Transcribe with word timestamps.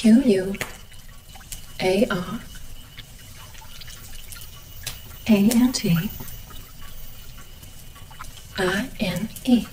Q 0.00 0.22
U 0.22 0.54
A 1.82 2.06
R 2.06 2.40
A 5.28 5.50
N 5.50 5.72
T 5.72 6.10
I 8.56 8.88
N 8.98 9.28
E. 9.44 9.66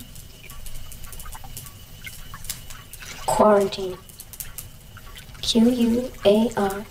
Quarantine. 3.24 3.96
Q 5.40 5.70
U 5.70 6.10
A 6.26 6.50
R 6.58 6.84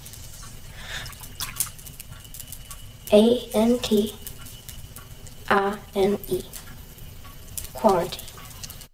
A 3.14 3.50
N 3.54 3.78
T 3.78 4.16
I 5.52 5.78
N 5.94 6.18
E. 6.28 6.42
Quarantine. 7.75 8.24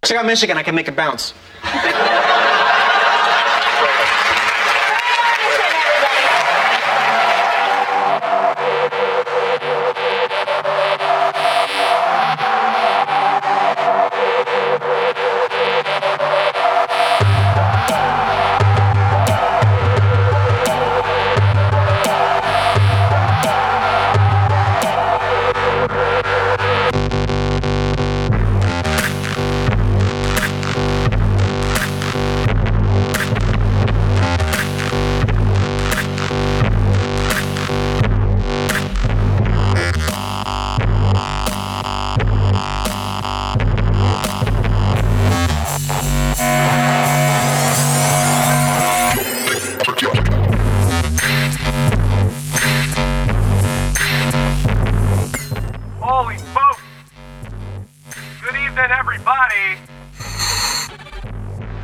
Check 0.04 0.18
out 0.18 0.26
Michigan, 0.26 0.58
I 0.58 0.62
can 0.62 0.74
make 0.74 0.88
it 0.88 0.96
bounce. 0.96 1.32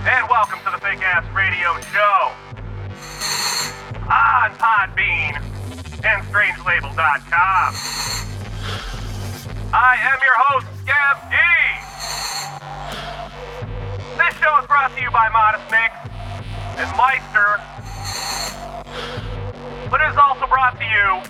And 0.05 0.29
welcome 0.29 0.59
to 0.67 0.71
the 0.71 0.77
Fake 0.85 1.01
Ass 1.01 1.25
Radio 1.35 1.81
Show 1.89 2.33
on 4.05 4.53
Podbean 4.61 5.41
and 6.05 6.23
StrangeLabel.com. 6.29 7.75
I 9.73 9.97
am 9.97 10.19
your 10.23 10.37
host, 10.37 10.67
Scav 10.85 11.25
D. 11.33 11.37
This 14.19 14.35
show 14.37 14.59
is 14.61 14.67
brought 14.67 14.95
to 14.95 15.01
you 15.01 15.11
by 15.11 15.31
Modest 15.31 15.65
Mix 15.71 15.97
and 16.77 16.91
Myster, 17.01 17.61
but 19.91 20.03
it 20.03 20.11
is 20.11 20.19
also 20.19 20.47
brought 20.49 20.77
to 20.77 20.85
you 20.85 21.23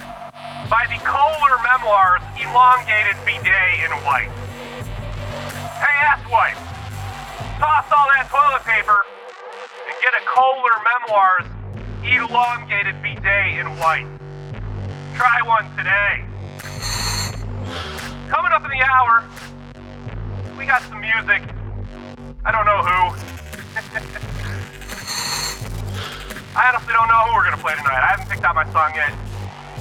by 0.69 0.87
the 0.89 0.99
Kohler 1.07 1.63
Memoirs 1.63 2.23
Elongated 2.43 3.15
Bidet 3.25 3.85
in 3.85 3.93
White. 4.05 4.50
Hey, 5.81 5.97
asswife, 6.13 6.61
toss 7.57 7.89
all 7.89 8.05
that 8.13 8.29
toilet 8.29 8.61
paper 8.69 9.01
and 9.89 9.97
get 10.05 10.13
a 10.13 10.21
Kohler 10.29 10.77
Memoirs 10.85 11.49
Elongated 12.05 13.01
Bidet 13.01 13.57
in 13.57 13.65
White. 13.81 14.05
Try 15.17 15.41
one 15.41 15.65
today. 15.81 16.21
Coming 18.29 18.53
up 18.53 18.63
in 18.63 18.71
the 18.77 18.85
hour, 18.85 19.25
we 20.59 20.67
got 20.67 20.83
some 20.83 21.01
music. 21.01 21.49
I 22.45 22.53
don't 22.53 22.67
know 22.69 22.85
who. 22.85 23.17
I 26.61 26.69
honestly 26.69 26.93
don't 26.93 27.09
know 27.09 27.25
who 27.25 27.33
we're 27.33 27.45
gonna 27.45 27.57
play 27.57 27.73
tonight. 27.73 28.05
I 28.05 28.21
haven't 28.21 28.29
picked 28.29 28.45
out 28.45 28.55
my 28.55 28.71
song 28.71 28.93
yet. 28.95 29.17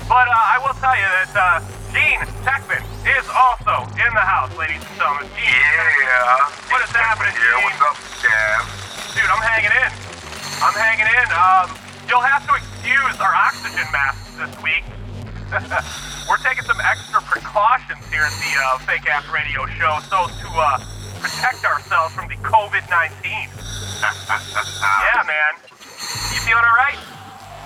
But 0.07 0.31
uh, 0.31 0.31
I 0.31 0.63
will 0.63 0.79
tell 0.79 0.95
you 0.95 1.03
that 1.03 1.35
uh, 1.35 1.59
Gean 1.89 2.21
Techman 2.45 2.83
is 3.05 3.25
also 3.33 3.81
in 3.97 4.11
the 4.13 4.21
house, 4.25 4.53
ladies 4.57 4.81
and 4.85 4.95
gentlemen. 4.97 5.25
Gean, 5.33 5.49
Yeah. 5.49 6.69
What 6.69 6.81
is 6.85 6.91
happening, 6.93 7.33
Yeah, 7.33 7.57
Gean? 7.57 7.63
what's 7.65 7.81
up, 7.81 7.97
Scav? 8.21 8.61
dude, 9.17 9.25
I'm 9.29 9.41
hanging 9.41 9.73
in. 9.73 9.91
I'm 10.61 10.75
hanging 10.77 11.09
in. 11.09 11.27
Um, 11.33 11.67
you'll 12.07 12.21
have 12.25 12.45
to 12.45 12.53
excuse 12.55 13.17
our 13.19 13.33
oxygen 13.33 13.87
masks 13.91 14.29
this 14.37 14.53
week. 14.61 14.85
We're 16.29 16.37
taking 16.45 16.63
some 16.69 16.77
extra 16.81 17.21
precautions 17.25 18.05
here 18.13 18.21
at 18.21 18.35
the 18.37 18.51
uh, 18.61 18.77
Fake 18.85 19.09
Ass 19.09 19.25
Radio 19.33 19.65
Show 19.81 19.97
so 20.05 20.29
to 20.29 20.47
uh, 20.61 20.77
protect 21.25 21.65
ourselves 21.65 22.13
from 22.13 22.29
the 22.29 22.37
COVID 22.45 22.85
19. 22.85 23.17
yeah, 24.05 25.25
man. 25.25 25.53
You 25.65 26.39
feeling 26.45 26.61
all 26.63 26.77
right? 26.77 26.97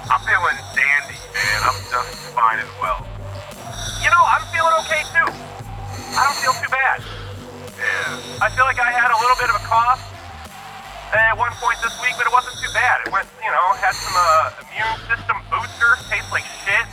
I'm 0.07 0.21
feeling 0.23 0.55
dandy, 0.71 1.19
man. 1.35 1.59
I'm 1.67 1.75
just 1.91 2.31
fine 2.31 2.59
and 2.59 2.69
well. 2.79 3.03
I 6.23 6.31
don't 6.31 6.39
feel 6.39 6.55
too 6.55 6.71
bad. 6.71 7.03
I 8.39 8.47
feel 8.55 8.63
like 8.63 8.79
I 8.79 8.95
had 8.95 9.11
a 9.11 9.19
little 9.19 9.35
bit 9.35 9.51
of 9.51 9.59
a 9.59 9.63
cough 9.67 9.99
at 11.11 11.35
one 11.35 11.51
point 11.59 11.75
this 11.83 11.91
week, 11.99 12.15
but 12.15 12.23
it 12.23 12.31
wasn't 12.31 12.55
too 12.63 12.71
bad. 12.71 13.03
It 13.03 13.11
went, 13.11 13.27
you 13.43 13.51
know, 13.51 13.75
had 13.83 13.91
some 13.91 14.15
uh, 14.15 14.55
immune 14.63 15.03
system 15.03 15.35
booster, 15.51 15.99
tastes 16.07 16.31
like 16.31 16.47
shit. 16.63 16.87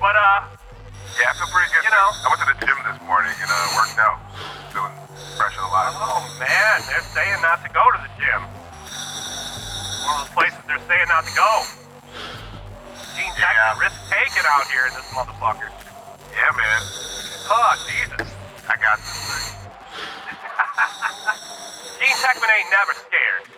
But 0.00 0.16
uh, 0.16 0.48
Yeah, 1.20 1.28
I 1.28 1.32
feel 1.36 1.52
pretty 1.52 1.68
good. 1.76 1.84
You 1.84 1.92
know. 1.92 2.08
I 2.24 2.26
went 2.32 2.40
to 2.40 2.48
the 2.48 2.58
gym 2.64 2.78
this 2.88 3.00
morning 3.04 3.36
and 3.36 3.50
uh, 3.52 3.76
worked 3.76 4.00
out. 4.00 4.16
Feeling 4.72 4.96
fresh 5.36 5.60
and 5.60 5.68
alive. 5.68 5.92
oh 6.00 6.24
man, 6.40 6.80
they're 6.88 7.04
saying 7.12 7.36
not 7.44 7.60
to 7.60 7.68
go 7.68 7.84
to 7.84 8.00
the 8.00 8.12
gym. 8.16 8.40
One 10.08 10.16
of 10.16 10.24
those 10.24 10.32
places 10.32 10.56
they're 10.64 10.80
saying 10.88 11.04
not 11.12 11.28
to 11.28 11.34
go. 11.36 11.52
Gean 13.12 13.28
Yeah. 13.36 13.44
Jackson 13.44 13.76
risk 13.84 13.98
taking 14.08 14.46
out 14.48 14.64
here 14.72 14.88
in 14.88 14.96
this 14.96 15.08
motherfucker. 15.12 15.68
Yeah, 16.32 16.48
man. 16.56 16.80
Oh 17.50 17.74
Jesus. 17.82 18.30
I 18.70 18.78
got 18.78 19.02
this. 19.02 19.58
Gean 21.98 22.14
Techman 22.22 22.46
ain't 22.46 22.70
never 22.70 22.94
scared. 22.94 23.50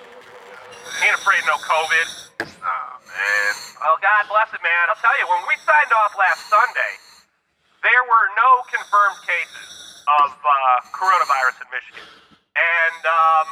He 0.97 1.13
ain't 1.13 1.21
afraid 1.21 1.45
of 1.45 1.53
no 1.53 1.61
COVID. 1.61 2.09
Nah, 2.41 3.05
man. 3.05 3.53
Well, 3.85 4.01
God 4.01 4.33
bless 4.33 4.49
it, 4.57 4.65
man. 4.65 4.85
I'll 4.89 4.97
tell 4.97 5.13
you, 5.21 5.29
when 5.29 5.45
we 5.45 5.61
signed 5.69 5.93
off 5.93 6.17
last 6.17 6.41
Sunday, 6.49 6.93
there 7.85 8.01
were 8.09 8.33
no 8.33 8.65
confirmed 8.73 9.21
cases 9.29 10.01
of 10.25 10.41
uh, 10.41 10.89
coronavirus 10.97 11.61
in 11.61 11.69
Michigan. 11.69 12.09
And 12.57 13.03
um, 13.05 13.45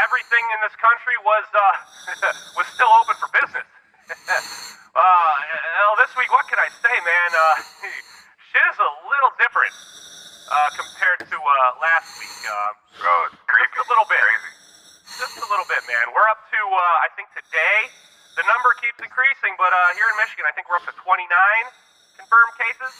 everything 0.00 0.48
in 0.48 0.64
this 0.64 0.72
country 0.80 1.20
was 1.20 1.44
uh, 1.52 1.76
was 2.58 2.64
still 2.72 2.88
open 2.88 3.12
for 3.20 3.28
business. 3.36 3.68
uh, 4.96 4.96
well, 4.96 5.92
this 6.00 6.16
week, 6.16 6.32
what 6.32 6.48
can 6.48 6.56
I 6.56 6.72
say, 6.72 6.96
man? 7.04 7.30
Uh, 7.36 8.15
is 8.56 8.76
a 8.80 8.90
little 9.12 9.32
different 9.36 9.74
uh, 10.48 10.70
compared 10.72 11.20
to 11.28 11.36
uh, 11.36 11.70
last 11.84 12.08
week. 12.16 12.38
Uh, 12.48 12.72
Bro, 12.96 13.12
it's 13.28 13.40
creepy. 13.44 13.76
Just 13.76 13.86
a 13.86 13.92
little 13.92 14.08
bit. 14.08 14.22
Crazy. 14.24 14.52
just 15.20 15.36
a 15.36 15.48
little 15.52 15.68
bit, 15.68 15.82
man. 15.84 16.04
We're 16.16 16.28
up 16.32 16.40
to, 16.48 16.60
uh, 16.60 17.04
I 17.04 17.08
think 17.12 17.28
today, 17.36 17.78
the 18.40 18.44
number 18.48 18.72
keeps 18.80 18.96
increasing, 19.00 19.52
but 19.60 19.72
uh, 19.72 19.96
here 19.96 20.08
in 20.08 20.16
Michigan, 20.20 20.48
I 20.48 20.52
think 20.56 20.68
we're 20.68 20.80
up 20.80 20.88
to 20.88 20.96
29 20.96 21.04
confirmed 22.16 22.54
cases. 22.56 22.92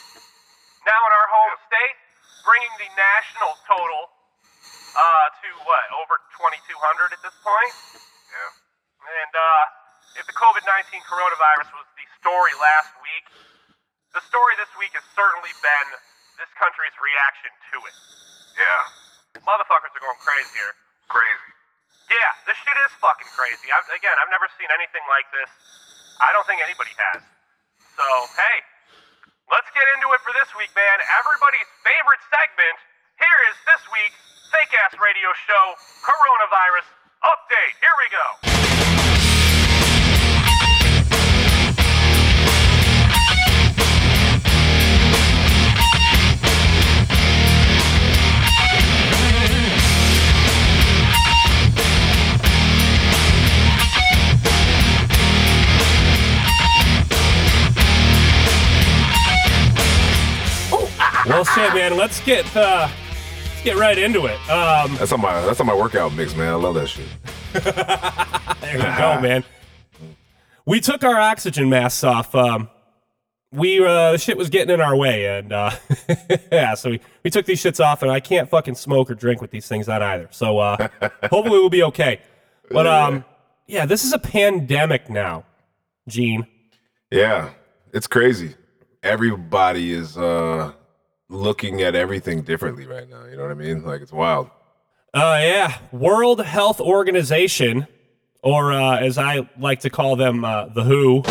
Now 0.84 1.00
in 1.00 1.12
our 1.12 1.28
home 1.32 1.54
state, 1.66 1.96
bringing 2.44 2.72
the 2.78 2.88
national 2.94 3.52
total 3.64 4.12
uh, 4.96 5.26
to 5.44 5.48
what, 5.64 5.84
over 6.00 6.20
2,200 6.36 7.16
at 7.16 7.20
this 7.24 7.36
point? 7.40 7.72
Yeah. 8.32 8.52
And 9.24 9.32
uh, 9.32 10.20
if 10.20 10.24
the 10.28 10.36
COVID 10.36 10.64
19 10.64 11.04
coronavirus 11.04 11.68
was 11.76 11.88
the 11.96 12.06
story 12.20 12.52
last 12.60 12.92
week, 13.00 13.24
the 14.16 14.24
story 14.24 14.56
this 14.56 14.72
week 14.80 14.96
has 14.96 15.04
certainly 15.12 15.52
been 15.60 15.88
this 16.40 16.48
country's 16.56 16.96
reaction 16.96 17.52
to 17.68 17.76
it. 17.84 17.96
Yeah. 18.56 19.44
Motherfuckers 19.44 19.92
are 19.92 20.00
going 20.00 20.20
crazy 20.24 20.56
here. 20.56 20.72
Crazy. 21.12 21.52
Yeah, 22.08 22.32
this 22.48 22.56
shit 22.64 22.78
is 22.88 22.96
fucking 22.96 23.28
crazy. 23.36 23.68
I've, 23.68 23.84
again, 23.92 24.16
I've 24.16 24.32
never 24.32 24.48
seen 24.56 24.72
anything 24.72 25.04
like 25.12 25.28
this. 25.36 25.52
I 26.16 26.32
don't 26.32 26.48
think 26.48 26.64
anybody 26.64 26.96
has. 26.96 27.20
So, 27.92 28.06
hey, 28.40 28.56
let's 29.52 29.68
get 29.76 29.84
into 29.84 30.08
it 30.16 30.24
for 30.24 30.32
this 30.32 30.48
week, 30.56 30.72
man. 30.72 30.96
Everybody's 31.20 31.68
favorite 31.84 32.22
segment. 32.32 32.76
Here 33.20 33.40
is 33.52 33.56
this 33.68 33.82
week's 33.92 34.20
Fake 34.48 34.72
Ass 34.80 34.96
Radio 34.96 35.28
Show 35.44 35.64
Coronavirus 36.00 36.88
Update. 37.20 37.74
Here 37.84 37.96
we 38.00 38.08
go. 38.08 38.75
Well, 61.28 61.44
shit, 61.44 61.74
man. 61.74 61.96
Let's 61.96 62.20
get 62.20 62.44
uh, 62.56 62.88
let's 62.88 63.62
get 63.64 63.76
right 63.76 63.98
into 63.98 64.26
it. 64.26 64.38
Um, 64.48 64.94
That's 64.96 65.10
on 65.10 65.20
my 65.20 65.40
that's 65.40 65.58
on 65.58 65.66
my 65.66 65.74
workout 65.74 66.14
mix, 66.14 66.36
man. 66.36 66.52
I 66.52 66.56
love 66.56 66.76
that 66.76 66.86
shit. 66.86 67.08
there 68.60 68.76
you 68.76 68.96
go, 68.96 69.20
man. 69.20 69.44
We 70.66 70.80
took 70.80 71.02
our 71.02 71.18
oxygen 71.18 71.68
masks 71.68 72.04
off. 72.04 72.32
Um, 72.34 72.68
we 73.52 73.84
uh, 73.84 74.16
shit 74.18 74.36
was 74.36 74.50
getting 74.50 74.72
in 74.72 74.80
our 74.80 74.94
way, 74.94 75.38
and 75.38 75.52
uh, 75.52 75.70
yeah, 76.52 76.74
so 76.74 76.90
we, 76.90 77.00
we 77.24 77.30
took 77.30 77.44
these 77.44 77.60
shits 77.60 77.84
off, 77.84 78.02
and 78.02 78.10
I 78.10 78.20
can't 78.20 78.48
fucking 78.48 78.76
smoke 78.76 79.10
or 79.10 79.14
drink 79.14 79.40
with 79.40 79.50
these 79.50 79.66
things 79.66 79.88
on 79.88 80.02
either. 80.02 80.28
So 80.30 80.58
uh, 80.58 80.88
hopefully 81.24 81.58
we'll 81.58 81.70
be 81.70 81.82
okay. 81.84 82.20
But 82.70 82.86
um, 82.86 83.24
yeah, 83.66 83.84
this 83.84 84.04
is 84.04 84.12
a 84.12 84.18
pandemic 84.18 85.10
now, 85.10 85.44
Gean. 86.06 86.46
Yeah, 87.10 87.50
it's 87.92 88.06
crazy. 88.06 88.54
Everybody 89.02 89.92
is 89.92 90.16
uh 90.16 90.72
looking 91.28 91.82
at 91.82 91.94
everything 91.94 92.42
differently 92.42 92.86
right 92.86 93.08
now. 93.08 93.24
You 93.24 93.36
know 93.36 93.42
what 93.42 93.50
I 93.50 93.54
mean? 93.54 93.84
Like 93.84 94.00
it's 94.00 94.12
wild. 94.12 94.50
Uh, 95.14 95.38
yeah, 95.40 95.78
World 95.92 96.44
Health 96.44 96.80
Organization, 96.80 97.86
or 98.42 98.72
uh, 98.72 98.98
as 98.98 99.16
I 99.18 99.48
like 99.58 99.80
to 99.80 99.90
call 99.90 100.16
them, 100.16 100.44
uh, 100.44 100.66
the 100.66 100.84
WHO. 100.84 101.22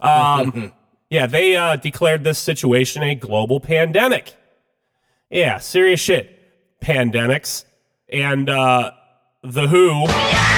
um, 0.00 0.72
yeah, 1.08 1.26
they 1.26 1.56
uh, 1.56 1.76
declared 1.76 2.24
this 2.24 2.38
situation 2.38 3.02
a 3.02 3.14
global 3.14 3.58
pandemic. 3.58 4.34
Yeah, 5.30 5.58
serious 5.58 6.00
shit. 6.00 6.36
Pandemics 6.80 7.64
and 8.08 8.50
uh, 8.50 8.92
the 9.42 9.68
WHO. 9.68 10.49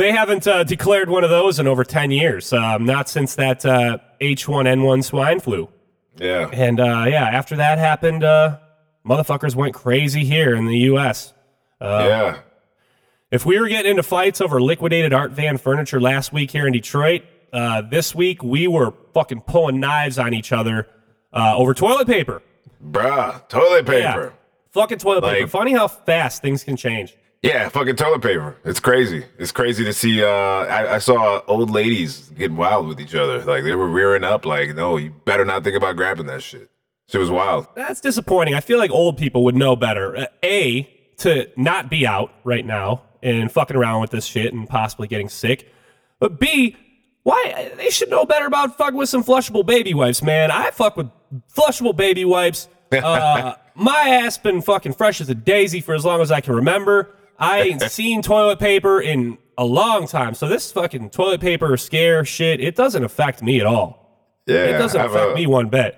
They 0.00 0.12
haven't 0.12 0.46
uh, 0.46 0.64
declared 0.64 1.10
one 1.10 1.24
of 1.24 1.30
those 1.30 1.58
in 1.58 1.66
over 1.66 1.84
10 1.84 2.10
years, 2.10 2.54
um, 2.54 2.86
not 2.86 3.06
since 3.06 3.34
that 3.34 3.66
uh, 3.66 3.98
H1N1 4.18 5.04
swine 5.04 5.40
flu. 5.40 5.68
Yeah. 6.16 6.48
And 6.54 6.80
uh, 6.80 7.04
yeah, 7.06 7.24
after 7.24 7.54
that 7.56 7.76
happened, 7.76 8.24
uh, 8.24 8.60
motherfuckers 9.04 9.54
went 9.54 9.74
crazy 9.74 10.24
here 10.24 10.54
in 10.54 10.64
the 10.64 10.78
U.S. 10.78 11.34
Uh, 11.82 12.06
yeah. 12.08 12.38
If 13.30 13.44
we 13.44 13.60
were 13.60 13.68
getting 13.68 13.90
into 13.90 14.02
fights 14.02 14.40
over 14.40 14.58
liquidated 14.58 15.12
Art 15.12 15.32
Van 15.32 15.58
furniture 15.58 16.00
last 16.00 16.32
week 16.32 16.50
here 16.50 16.66
in 16.66 16.72
Detroit, 16.72 17.24
uh, 17.52 17.82
this 17.82 18.14
week 18.14 18.42
we 18.42 18.68
were 18.68 18.94
fucking 19.12 19.42
pulling 19.42 19.80
knives 19.80 20.18
on 20.18 20.32
each 20.32 20.50
other 20.50 20.88
uh, 21.34 21.54
over 21.58 21.74
toilet 21.74 22.06
paper. 22.06 22.40
Bruh, 22.82 23.46
toilet 23.50 23.84
paper. 23.84 23.98
Yeah, 23.98 24.30
fucking 24.70 24.96
toilet 24.96 25.24
paper. 25.24 25.46
Funny 25.46 25.74
how 25.74 25.88
fast 25.88 26.40
things 26.40 26.64
can 26.64 26.78
change. 26.78 27.18
Yeah, 27.42 27.70
fucking 27.70 27.96
toilet 27.96 28.20
paper. 28.20 28.56
It's 28.64 28.80
crazy. 28.80 29.24
It's 29.38 29.50
crazy 29.52 29.82
to 29.84 29.94
see. 29.94 30.22
Uh, 30.22 30.28
I, 30.28 30.96
I 30.96 30.98
saw 30.98 31.40
old 31.46 31.70
ladies 31.70 32.30
getting 32.36 32.56
wild 32.56 32.86
with 32.86 33.00
each 33.00 33.14
other. 33.14 33.42
Like 33.42 33.64
they 33.64 33.74
were 33.74 33.88
rearing 33.88 34.24
up. 34.24 34.44
Like, 34.44 34.74
no, 34.74 34.98
you 34.98 35.14
better 35.24 35.46
not 35.46 35.64
think 35.64 35.76
about 35.76 35.96
grabbing 35.96 36.26
that 36.26 36.42
shit. 36.42 36.70
Shit 37.08 37.20
was 37.20 37.30
wild. 37.30 37.66
That's 37.74 38.00
disappointing. 38.00 38.54
I 38.54 38.60
feel 38.60 38.78
like 38.78 38.90
old 38.90 39.16
people 39.16 39.42
would 39.44 39.56
know 39.56 39.74
better. 39.74 40.16
Uh, 40.16 40.26
A, 40.44 40.82
to 41.18 41.50
not 41.56 41.90
be 41.90 42.06
out 42.06 42.32
right 42.44 42.64
now 42.64 43.02
and 43.22 43.50
fucking 43.50 43.76
around 43.76 44.00
with 44.00 44.10
this 44.10 44.26
shit 44.26 44.52
and 44.52 44.68
possibly 44.68 45.08
getting 45.08 45.28
sick. 45.28 45.72
But 46.18 46.38
B, 46.38 46.76
why 47.22 47.72
they 47.76 47.90
should 47.90 48.10
know 48.10 48.24
better 48.24 48.46
about 48.46 48.76
fucking 48.76 48.96
with 48.96 49.08
some 49.08 49.24
flushable 49.24 49.64
baby 49.64 49.94
wipes, 49.94 50.22
man. 50.22 50.50
I 50.50 50.70
fuck 50.70 50.96
with 50.96 51.10
flushable 51.54 51.96
baby 51.96 52.24
wipes. 52.24 52.68
Uh, 52.92 53.54
my 53.76 54.08
ass 54.24 54.36
been 54.36 54.60
fucking 54.60 54.92
fresh 54.94 55.20
as 55.20 55.28
a 55.30 55.34
daisy 55.34 55.80
for 55.80 55.94
as 55.94 56.04
long 56.04 56.20
as 56.20 56.32
I 56.32 56.40
can 56.40 56.56
remember. 56.56 57.14
I 57.40 57.62
ain't 57.62 57.82
seen 57.82 58.22
toilet 58.22 58.58
paper 58.58 59.00
in 59.00 59.38
a 59.58 59.64
long 59.64 60.06
time. 60.06 60.34
So 60.34 60.48
this 60.48 60.70
fucking 60.72 61.10
toilet 61.10 61.40
paper 61.40 61.76
scare 61.76 62.24
shit, 62.24 62.60
it 62.60 62.76
doesn't 62.76 63.02
affect 63.02 63.42
me 63.42 63.60
at 63.60 63.66
all. 63.66 63.96
Yeah, 64.46 64.64
It 64.64 64.72
doesn't 64.78 65.00
affect 65.00 65.32
a- 65.32 65.34
me 65.34 65.46
one 65.46 65.68
bit. 65.68 65.96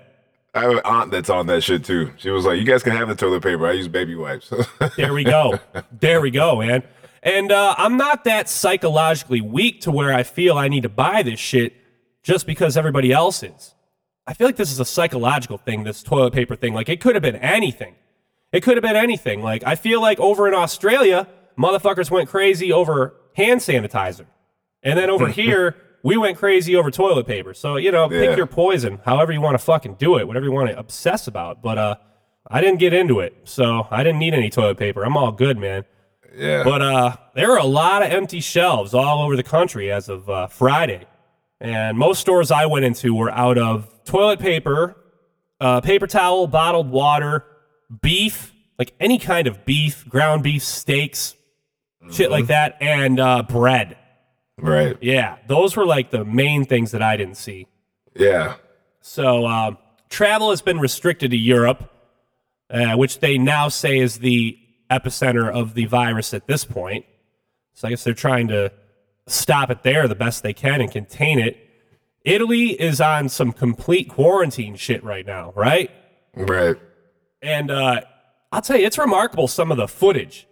I 0.55 0.61
have 0.61 0.71
an 0.71 0.81
aunt 0.85 1.09
that's 1.11 1.29
on 1.31 1.47
that 1.47 1.63
shit 1.63 1.83
too. 1.83 2.11
She 2.17 2.29
was 2.29 2.45
like, 2.45 2.59
"You 2.59 2.63
guys 2.65 2.83
can 2.83 2.95
have 2.95 3.07
the 3.07 3.15
toilet 3.15 3.41
paper. 3.41 3.65
I 3.65 3.71
use 3.71 3.87
baby 3.87 4.15
wipes." 4.15 4.53
There 4.97 5.11
we 5.11 5.23
go. 5.23 5.59
there 5.99 6.21
we 6.21 6.29
go, 6.29 6.59
man. 6.59 6.83
And 7.23 7.51
uh, 7.51 7.73
I'm 7.77 7.97
not 7.97 8.23
that 8.25 8.49
psychologically 8.49 9.41
weak 9.41 9.81
to 9.81 9.91
where 9.91 10.13
I 10.13 10.21
feel 10.23 10.55
I 10.57 10.67
need 10.67 10.83
to 10.83 10.89
buy 10.89 11.23
this 11.23 11.39
shit 11.39 11.73
just 12.21 12.45
because 12.45 12.77
everybody 12.77 13.11
else 13.11 13.41
is. 13.41 13.73
I 14.27 14.33
feel 14.35 14.45
like 14.47 14.57
this 14.57 14.71
is 14.71 14.79
a 14.79 14.85
psychological 14.85 15.57
thing, 15.57 15.83
this 15.85 16.03
toilet 16.03 16.33
paper 16.33 16.55
thing. 16.55 16.73
Like, 16.75 16.87
it 16.89 17.01
could 17.01 17.15
have 17.15 17.21
been 17.23 17.37
anything. 17.37 17.95
It 18.53 18.61
could 18.63 18.77
have 18.77 18.81
been 18.83 18.95
anything. 18.95 19.41
Like, 19.41 19.63
I 19.65 19.75
feel 19.75 19.99
like 19.99 20.19
over 20.19 20.47
in 20.47 20.53
Australia, 20.53 21.27
motherfuckers 21.57 22.09
went 22.09 22.29
crazy 22.29 22.71
over 22.71 23.15
hand 23.35 23.59
sanitizer. 23.59 24.25
And 24.83 24.97
then 24.97 25.09
over 25.09 25.27
here, 25.41 25.75
we 26.03 26.15
went 26.17 26.37
crazy 26.37 26.75
over 26.75 26.91
toilet 26.91 27.25
paper. 27.27 27.53
So, 27.53 27.75
you 27.77 27.91
know, 27.91 28.09
Yeah. 28.11 28.27
pick 28.27 28.37
your 28.37 28.45
poison, 28.45 28.99
however 29.05 29.31
you 29.33 29.41
want 29.41 29.55
to 29.57 29.63
fucking 29.63 29.95
do 29.95 30.17
it, 30.17 30.27
whatever 30.27 30.45
you 30.45 30.51
want 30.51 30.69
to 30.69 30.77
obsess 30.79 31.27
about. 31.27 31.61
But 31.61 31.77
uh, 31.77 31.95
I 32.49 32.61
didn't 32.61 32.79
get 32.79 32.93
into 32.93 33.19
it. 33.21 33.35
So 33.45 33.87
I 33.89 34.03
didn't 34.03 34.19
need 34.19 34.33
any 34.33 34.49
toilet 34.49 34.77
paper. 34.77 35.03
I'm 35.03 35.17
all 35.17 35.31
good, 35.31 35.57
man. 35.57 35.85
yeah, 36.35 36.63
But 36.63 36.81
uh, 36.81 37.15
there 37.35 37.51
are 37.53 37.59
a 37.59 37.65
lot 37.65 38.03
of 38.03 38.11
empty 38.11 38.39
shelves 38.41 38.93
all 38.93 39.23
over 39.23 39.35
the 39.35 39.43
country 39.43 39.91
as 39.91 40.09
of 40.09 40.29
uh, 40.29 40.47
Friday. 40.47 41.05
And 41.59 41.97
most 41.97 42.19
stores 42.19 42.51
I 42.51 42.65
went 42.65 42.83
into 42.85 43.15
were 43.15 43.31
out 43.31 43.57
of 43.57 43.87
toilet 44.03 44.39
paper, 44.39 44.97
uh, 45.61 45.79
paper 45.81 46.05
towel, 46.07 46.45
bottled 46.47 46.89
water, 46.89 47.45
beef, 48.01 48.53
like 48.79 48.93
any 48.99 49.19
kind 49.19 49.47
of 49.47 49.65
beef, 49.65 50.07
ground 50.07 50.43
beef, 50.43 50.63
steaks, 50.63 51.35
shit 52.11 52.31
like 52.31 52.47
that, 52.47 52.77
and 52.81 53.19
uh, 53.19 53.43
bread. 53.43 53.97
right. 54.57 54.97
Yeah, 55.01 55.37
those 55.47 55.75
were 55.75 55.85
like 55.85 56.11
the 56.11 56.25
main 56.25 56.65
things 56.65 56.91
that 56.91 57.01
I 57.01 57.17
didn't 57.17 57.37
see. 57.37 57.67
Yeah, 58.15 58.55
So 59.01 59.47
um, 59.47 59.77
travel 60.09 60.51
has 60.51 60.61
been 60.61 60.79
restricted 60.79 61.31
to 61.31 61.37
Europe, 61.37 61.91
uh, 62.69 62.95
which 62.95 63.19
they 63.19 63.37
now 63.37 63.69
say 63.69 63.97
is 63.97 64.19
the 64.19 64.57
epicenter 64.91 65.51
of 65.51 65.73
the 65.73 65.85
virus 65.85 66.33
at 66.33 66.45
this 66.45 66.63
point. 66.63 67.05
So 67.73 67.87
I 67.87 67.91
guess 67.91 68.03
they're 68.03 68.13
trying 68.13 68.47
to 68.49 68.71
stop 69.27 69.71
it 69.71 69.83
there 69.83 70.07
the 70.07 70.15
best 70.15 70.43
they 70.43 70.53
can 70.53 70.79
and 70.81 70.91
contain 70.91 71.39
it. 71.39 71.57
Italy 72.23 72.79
is 72.79 73.01
on 73.01 73.29
some 73.29 73.51
complete 73.51 74.09
quarantine 74.09 74.75
shit 74.75 75.03
right 75.03 75.25
now, 75.25 75.51
right? 75.55 75.89
right. 76.35 76.77
And 77.43 77.69
uh, 77.69 78.01
I'll 78.51 78.61
tell 78.61 78.77
you, 78.79 78.85
it's 78.87 78.97
remarkable 78.97 79.47
some 79.47 79.69
of 79.71 79.77
the 79.77 79.87
footage 79.87 80.47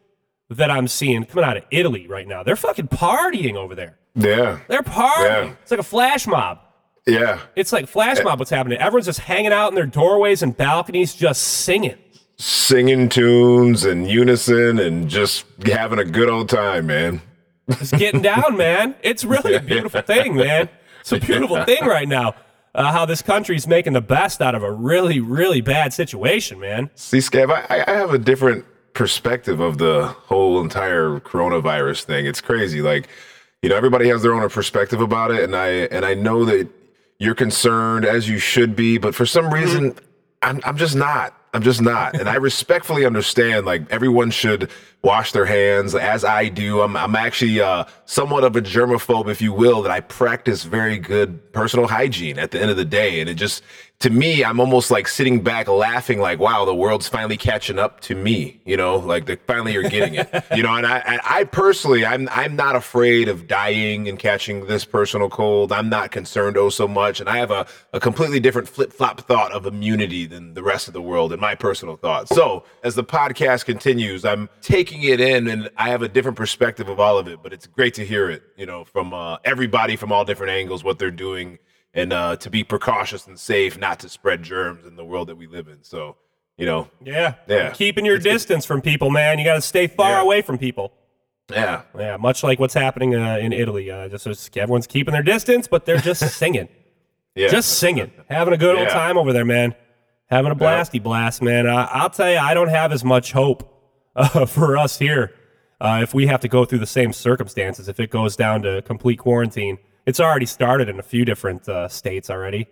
that 0.49 0.69
I'm 0.69 0.87
seeing 0.87 1.23
coming 1.23 1.45
out 1.45 1.55
of 1.57 1.63
Italy 1.71 2.07
right 2.07 2.27
now. 2.27 2.43
They're 2.43 2.55
fucking 2.57 2.89
partying 2.89 3.55
over 3.55 3.73
there. 3.73 3.97
Yeah, 4.13 4.59
They're 4.67 4.83
partying. 4.83 5.47
Yeah. 5.47 5.53
It's 5.61 5.71
like 5.71 5.79
a 5.79 5.83
flash 5.83 6.27
mob. 6.27 6.59
yeah. 7.07 7.39
It's 7.55 7.71
like 7.71 7.87
flash 7.87 8.17
mob 8.21 8.39
what's 8.39 8.51
happening. 8.51 8.77
Everyone's 8.77 9.05
just 9.05 9.19
hanging 9.21 9.53
out 9.53 9.69
in 9.69 9.75
their 9.75 9.85
doorways 9.85 10.43
and 10.43 10.55
balconies, 10.55 11.15
just 11.15 11.41
singing. 11.41 11.97
Singing 12.37 13.07
tunes 13.07 13.85
in 13.85 14.05
unison 14.05 14.79
and 14.79 15.07
just 15.07 15.45
having 15.65 15.99
a 15.99 16.03
good 16.03 16.29
old 16.29 16.49
time, 16.49 16.87
man. 16.87 17.21
Just 17.69 17.93
getting 17.93 18.21
down, 18.21 18.57
man. 18.57 18.95
It's 19.01 19.23
really 19.23 19.53
a 19.53 19.61
beautiful 19.61 20.01
thing, 20.05 20.35
man. 20.35 20.67
It's 20.99 21.13
a 21.13 21.19
beautiful 21.19 21.63
thing 21.63 21.85
right 21.85 22.07
now. 22.07 22.35
Uh, 22.73 22.91
how 22.91 23.05
this 23.05 23.21
country's 23.21 23.67
making 23.67 23.93
the 23.93 24.01
best 24.01 24.41
out 24.41 24.55
of 24.55 24.63
a 24.63 24.71
really, 24.71 25.19
really 25.19 25.59
bad 25.59 25.91
situation, 25.93 26.59
man. 26.59 26.89
See, 26.95 27.17
Scav, 27.17 27.51
I, 27.51 27.83
I 27.85 27.91
have 27.91 28.13
a 28.13 28.17
different 28.17 28.65
perspective 28.93 29.59
of 29.59 29.77
the 29.77 30.07
whole 30.07 30.61
entire 30.61 31.19
coronavirus 31.19 32.03
thing. 32.03 32.25
It's 32.25 32.41
crazy. 32.41 32.81
Like, 32.81 33.09
you 33.61 33.69
know, 33.69 33.75
everybody 33.75 34.07
has 34.09 34.21
their 34.21 34.33
own 34.33 34.47
perspective 34.49 35.01
about 35.01 35.31
it, 35.31 35.43
and 35.43 35.55
I 35.55 35.67
and 35.67 36.05
I 36.05 36.13
know 36.13 36.45
that 36.45 36.69
you're 37.19 37.35
concerned 37.35 38.05
as 38.05 38.27
you 38.27 38.39
should 38.39 38.75
be, 38.75 38.97
but 38.97 39.13
for 39.13 39.25
some 39.25 39.53
reason, 39.53 39.95
I'm 40.41 40.61
I'm 40.63 40.77
just 40.77 40.95
not. 40.95 41.35
I'm 41.53 41.63
just 41.63 41.81
not. 41.81 42.17
And 42.17 42.29
I 42.29 42.35
respectfully 42.35 43.05
understand 43.05 43.65
like 43.65 43.83
everyone 43.91 44.31
should 44.31 44.69
wash 45.03 45.33
their 45.33 45.45
hands 45.45 45.93
as 45.95 46.23
I 46.23 46.47
do. 46.47 46.81
I'm 46.81 46.95
I'm 46.95 47.15
actually 47.15 47.59
uh 47.59 47.85
somewhat 48.05 48.45
of 48.45 48.55
a 48.55 48.61
germaphobe, 48.61 49.29
if 49.29 49.41
you 49.41 49.51
will, 49.51 49.81
that 49.81 49.91
I 49.91 49.99
practice 49.99 50.63
very 50.63 50.97
good 50.97 51.51
personal 51.51 51.87
hygiene 51.87 52.39
at 52.39 52.51
the 52.51 52.61
end 52.61 52.71
of 52.71 52.77
the 52.77 52.85
day. 52.85 53.19
And 53.19 53.29
it 53.29 53.33
just 53.33 53.63
to 54.01 54.09
me, 54.09 54.43
I'm 54.43 54.59
almost 54.59 54.89
like 54.89 55.07
sitting 55.07 55.41
back 55.41 55.67
laughing, 55.67 56.19
like, 56.19 56.39
wow, 56.39 56.65
the 56.65 56.73
world's 56.73 57.07
finally 57.07 57.37
catching 57.37 57.77
up 57.77 58.01
to 58.01 58.15
me. 58.15 58.59
You 58.65 58.75
know, 58.75 58.97
like 58.97 59.27
they 59.27 59.35
finally 59.35 59.75
are 59.75 59.87
getting 59.87 60.15
it. 60.15 60.27
you 60.55 60.63
know, 60.63 60.73
and 60.73 60.87
I, 60.87 61.19
I 61.23 61.43
personally, 61.43 62.03
I'm 62.03 62.27
I'm 62.29 62.55
not 62.55 62.75
afraid 62.75 63.29
of 63.29 63.47
dying 63.47 64.09
and 64.09 64.17
catching 64.17 64.65
this 64.65 64.85
personal 64.85 65.29
cold. 65.29 65.71
I'm 65.71 65.87
not 65.87 66.09
concerned 66.09 66.57
oh 66.57 66.69
so 66.69 66.87
much, 66.87 67.19
and 67.19 67.29
I 67.29 67.37
have 67.37 67.51
a, 67.51 67.67
a 67.93 67.99
completely 67.99 68.39
different 68.39 68.67
flip 68.67 68.91
flop 68.91 69.21
thought 69.21 69.51
of 69.51 69.67
immunity 69.67 70.25
than 70.25 70.55
the 70.55 70.63
rest 70.63 70.87
of 70.87 70.93
the 70.93 71.01
world 71.01 71.31
in 71.31 71.39
my 71.39 71.53
personal 71.53 71.95
thoughts. 71.95 72.33
So 72.35 72.63
as 72.83 72.95
the 72.95 73.03
podcast 73.03 73.65
continues, 73.65 74.25
I'm 74.25 74.49
taking 74.61 75.03
it 75.03 75.21
in, 75.21 75.47
and 75.47 75.69
I 75.77 75.89
have 75.89 76.01
a 76.01 76.09
different 76.09 76.37
perspective 76.37 76.89
of 76.89 76.99
all 76.99 77.19
of 77.19 77.27
it. 77.27 77.43
But 77.43 77.53
it's 77.53 77.67
great 77.67 77.93
to 77.95 78.05
hear 78.05 78.31
it, 78.31 78.41
you 78.57 78.65
know, 78.65 78.83
from 78.83 79.13
uh, 79.13 79.37
everybody 79.45 79.95
from 79.95 80.11
all 80.11 80.25
different 80.25 80.51
angles, 80.51 80.83
what 80.83 80.97
they're 80.97 81.11
doing 81.11 81.59
and 81.93 82.13
uh, 82.13 82.35
to 82.37 82.49
be 82.49 82.63
precautious 82.63 83.27
and 83.27 83.37
safe, 83.39 83.77
not 83.77 83.99
to 83.99 84.09
spread 84.09 84.43
germs 84.43 84.85
in 84.85 84.95
the 84.95 85.05
world 85.05 85.27
that 85.29 85.35
we 85.35 85.47
live 85.47 85.67
in. 85.67 85.83
So, 85.83 86.15
you 86.57 86.65
know, 86.65 86.89
Yeah. 87.03 87.35
Yeah. 87.47 87.71
Keeping 87.71 88.05
your 88.05 88.17
distance 88.17 88.65
from 88.65 88.81
people, 88.81 89.09
man. 89.09 89.39
You 89.39 89.45
got 89.45 89.55
to 89.55 89.61
stay 89.61 89.87
far 89.87 90.11
Yeah. 90.11 90.21
away 90.21 90.41
from 90.41 90.57
people. 90.57 90.93
yeah, 91.51 91.81
Yeah, 91.97 92.15
much 92.17 92.43
like 92.43 92.59
what's 92.59 92.73
happening 92.73 93.13
uh, 93.15 93.37
in 93.37 93.51
Italy. 93.51 93.91
Uh, 93.91 94.07
just, 94.07 94.23
just 94.25 94.55
everyone's 94.57 94.87
keeping 94.87 95.11
their 95.11 95.23
distance, 95.23 95.67
but 95.67 95.85
they're 95.85 95.97
just 95.97 96.21
singing. 96.37 96.69
Yeah. 97.35 97.47
just 97.47 97.77
singing, 97.77 98.11
having 98.29 98.53
a 98.53 98.57
good 98.57 98.77
old 98.77 98.89
time 98.89 99.17
over 99.17 99.31
there, 99.31 99.45
man. 99.45 99.73
Having 100.29 100.51
a 100.51 100.55
blasty 100.55 101.01
blast, 101.01 101.41
man. 101.41 101.65
I'll 101.67 102.09
tell 102.09 102.29
you, 102.29 102.37
I 102.37 102.53
don't 102.53 102.67
have 102.69 102.91
as 102.91 103.03
much 103.05 103.31
hope 103.33 103.67
uh, 104.17 104.45
for 104.57 104.77
us 104.77 104.97
here 104.99 105.33
uh, 105.79 105.99
if 106.03 106.13
we 106.13 106.27
have 106.27 106.39
to 106.41 106.47
go 106.49 106.63
through 106.65 106.79
the 106.79 106.85
same 106.85 107.11
circumstances. 107.13 107.87
If 107.89 107.99
it 108.01 108.09
goes 108.11 108.35
down 108.35 108.61
to 108.63 108.81
complete 108.81 109.17
quarantine, 109.19 109.77
it's 110.05 110.19
already 110.19 110.45
started 110.45 110.89
in 110.89 110.99
a 110.99 111.03
few 111.03 111.25
different 111.25 111.67
uh, 111.67 111.87
states 111.87 112.29
already. 112.29 112.67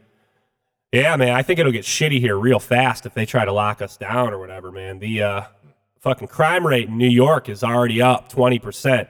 Yeah, 0.91 1.15
man, 1.17 1.35
I 1.35 1.43
think 1.43 1.59
it'll 1.59 1.71
get 1.71 1.85
shitty 1.85 2.19
here 2.19 2.35
real 2.35 2.59
fast 2.59 3.05
if 3.05 3.13
they 3.13 3.25
try 3.25 3.45
to 3.45 3.51
lock 3.51 3.81
us 3.81 3.95
down 3.95 4.33
or 4.33 4.39
whatever, 4.39 4.71
man. 4.71 4.99
The 4.99 5.21
uh, 5.21 5.41
fucking 5.99 6.27
crime 6.29 6.65
rate 6.65 6.87
in 6.87 6.97
New 6.97 7.09
York 7.09 7.47
is 7.47 7.63
already 7.63 8.01
up 8.01 8.31
20% 8.31 9.07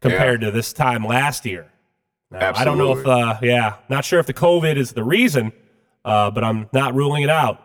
compared 0.00 0.42
to 0.42 0.50
this 0.50 0.72
time 0.72 1.04
last 1.04 1.46
year. 1.46 1.72
Now, 2.30 2.52
I 2.54 2.64
don't 2.64 2.76
know 2.76 2.98
if, 2.98 3.06
uh, 3.06 3.38
yeah, 3.40 3.76
not 3.88 4.04
sure 4.04 4.18
if 4.18 4.26
the 4.26 4.34
COVID 4.34 4.76
is 4.76 4.92
the 4.92 5.04
reason, 5.04 5.52
uh, 6.04 6.30
but 6.30 6.44
I'm 6.44 6.68
not 6.72 6.94
ruling 6.94 7.22
it 7.22 7.30
out. 7.30 7.62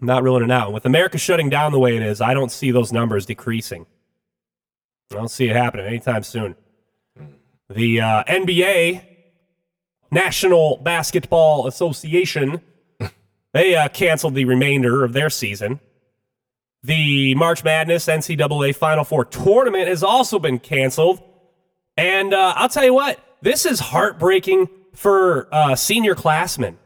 I'm 0.00 0.06
not 0.06 0.22
ruling 0.22 0.42
it 0.42 0.50
out. 0.50 0.72
With 0.72 0.84
America 0.84 1.16
shutting 1.16 1.48
down 1.48 1.72
the 1.72 1.78
way 1.78 1.96
it 1.96 2.02
is, 2.02 2.20
I 2.20 2.34
don't 2.34 2.50
see 2.50 2.70
those 2.70 2.92
numbers 2.92 3.24
decreasing. 3.24 3.86
I 5.12 5.14
don't 5.14 5.30
see 5.30 5.48
it 5.48 5.56
happening 5.56 5.86
anytime 5.86 6.24
soon. 6.24 6.56
The 7.70 8.00
uh, 8.00 8.24
NBA, 8.24 9.02
National 10.14 10.78
Basketball 10.78 11.66
Association, 11.66 12.60
they 13.52 13.74
uh, 13.74 13.88
canceled 13.88 14.34
the 14.34 14.44
remainder 14.46 15.04
of 15.04 15.12
their 15.12 15.28
season. 15.28 15.80
The 16.82 17.34
March 17.34 17.64
Madness 17.64 18.06
NCAA 18.06 18.74
Final 18.76 19.04
Four 19.04 19.24
tournament 19.24 19.88
has 19.88 20.02
also 20.02 20.38
been 20.38 20.58
canceled. 20.58 21.22
And 21.96 22.34
uh, 22.34 22.54
I'll 22.56 22.68
tell 22.68 22.84
you 22.84 22.94
what, 22.94 23.18
this 23.42 23.64
is 23.66 23.80
heartbreaking 23.80 24.68
for 24.94 25.48
uh, 25.52 25.74
senior 25.76 26.14
classmen, 26.14 26.78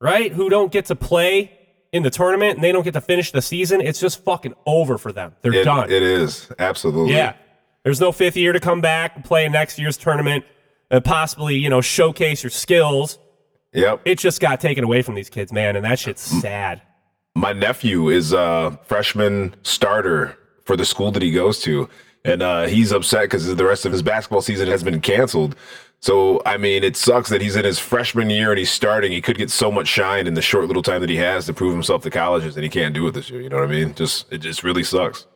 right? 0.00 0.32
Who 0.32 0.48
don't 0.48 0.70
get 0.70 0.86
to 0.86 0.94
play 0.96 1.52
in 1.92 2.02
the 2.04 2.10
tournament 2.10 2.54
and 2.56 2.62
they 2.64 2.70
don't 2.70 2.84
get 2.84 2.94
to 2.94 3.00
finish 3.00 3.32
the 3.32 3.42
season. 3.42 3.80
It's 3.80 3.98
just 3.98 4.22
fucking 4.24 4.54
over 4.66 4.98
for 4.98 5.12
them. 5.12 5.34
They're 5.42 5.52
It- 5.54 5.64
done. 5.64 5.90
it 5.90 6.02
is 6.02 6.50
absolutely. 6.58 7.14
Yeah. 7.14 7.34
There's 7.82 8.00
no 8.00 8.12
fifth 8.12 8.36
year 8.36 8.52
to 8.52 8.60
come 8.60 8.80
back 8.82 9.16
and 9.16 9.24
play 9.24 9.46
in 9.46 9.52
next 9.52 9.78
year's 9.78 9.96
tournament 9.96 10.44
and 10.90 11.04
possibly, 11.04 11.56
you 11.56 11.68
know, 11.68 11.80
showcase 11.80 12.42
your 12.42 12.50
skills. 12.50 13.18
Yep. 13.72 14.02
It 14.04 14.18
just 14.18 14.40
got 14.40 14.60
taken 14.60 14.84
away 14.84 15.02
from 15.02 15.14
these 15.14 15.30
kids, 15.30 15.52
man, 15.52 15.76
and 15.76 15.84
that 15.84 15.98
shit's 15.98 16.22
sad. 16.22 16.82
My 17.36 17.52
nephew 17.52 18.08
is 18.08 18.32
a 18.32 18.78
freshman 18.84 19.54
starter 19.62 20.36
for 20.64 20.76
the 20.76 20.84
school 20.84 21.12
that 21.12 21.22
he 21.22 21.30
goes 21.30 21.60
to, 21.60 21.88
and 22.24 22.42
uh, 22.42 22.66
he's 22.66 22.90
upset 22.92 23.22
because 23.22 23.54
the 23.54 23.64
rest 23.64 23.86
of 23.86 23.92
his 23.92 24.02
basketball 24.02 24.42
season 24.42 24.68
has 24.68 24.82
been 24.82 25.00
canceled. 25.00 25.54
So, 26.00 26.42
I 26.46 26.56
mean, 26.56 26.82
it 26.82 26.96
sucks 26.96 27.28
that 27.28 27.42
he's 27.42 27.56
in 27.56 27.64
his 27.64 27.78
freshman 27.78 28.30
year 28.30 28.50
and 28.50 28.58
he's 28.58 28.70
starting. 28.70 29.12
He 29.12 29.20
could 29.20 29.36
get 29.36 29.50
so 29.50 29.70
much 29.70 29.86
shine 29.86 30.26
in 30.26 30.32
the 30.32 30.42
short 30.42 30.66
little 30.66 30.82
time 30.82 31.02
that 31.02 31.10
he 31.10 31.16
has 31.16 31.44
to 31.46 31.52
prove 31.52 31.74
himself 31.74 32.02
to 32.02 32.10
colleges, 32.10 32.56
and 32.56 32.64
he 32.64 32.70
can't 32.70 32.94
do 32.94 33.06
it 33.06 33.12
this 33.12 33.30
year. 33.30 33.40
You 33.40 33.50
know 33.50 33.56
what 33.56 33.68
I 33.68 33.70
mean? 33.70 33.94
Just 33.94 34.32
it 34.32 34.38
just 34.38 34.64
really 34.64 34.82
sucks. 34.82 35.26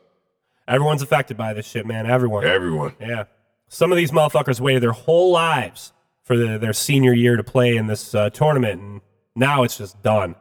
Everyone's 0.67 1.03
affected 1.03 1.37
by 1.37 1.53
this 1.53 1.67
shit, 1.67 1.85
man. 1.85 2.07
Everyone. 2.07 2.43
Everyone. 2.43 2.95
Yeah. 2.99 3.25
Some 3.67 3.91
of 3.91 3.97
these 3.97 4.11
motherfuckers 4.11 4.59
waited 4.59 4.83
their 4.83 4.91
whole 4.91 5.31
lives 5.31 5.91
for 6.23 6.37
the, 6.37 6.57
their 6.57 6.73
senior 6.73 7.13
year 7.13 7.35
to 7.35 7.43
play 7.43 7.75
in 7.75 7.87
this 7.87 8.15
uh, 8.15 8.29
tournament, 8.29 8.81
and 8.81 9.01
now 9.35 9.63
it's 9.63 9.77
just 9.77 10.01
done. 10.01 10.35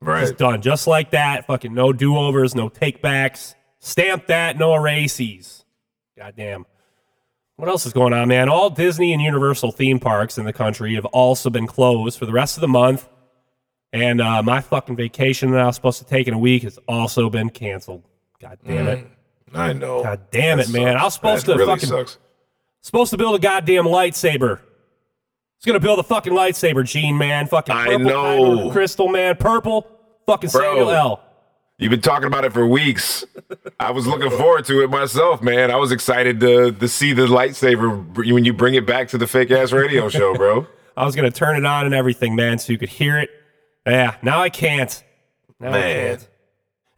Right. 0.00 0.22
Just 0.22 0.36
done. 0.36 0.60
Just 0.60 0.86
like 0.86 1.12
that. 1.12 1.46
Fucking 1.46 1.72
no 1.72 1.92
do 1.92 2.16
overs, 2.16 2.54
no 2.54 2.68
takebacks. 2.68 3.54
Stamp 3.78 4.26
that, 4.26 4.58
no 4.58 4.74
erases. 4.74 5.64
Goddamn. 6.16 6.66
What 7.56 7.68
else 7.68 7.86
is 7.86 7.92
going 7.92 8.12
on, 8.12 8.28
man? 8.28 8.48
All 8.48 8.68
Disney 8.68 9.12
and 9.12 9.22
Universal 9.22 9.72
theme 9.72 10.00
parks 10.00 10.38
in 10.38 10.44
the 10.44 10.52
country 10.52 10.94
have 10.96 11.04
also 11.06 11.50
been 11.50 11.66
closed 11.66 12.18
for 12.18 12.26
the 12.26 12.32
rest 12.32 12.56
of 12.56 12.60
the 12.60 12.68
month. 12.68 13.08
And 13.92 14.20
uh, 14.20 14.42
my 14.42 14.60
fucking 14.60 14.96
vacation 14.96 15.52
that 15.52 15.60
I 15.60 15.66
was 15.66 15.76
supposed 15.76 16.00
to 16.00 16.04
take 16.04 16.26
in 16.26 16.34
a 16.34 16.38
week 16.38 16.64
has 16.64 16.78
also 16.88 17.30
been 17.30 17.48
canceled. 17.48 18.02
God 18.40 18.58
damn 18.66 18.88
it. 18.88 19.06
I 19.54 19.72
know. 19.72 20.02
God 20.02 20.22
damn 20.32 20.58
it, 20.58 20.66
That 20.66 20.72
man. 20.72 20.96
I 20.96 21.04
was 21.04 21.14
supposed 21.14 21.46
That 21.46 21.52
to 21.52 21.58
really 21.58 21.74
fucking 21.74 21.88
sucks. 21.88 22.18
Supposed 22.84 23.12
to 23.12 23.16
build 23.16 23.34
a 23.34 23.38
goddamn 23.38 23.86
lightsaber. 23.86 24.60
It's 25.56 25.64
gonna 25.64 25.80
build 25.80 26.00
a 26.00 26.02
fucking 26.02 26.34
lightsaber, 26.34 26.84
Gean, 26.84 27.16
man. 27.16 27.46
Fucking 27.46 27.74
I 27.74 27.86
purple 27.86 27.98
know. 28.04 28.70
crystal, 28.72 29.08
man. 29.08 29.36
Purple. 29.36 29.88
Fucking 30.26 30.50
Bro. 30.50 30.60
Samuel 30.60 30.90
L. 30.90 31.24
You've 31.78 31.88
been 31.88 32.02
talking 32.02 32.26
about 32.26 32.44
it 32.44 32.52
for 32.52 32.66
weeks. 32.66 33.24
I 33.80 33.90
was 33.90 34.06
looking 34.06 34.28
forward 34.30 34.66
to 34.66 34.82
it 34.82 34.90
myself, 34.90 35.40
man. 35.40 35.70
I 35.70 35.76
was 35.76 35.92
excited 35.92 36.40
to 36.40 36.72
to 36.72 36.86
see 36.86 37.14
the 37.14 37.26
lightsaber 37.26 38.30
when 38.30 38.44
you 38.44 38.52
bring 38.52 38.74
it 38.74 38.86
back 38.86 39.08
to 39.08 39.18
the 39.18 39.26
fake 39.26 39.50
ass 39.50 39.72
radio 39.72 40.10
show, 40.10 40.34
bro. 40.34 40.66
I 40.98 41.06
was 41.06 41.16
gonna 41.16 41.30
turn 41.30 41.56
it 41.56 41.64
on 41.64 41.86
and 41.86 41.94
everything, 41.94 42.36
man, 42.36 42.58
so 42.58 42.70
you 42.70 42.78
could 42.78 42.90
hear 42.90 43.18
it. 43.18 43.30
Yeah, 43.86 44.16
now 44.20 44.42
I 44.42 44.50
can't. 44.50 45.02
Now 45.58 45.68
I 45.68 45.70
Man. 45.70 46.06
can't. 46.18 46.28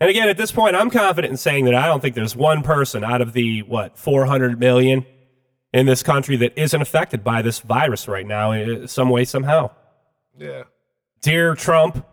And 0.01 0.11
again, 0.11 0.29
at 0.29 0.37
this 0.37 0.51
point, 0.51 0.75
I'm 0.75 0.91
confident 0.91 1.31
in 1.31 1.37
saying 1.37 1.65
that 1.67 1.77
I 1.77 1.87
don't 1.87 2.01
think 2.03 2.17
there's 2.17 2.35
one 2.35 2.65
person 2.65 3.05
out 3.05 3.21
of 3.21 3.35
the 3.35 3.63
what 3.63 3.97
400 3.97 4.59
million 4.59 5.07
in 5.73 5.87
this 5.87 6.03
country 6.03 6.37
that 6.37 6.59
isn't 6.59 6.81
affected 6.81 7.23
by 7.23 7.43
this 7.43 7.61
virus 7.61 8.09
right 8.09 8.27
now 8.27 8.53
in 8.53 8.89
some 8.89 9.11
way, 9.11 9.25
somehow. 9.25 9.71
Yeah. 10.39 10.65
Dear 11.23 11.55
Trump 11.55 12.07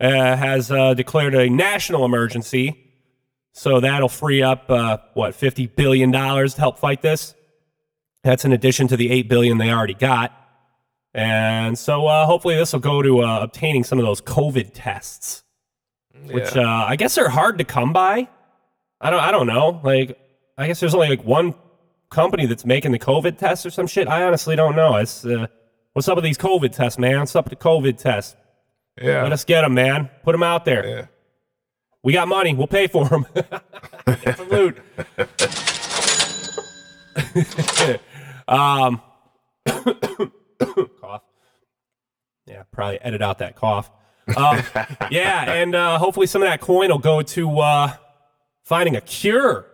uh, 0.00 0.36
has 0.36 0.70
uh, 0.70 0.94
declared 0.94 1.34
a 1.34 1.48
national 1.48 2.04
emergency, 2.04 2.92
so 3.52 3.80
that'll 3.80 4.08
free 4.08 4.42
up 4.42 4.70
uh, 4.70 4.98
what 5.14 5.34
fifty 5.34 5.66
billion 5.66 6.10
dollars 6.10 6.54
to 6.54 6.60
help 6.60 6.78
fight 6.78 7.02
this. 7.02 7.34
That's 8.24 8.44
in 8.44 8.52
addition 8.52 8.86
to 8.88 8.96
the 8.96 9.10
8 9.10 9.28
billion 9.28 9.58
they 9.58 9.72
already 9.72 9.94
got, 9.94 10.32
and 11.12 11.76
so 11.76 12.06
uh, 12.06 12.24
hopefully 12.24 12.54
this 12.54 12.72
will 12.72 12.80
go 12.80 13.02
to 13.02 13.22
uh, 13.22 13.40
obtaining 13.40 13.82
some 13.82 13.98
of 13.98 14.04
those 14.04 14.20
COVID 14.20 14.70
tests, 14.74 15.42
which 16.26 16.56
uh, 16.56 16.86
I 16.88 16.94
guess 16.94 17.18
are 17.18 17.28
hard 17.28 17.58
to 17.58 17.64
come 17.64 17.92
by. 17.92 18.28
I 19.00 19.10
don't. 19.10 19.20
I 19.20 19.32
don't 19.32 19.48
know. 19.48 19.80
Like, 19.82 20.16
I 20.56 20.68
guess 20.68 20.78
there's 20.78 20.94
only 20.94 21.08
like 21.08 21.24
one 21.24 21.54
company 22.12 22.46
that's 22.46 22.64
making 22.64 22.92
the 22.92 22.98
COVID 22.98 23.38
tests 23.38 23.66
or 23.66 23.70
some 23.70 23.86
shit. 23.88 24.06
I 24.06 24.22
honestly 24.22 24.54
don't 24.54 24.76
know. 24.76 24.96
It's 24.96 25.24
uh, 25.24 25.46
what's 25.94 26.06
up 26.06 26.16
with 26.16 26.24
these 26.24 26.38
COVID 26.38 26.70
tests, 26.72 26.98
man? 26.98 27.20
What's 27.20 27.34
up 27.34 27.46
with 27.48 27.58
the 27.58 27.64
COVID 27.64 27.96
tests? 27.98 28.36
Yeah. 29.00 29.22
Let 29.22 29.32
us 29.32 29.44
get 29.44 29.62
them, 29.62 29.74
man. 29.74 30.10
Put 30.22 30.32
them 30.32 30.42
out 30.42 30.64
there. 30.64 30.86
yeah. 30.86 31.06
We 32.04 32.12
got 32.12 32.28
money. 32.28 32.54
We'll 32.54 32.66
pay 32.66 32.88
for 32.88 33.08
them. 33.08 33.26
Salute. 34.36 34.78
um, 38.48 39.00
cough. 41.00 41.22
Yeah, 42.46 42.64
probably 42.72 43.00
edit 43.00 43.22
out 43.22 43.38
that 43.38 43.54
cough. 43.54 43.90
Um, 44.36 44.62
yeah, 45.10 45.52
and 45.52 45.74
uh, 45.74 45.98
hopefully 45.98 46.26
some 46.26 46.42
of 46.42 46.48
that 46.48 46.60
coin 46.60 46.90
will 46.90 46.98
go 46.98 47.22
to 47.22 47.60
uh, 47.60 47.92
finding 48.64 48.96
a 48.96 49.00
cure 49.00 49.66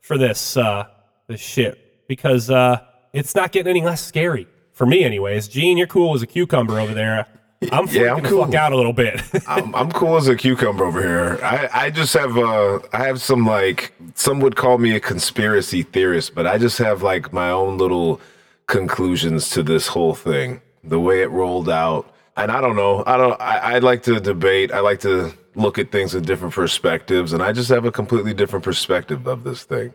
for 0.00 0.18
this 0.18 0.56
uh, 0.56 0.86
this 1.28 1.40
shit 1.40 1.85
because 2.08 2.50
uh, 2.50 2.80
it's 3.12 3.34
not 3.34 3.52
getting 3.52 3.70
any 3.70 3.82
less 3.82 4.04
scary 4.04 4.46
for 4.72 4.86
me, 4.86 5.04
anyways. 5.04 5.48
Gean, 5.48 5.76
you're 5.76 5.86
cool 5.86 6.14
as 6.14 6.22
a 6.22 6.26
cucumber 6.26 6.78
over 6.78 6.94
there. 6.94 7.26
I'm 7.72 7.86
freaking 7.88 7.94
Yeah, 8.00 8.14
I'm 8.14 8.22
the 8.22 8.28
cool. 8.28 8.44
fuck 8.44 8.54
out 8.54 8.72
a 8.72 8.76
little 8.76 8.92
bit. 8.92 9.20
I'm, 9.48 9.74
I'm 9.74 9.90
cool 9.90 10.16
as 10.16 10.28
a 10.28 10.36
cucumber 10.36 10.84
over 10.84 11.00
here. 11.02 11.38
I, 11.42 11.86
I 11.86 11.90
just 11.90 12.12
have 12.14 12.36
uh 12.36 12.80
I 12.92 13.04
have 13.04 13.20
some 13.22 13.46
like 13.46 13.94
some 14.14 14.40
would 14.40 14.56
call 14.56 14.78
me 14.78 14.94
a 14.94 15.00
conspiracy 15.00 15.82
theorist, 15.82 16.34
but 16.34 16.46
I 16.46 16.58
just 16.58 16.78
have 16.78 17.02
like 17.02 17.32
my 17.32 17.50
own 17.50 17.78
little 17.78 18.20
conclusions 18.66 19.50
to 19.50 19.62
this 19.62 19.86
whole 19.88 20.14
thing, 20.14 20.60
the 20.84 21.00
way 21.00 21.22
it 21.22 21.30
rolled 21.30 21.68
out. 21.70 22.12
And 22.36 22.50
I 22.52 22.60
don't 22.60 22.76
know. 22.76 23.02
I 23.06 23.16
don't. 23.16 23.40
I, 23.40 23.76
I 23.76 23.78
like 23.78 24.02
to 24.02 24.20
debate. 24.20 24.70
I 24.70 24.80
like 24.80 25.00
to 25.00 25.32
look 25.54 25.78
at 25.78 25.90
things 25.90 26.14
in 26.14 26.22
different 26.22 26.52
perspectives, 26.52 27.32
and 27.32 27.42
I 27.42 27.52
just 27.52 27.70
have 27.70 27.86
a 27.86 27.90
completely 27.92 28.34
different 28.34 28.62
perspective 28.64 29.26
of 29.26 29.42
this 29.42 29.64
thing. 29.64 29.94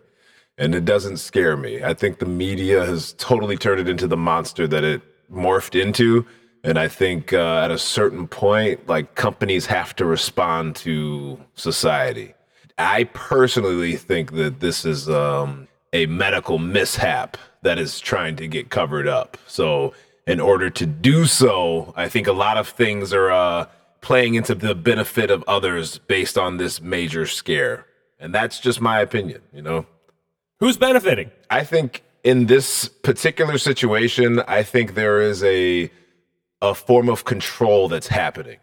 And 0.58 0.74
it 0.74 0.84
doesn't 0.84 1.16
scare 1.16 1.56
me. 1.56 1.82
I 1.82 1.94
think 1.94 2.18
the 2.18 2.26
media 2.26 2.84
has 2.84 3.14
totally 3.14 3.56
turned 3.56 3.80
it 3.80 3.88
into 3.88 4.06
the 4.06 4.16
monster 4.16 4.66
that 4.68 4.84
it 4.84 5.02
morphed 5.32 5.80
into. 5.80 6.26
And 6.64 6.78
I 6.78 6.88
think 6.88 7.32
uh, 7.32 7.62
at 7.64 7.70
a 7.70 7.78
certain 7.78 8.28
point, 8.28 8.86
like 8.86 9.14
companies 9.14 9.66
have 9.66 9.96
to 9.96 10.04
respond 10.04 10.76
to 10.76 11.40
society. 11.54 12.34
I 12.78 13.04
personally 13.04 13.96
think 13.96 14.32
that 14.32 14.60
this 14.60 14.84
is 14.84 15.08
um, 15.08 15.68
a 15.92 16.06
medical 16.06 16.58
mishap 16.58 17.36
that 17.62 17.78
is 17.78 18.00
trying 18.00 18.36
to 18.36 18.48
get 18.48 18.70
covered 18.70 19.06
up. 19.06 19.36
So, 19.46 19.94
in 20.26 20.38
order 20.38 20.70
to 20.70 20.86
do 20.86 21.26
so, 21.26 21.92
I 21.96 22.08
think 22.08 22.28
a 22.28 22.32
lot 22.32 22.56
of 22.56 22.68
things 22.68 23.12
are 23.12 23.30
uh, 23.30 23.66
playing 24.00 24.34
into 24.34 24.54
the 24.54 24.74
benefit 24.74 25.30
of 25.30 25.42
others 25.48 25.98
based 25.98 26.38
on 26.38 26.58
this 26.58 26.80
major 26.80 27.26
scare. 27.26 27.86
And 28.20 28.32
that's 28.32 28.60
just 28.60 28.80
my 28.80 29.00
opinion, 29.00 29.42
you 29.52 29.62
know? 29.62 29.86
Who's 30.62 30.76
benefiting? 30.76 31.32
I 31.50 31.64
think 31.64 32.04
in 32.22 32.46
this 32.46 32.86
particular 32.86 33.58
situation, 33.58 34.38
I 34.46 34.62
think 34.62 34.94
there 34.94 35.20
is 35.20 35.42
a 35.42 35.90
a 36.60 36.72
form 36.72 37.08
of 37.08 37.24
control 37.24 37.88
that's 37.88 38.06
happening 38.06 38.60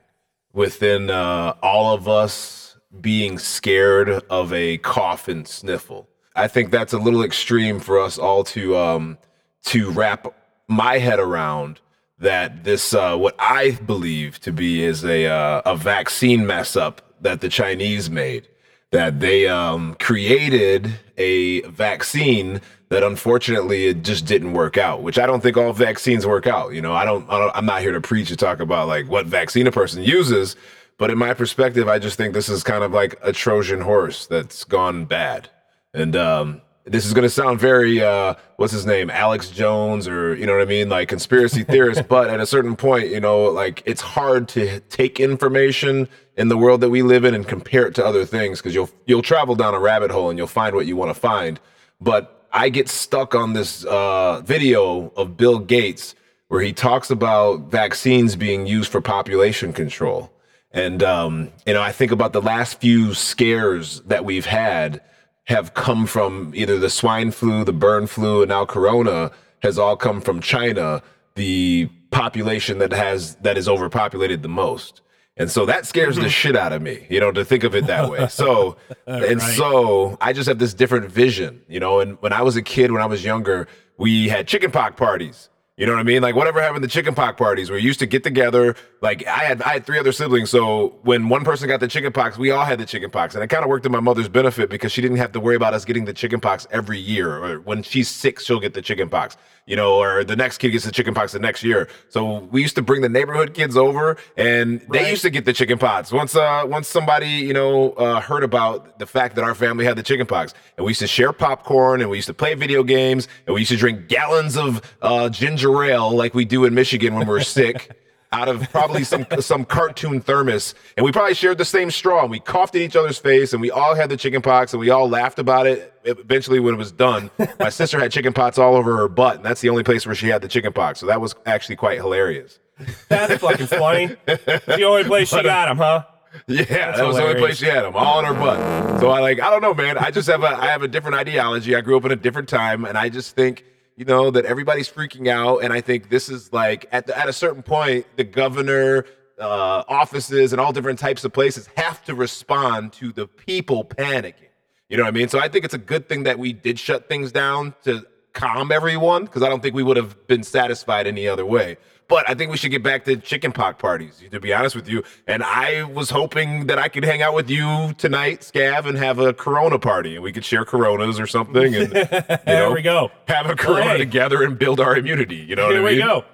within 0.53 1.10
uh, 1.10 1.56
all 1.62 1.94
of 1.94 2.08
us 2.08 2.77
being 3.01 3.38
scared 3.38 4.08
of 4.29 4.53
a 4.53 4.77
cough 4.77 5.27
and 5.27 5.46
sniffle. 5.46 6.08
I 6.38 6.48
think 6.48 6.72
that's 6.72 6.94
a 6.94 6.98
little 6.98 7.22
extreme 7.22 7.82
for 7.82 8.00
us 8.00 8.18
all 8.18 8.46
to 8.46 8.77
um, 8.77 9.18
to 9.65 9.91
wrap 9.91 10.34
my 10.70 11.00
head 11.00 11.20
around 11.20 11.82
that 12.18 12.63
this 12.63 12.94
uh, 12.94 13.18
what 13.18 13.36
I 13.39 13.72
believe 13.72 14.39
to 14.39 14.53
be 14.53 14.86
is 14.86 15.03
a 15.03 15.25
uh, 15.25 15.63
a 15.65 15.75
vaccine 15.75 16.48
mess 16.48 16.77
up 16.77 17.01
that 17.20 17.41
the 17.41 17.50
Chinese 17.50 18.10
made. 18.10 18.48
That 18.91 19.19
they 19.19 19.48
um, 19.48 19.96
created 20.00 21.00
a 21.17 21.62
vaccine 21.62 22.62
that 22.89 23.03
unfortunately 23.03 23.86
it 23.86 24.03
just 24.03 24.25
didn't 24.25 24.53
work 24.53 24.77
out. 24.77 25.03
Which 25.03 25.19
I 25.19 25.27
don't 25.27 25.41
think 25.41 25.58
all 25.58 25.74
vaccines 25.74 26.25
work 26.25 26.48
out. 26.48 26.74
You 26.74 26.81
know, 26.81 26.93
I 26.93 27.05
don't. 27.05 27.29
I 27.29 27.51
I'm 27.53 27.65
not 27.65 27.81
here 27.81 27.91
to 27.91 28.01
preach 28.01 28.31
or 28.31 28.36
talk 28.36 28.60
about 28.60 28.88
like 28.88 29.08
what 29.08 29.27
vaccine 29.27 29.67
a 29.67 29.72
person 29.72 30.03
uses. 30.03 30.55
But 30.98 31.12
in 31.12 31.17
my 31.17 31.34
perspective, 31.34 31.88
I 31.88 31.98
just 31.98 32.17
think 32.17 32.34
this 32.34 32.50
is 32.50 32.62
kind 32.62 32.84
of 32.84 32.91
like 32.91 33.17
a 33.22 33.31
Trojan 33.31 33.81
horse 33.81 34.27
that's 34.27 34.65
gone 34.65 35.05
bad. 35.05 35.50
And 35.93 36.15
um, 36.15 36.62
this 36.89 37.05
is 37.05 37.13
going 37.13 37.24
to 37.24 37.29
sound 37.29 37.60
very, 37.60 38.01
uh, 38.01 38.34
what's 38.58 38.74
his 38.74 38.86
name, 38.86 39.10
Alex 39.10 39.50
Jones, 39.50 40.08
or 40.08 40.36
you 40.36 40.46
know 40.46 40.53
what 40.53 40.62
I 40.62 40.65
mean, 40.65 40.89
like 40.89 41.08
conspiracy 41.08 41.63
theorist. 41.63 42.08
but 42.08 42.29
at 42.29 42.39
a 42.39 42.46
certain 42.46 42.75
point, 42.75 43.10
you 43.10 43.19
know, 43.19 43.46
like 43.46 43.84
it's 43.86 44.01
hard 44.01 44.48
to 44.50 44.79
take 44.81 45.19
information 45.19 46.10
in 46.36 46.48
the 46.48 46.58
world 46.58 46.81
that 46.81 46.89
we 46.89 47.01
live 47.01 47.25
in 47.25 47.36
and 47.36 47.48
compare 47.48 47.86
it 47.86 47.96
to 47.96 48.05
other 48.05 48.25
things 48.25 48.60
because 48.60 48.74
you'll 48.74 48.89
you'll 49.05 49.22
travel 49.22 49.55
down 49.55 49.74
a 49.74 49.79
rabbit 49.79 50.12
hole 50.12 50.29
and 50.29 50.38
you'll 50.38 50.48
find 50.48 50.75
what 50.75 50.86
you 50.86 50.96
want 50.96 51.13
to 51.13 51.19
find. 51.19 51.60
But 52.01 52.48
I 52.51 52.69
get 52.69 52.89
stuck 52.89 53.36
on 53.36 53.53
this 53.53 53.86
uh, 53.86 54.41
video 54.41 55.13
of 55.15 55.38
Bill 55.38 55.60
Gates 55.60 56.15
where 56.48 56.62
he 56.62 56.74
talks 56.74 57.12
about 57.12 57.69
vaccines 57.69 58.36
being 58.36 58.65
used 58.65 58.91
for 58.91 59.01
population 59.01 59.72
control. 59.72 60.31
And 60.72 61.03
um, 61.03 61.51
you 61.65 61.74
know, 61.74 61.81
I 61.81 61.91
think 61.91 62.12
about 62.12 62.34
the 62.34 62.41
last 62.41 62.79
few 62.79 63.13
scares 63.13 64.01
that 64.01 64.25
we've 64.25 64.46
had 64.46 65.01
have 65.50 65.74
come 65.74 66.06
from 66.06 66.51
either 66.56 66.77
the 66.77 66.89
swine 66.89 67.32
flu, 67.32 67.63
the 67.63 67.74
bird 67.74 68.10
flu, 68.10 68.44
and 68.44 68.50
now 68.50 68.65
corona 68.65 69.32
has 69.63 69.79
all 69.79 69.98
come 69.98 70.22
from 70.22 70.39
China, 70.39 71.01
the 71.36 71.89
population 72.12 72.77
that 72.77 72.94
has 72.94 73.36
that 73.36 73.58
is 73.58 73.68
overpopulated 73.68 74.44
the 74.44 74.50
most. 74.50 75.01
And 75.38 75.50
so 75.50 75.65
that 75.65 75.86
scares 75.86 76.18
the 76.18 76.24
mm-hmm. 76.24 76.29
shit 76.29 76.56
out 76.56 76.74
of 76.74 76.82
me, 76.82 77.08
you 77.10 77.20
know, 77.20 77.32
to 77.32 77.46
think 77.46 77.63
of 77.63 77.74
it 77.74 77.88
that 77.88 78.10
way. 78.12 78.27
So, 78.29 78.75
and 79.08 79.41
so 79.41 80.18
I 80.22 80.34
just 80.34 80.50
have 80.50 80.60
this 80.60 80.74
different 80.74 81.10
vision, 81.10 81.62
you 81.68 81.79
know. 81.79 82.00
And 82.01 82.22
when 82.22 82.34
I 82.34 82.41
was 82.41 82.56
a 82.56 82.62
kid, 82.62 82.91
when 82.91 83.01
I 83.01 83.06
was 83.06 83.24
younger, 83.24 83.68
we 83.98 84.27
had 84.27 84.48
chickenpox 84.48 84.98
parties. 84.98 85.50
You 85.79 85.86
know 85.86 85.93
what 85.93 86.01
I 86.01 86.03
mean? 86.03 86.21
Like 86.21 86.36
whatever 86.36 86.62
happened 86.62 86.83
to 86.83 86.89
chicken 86.89 87.15
pox 87.15 87.38
parties, 87.38 87.69
where 87.69 87.79
we 87.79 87.83
used 87.86 88.00
to 88.00 88.05
get 88.05 88.21
together. 88.21 88.75
Like 89.01 89.25
I 89.25 89.45
had, 89.45 89.62
I 89.62 89.69
had 89.69 89.86
three 89.86 89.98
other 89.98 90.12
siblings, 90.12 90.50
so 90.50 91.00
when 91.03 91.29
one 91.29 91.45
person 91.45 91.69
got 91.69 91.79
the 91.79 91.88
chicken 91.88 92.12
pox, 92.12 92.38
we 92.38 92.51
all 92.51 92.65
had 92.65 92.79
the 92.79 92.86
chicken 92.86 93.09
pox, 93.09 93.33
and 93.33 93.41
it 93.41 93.48
kind 93.48 93.63
of 93.63 93.69
worked 93.69 93.86
in 93.86 93.91
my 93.93 94.01
mother's 94.01 94.27
benefit 94.27 94.69
because 94.69 94.91
she 94.91 95.01
didn't 95.01 95.15
have 95.17 95.31
to 95.31 95.39
worry 95.39 95.55
about 95.55 95.74
us 95.74 95.86
getting 95.86 96.03
the 96.03 96.12
chicken 96.12 96.41
pox 96.41 96.67
every 96.69 97.00
year. 97.00 97.33
Or 97.33 97.62
when 97.62 97.81
she's 97.81 98.09
sick, 98.09 98.41
she'll 98.41 98.59
get 98.59 98.74
the 98.74 98.81
chicken 98.81 99.07
pox, 99.07 99.38
you 99.69 99.75
know, 99.75 100.01
or 100.01 100.23
the 100.23 100.35
next 100.35 100.57
kid 100.57 100.71
gets 100.71 100.83
the 100.83 100.91
chicken 100.91 101.13
pox 101.13 101.31
the 101.31 101.39
next 101.39 101.63
year. 101.63 101.88
So 102.09 102.39
we 102.51 102.63
used 102.63 102.73
to 102.75 102.81
bring 102.81 103.03
the 103.03 103.07
neighborhood 103.07 103.53
kids 103.53 103.77
over, 103.77 104.17
and 104.35 104.81
they 104.91 105.11
used 105.11 105.21
to 105.21 105.29
get 105.29 105.45
the 105.45 105.53
chicken 105.53 105.77
pox. 105.77 106.11
Once, 106.11 106.35
uh, 106.35 106.63
once 106.65 106.88
somebody, 106.88 107.29
you 107.29 107.53
know, 107.53 107.91
uh, 107.91 108.19
heard 108.19 108.43
about 108.43 108.97
the 108.97 109.05
fact 109.05 109.35
that 109.35 109.43
our 109.43 109.53
family 109.53 109.85
had 109.85 109.95
the 109.95 110.01
chicken 110.01 110.25
pox, 110.25 110.55
and 110.75 110.85
we 110.85 110.89
used 110.89 111.01
to 111.01 111.07
share 111.07 111.31
popcorn, 111.31 112.01
and 112.01 112.09
we 112.09 112.17
used 112.17 112.27
to 112.27 112.33
play 112.33 112.55
video 112.55 112.81
games, 112.81 113.27
and 113.45 113.53
we 113.53 113.61
used 113.61 113.71
to 113.71 113.77
drink 113.77 114.07
gallons 114.07 114.57
of 114.57 114.81
uh, 115.03 115.29
ginger 115.29 115.83
ale 115.83 116.09
like 116.09 116.33
we 116.33 116.45
do 116.45 116.65
in 116.65 116.73
Michigan 116.73 117.13
when 117.13 117.27
we're 117.27 117.41
sick. 117.41 117.91
Out 118.31 118.48
of 118.48 118.69
probably 118.69 119.03
some 119.03 119.25
some 119.39 119.65
cartoon 119.65 120.21
thermos, 120.21 120.75
and 120.95 121.03
we 121.03 121.12
probably 121.12 121.33
shared 121.33 121.57
the 121.57 121.65
same 121.65 121.89
straw. 121.89 122.21
And 122.21 122.29
we 122.29 122.39
coughed 122.39 122.75
in 122.75 122.83
each 122.83 122.95
other's 122.95 123.17
face, 123.17 123.53
and 123.53 123.62
we 123.62 123.71
all 123.71 123.96
had 123.96 124.09
the 124.09 124.18
chicken 124.18 124.44
pox, 124.44 124.72
and 124.72 124.79
we 124.79 124.92
all 124.92 125.09
laughed 125.09 125.39
about 125.39 125.65
it. 125.65 125.94
Eventually, 126.03 126.59
when 126.59 126.75
it 126.75 126.77
was 126.77 126.92
done, 126.92 127.31
my 127.59 127.70
sister 127.70 128.00
had 128.00 128.11
chicken 128.11 128.31
pox 128.33 128.59
all 128.59 128.75
over 128.75 128.96
her 128.98 129.07
butt, 129.07 129.37
and 129.37 129.46
that's 129.46 129.61
the 129.61 129.70
only 129.70 129.83
place 129.83 130.05
where 130.05 130.13
she 130.13 130.27
had 130.27 130.44
the 130.44 130.48
chicken 130.48 130.72
pox. 130.72 131.00
So 131.00 131.07
that 131.07 131.20
was 131.20 131.33
actually 131.48 131.77
quite 131.77 131.98
hilarious. 131.98 132.59
That's 133.07 133.42
fucking 133.42 133.68
funny. 133.68 134.15
It's 134.27 134.65
the 134.65 134.83
only 134.83 135.05
place 135.05 135.29
she 135.29 135.37
uh, 135.37 135.42
got 135.42 135.70
him, 135.70 135.77
huh? 135.77 136.03
Yeah, 136.48 136.92
that 136.96 137.05
was 137.05 137.15
the 137.15 137.24
only 137.24 137.39
place 137.39 137.57
she 137.57 137.65
had 137.65 137.83
them, 137.83 137.96
all 137.96 138.20
in 138.20 138.25
her 138.25 138.33
butt. 138.33 139.00
So 139.00 139.09
I 139.09 139.20
like, 139.20 139.42
I 139.42 139.50
don't 139.50 139.61
know, 139.61 139.74
man. 139.74 139.98
I 139.98 140.11
just 140.11 140.29
have 140.29 140.44
a, 140.44 140.48
I 140.48 140.68
have 140.68 140.83
a 140.83 140.87
different 140.87 141.18
ideology. 141.18 141.75
I 141.75 141.81
grew 141.81 141.98
up 141.98 142.05
in 142.05 142.11
a 142.11 142.15
different 142.15 142.48
time, 142.48 142.85
and 142.85 142.98
I 142.98 143.09
just 143.09 143.35
think, 143.35 143.65
you 144.00 144.05
know, 144.05 144.31
that 144.31 144.46
everybody's 144.46 144.90
freaking 144.90 145.27
out, 145.27 145.57
and 145.57 145.74
I 145.74 145.81
think 145.81 146.07
this 146.07 146.29
is 146.29 146.53
like 146.53 146.88
at 146.94 147.05
the, 147.05 147.20
at 147.20 147.27
a 147.27 147.33
certain 147.33 147.62
point, 147.62 148.05
the 148.16 148.24
governor, 148.24 149.05
uh, 149.38 149.83
offices, 149.90 150.53
and 150.53 150.62
all 150.62 150.72
different 150.72 151.00
types 151.00 151.25
of 151.25 151.33
places 151.33 151.68
have 151.75 152.01
to 152.05 152.16
respond 152.16 152.94
to 152.94 153.12
the 153.12 153.27
people 153.27 153.83
panicking. 153.83 154.48
You 154.88 154.96
know 154.96 155.03
what 155.03 155.09
I 155.09 155.12
mean? 155.12 155.27
So 155.27 155.38
I 155.38 155.50
think 155.50 155.66
it's 155.66 155.74
a 155.74 155.77
good 155.77 156.07
thing 156.07 156.24
that 156.24 156.40
we 156.40 156.53
did 156.53 156.79
shut 156.79 157.09
things 157.09 157.33
down 157.33 157.75
to 157.83 158.05
calm 158.39 158.71
everyone 158.71 159.25
because 159.25 159.43
I 159.43 159.49
don't 159.49 159.61
think 159.61 159.75
we 159.75 159.83
would 159.83 159.97
have 159.97 160.27
been 160.27 160.43
satisfied 160.43 161.07
any 161.07 161.27
other 161.27 161.45
way. 161.45 161.77
But 162.07 162.27
I 162.27 162.33
think 162.33 162.49
we 162.49 162.57
should 162.57 162.71
get 162.71 162.81
back 162.81 163.05
to 163.05 163.17
chicken 163.17 163.51
pox 163.51 163.79
parties, 163.79 164.23
to 164.31 164.39
be 164.39 164.51
honest 164.51 164.75
with 164.75 164.89
you. 164.89 165.03
And 165.27 165.43
I 165.43 165.83
was 165.83 166.09
hoping 166.09 166.65
that 166.65 166.79
I 166.79 166.87
could 166.87 167.03
hang 167.03 167.21
out 167.21 167.35
with 167.35 167.51
you 167.51 167.93
tonight, 167.99 168.39
Scav, 168.41 168.87
and 168.87 168.97
have 168.97 169.19
a 169.19 169.31
Corona 169.31 169.77
party, 169.77 170.15
and 170.15 170.23
we 170.23 170.31
could 170.31 170.43
share 170.43 170.65
Coronas 170.65 171.19
or 171.19 171.27
something, 171.27 171.75
and 171.75 171.93
you 171.93 172.03
There 172.03 172.39
know, 172.47 172.71
we 172.71 172.81
go. 172.81 173.11
have 173.27 173.47
a 173.47 173.55
Corona 173.55 173.89
hey. 173.91 173.97
together 173.99 174.41
and 174.41 174.57
build 174.57 174.79
our 174.79 174.97
immunity. 174.97 175.35
You 175.35 175.55
know 175.55 175.69
Here 175.69 175.83
what 175.83 175.91
I 175.91 175.95
mean? 175.95 176.01
Here 176.01 176.07
we 176.07 176.21
go. 176.21 176.25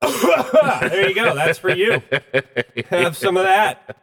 there 0.88 1.08
you 1.08 1.14
go. 1.14 1.34
That's 1.34 1.58
for 1.58 1.70
you. 1.70 2.00
Have 2.90 3.16
some 3.16 3.36
of 3.36 3.42
that. 3.44 3.96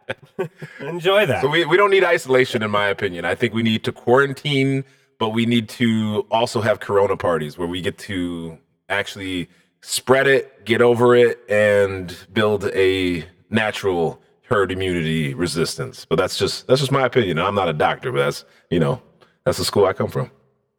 Enjoy 0.79 1.25
that. 1.25 1.41
So 1.41 1.49
we, 1.49 1.65
we 1.65 1.77
don't 1.77 1.89
need 1.91 2.03
isolation, 2.03 2.61
in 2.63 2.71
my 2.71 2.87
opinion. 2.87 3.23
I 3.25 3.33
think 3.35 3.53
we 3.53 3.63
need 3.63 3.83
to 3.85 3.91
quarantine, 3.93 4.83
but 5.19 5.29
we 5.29 5.45
need 5.45 5.69
to 5.69 6.25
also 6.31 6.61
have 6.61 6.79
Corona 6.79 7.17
parties 7.17 7.57
where 7.57 7.67
we 7.67 7.81
get 7.81 7.97
to 7.99 8.57
actually 8.89 9.49
spread 9.81 10.27
it, 10.27 10.65
get 10.65 10.81
over 10.81 11.15
it, 11.15 11.39
and 11.49 12.15
build 12.33 12.65
a 12.73 13.25
natural 13.49 14.21
herd 14.43 14.71
immunity 14.71 15.33
resistance. 15.33 16.05
But 16.05 16.17
that's 16.17 16.37
just 16.37 16.67
that's 16.67 16.79
just 16.81 16.91
my 16.91 17.05
opinion. 17.05 17.39
I'm 17.39 17.55
not 17.55 17.69
a 17.69 17.73
doctor, 17.73 18.11
but 18.11 18.19
that's 18.19 18.45
you 18.69 18.79
know 18.79 19.01
that's 19.45 19.57
the 19.57 19.65
school 19.65 19.85
I 19.85 19.93
come 19.93 20.09
from. 20.09 20.31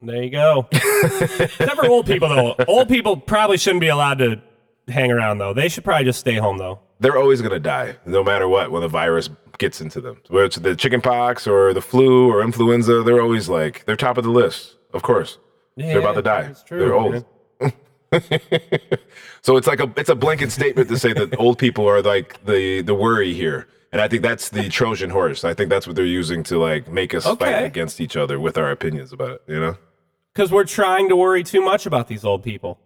There 0.02 0.22
you 0.22 0.30
go. 0.30 0.68
Except 0.72 1.76
for 1.76 1.86
old 1.86 2.06
people, 2.06 2.28
though. 2.28 2.54
Old 2.68 2.88
people 2.88 3.16
probably 3.16 3.56
shouldn't 3.56 3.80
be 3.80 3.88
allowed 3.88 4.18
to 4.18 4.40
hang 4.88 5.10
around, 5.10 5.38
though. 5.38 5.54
They 5.54 5.68
should 5.68 5.84
probably 5.84 6.04
just 6.04 6.20
stay 6.20 6.34
home, 6.34 6.58
though. 6.58 6.80
They're 7.00 7.16
always 7.16 7.42
gonna 7.42 7.58
die, 7.60 7.96
no 8.06 8.22
matter 8.22 8.48
what, 8.48 8.70
when 8.70 8.82
the 8.82 8.88
virus 8.88 9.28
gets 9.58 9.80
into 9.80 10.00
them. 10.00 10.20
Whether 10.28 10.46
it's 10.46 10.56
the 10.56 10.76
chicken 10.76 11.00
pox 11.00 11.46
or 11.46 11.72
the 11.72 11.82
flu 11.82 12.30
or 12.30 12.42
influenza, 12.42 13.02
they're 13.02 13.20
always 13.20 13.48
like 13.48 13.84
they're 13.84 13.96
top 13.96 14.18
of 14.18 14.24
the 14.24 14.30
list. 14.30 14.76
Of 14.92 15.02
course, 15.02 15.38
they're 15.76 15.98
about 15.98 16.14
to 16.14 16.22
die. 16.22 16.54
True. 16.66 16.78
they're 16.78 16.94
old. 16.94 17.24
So 19.46 19.56
it's 19.56 19.68
like 19.68 19.78
a 19.78 19.88
it's 19.96 20.08
a 20.08 20.16
blanket 20.16 20.50
statement 20.50 20.88
to 20.88 20.98
say 20.98 21.12
that 21.12 21.36
old 21.38 21.56
people 21.56 21.88
are 21.88 22.02
like 22.02 22.44
the 22.44 22.82
the 22.82 22.96
worry 22.96 23.32
here. 23.32 23.68
And 23.92 24.00
I 24.00 24.08
think 24.08 24.22
that's 24.22 24.48
the 24.48 24.68
Trojan 24.68 25.08
horse. 25.08 25.44
I 25.44 25.54
think 25.54 25.70
that's 25.70 25.86
what 25.86 25.94
they're 25.94 26.04
using 26.04 26.42
to 26.44 26.58
like 26.58 26.88
make 26.88 27.14
us 27.14 27.24
fight 27.24 27.62
against 27.62 28.00
each 28.00 28.16
other 28.16 28.40
with 28.40 28.58
our 28.58 28.72
opinions 28.72 29.12
about 29.12 29.30
it, 29.30 29.42
you 29.46 29.60
know? 29.60 29.76
Because 30.34 30.50
we're 30.50 30.64
trying 30.64 31.08
to 31.10 31.16
worry 31.16 31.44
too 31.44 31.62
much 31.62 31.86
about 31.86 32.08
these 32.08 32.24
old 32.24 32.42
people. 32.42 32.80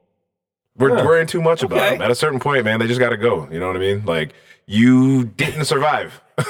We're 0.77 1.05
worrying 1.05 1.27
too 1.27 1.43
much 1.43 1.63
about 1.63 1.79
Okay. 1.79 1.91
them. 1.91 2.03
At 2.03 2.11
a 2.11 2.15
certain 2.15 2.41
point, 2.41 2.65
man, 2.65 2.79
they 2.79 2.87
just 2.87 3.01
got 3.01 3.11
to 3.11 3.17
go. 3.17 3.49
You 3.51 3.61
know 3.61 3.67
what 3.67 3.77
I 3.77 3.81
mean? 3.81 4.05
Like 4.05 4.35
you 4.67 5.25
didn't 5.25 5.65
survive. 5.65 6.21
I 6.39 6.43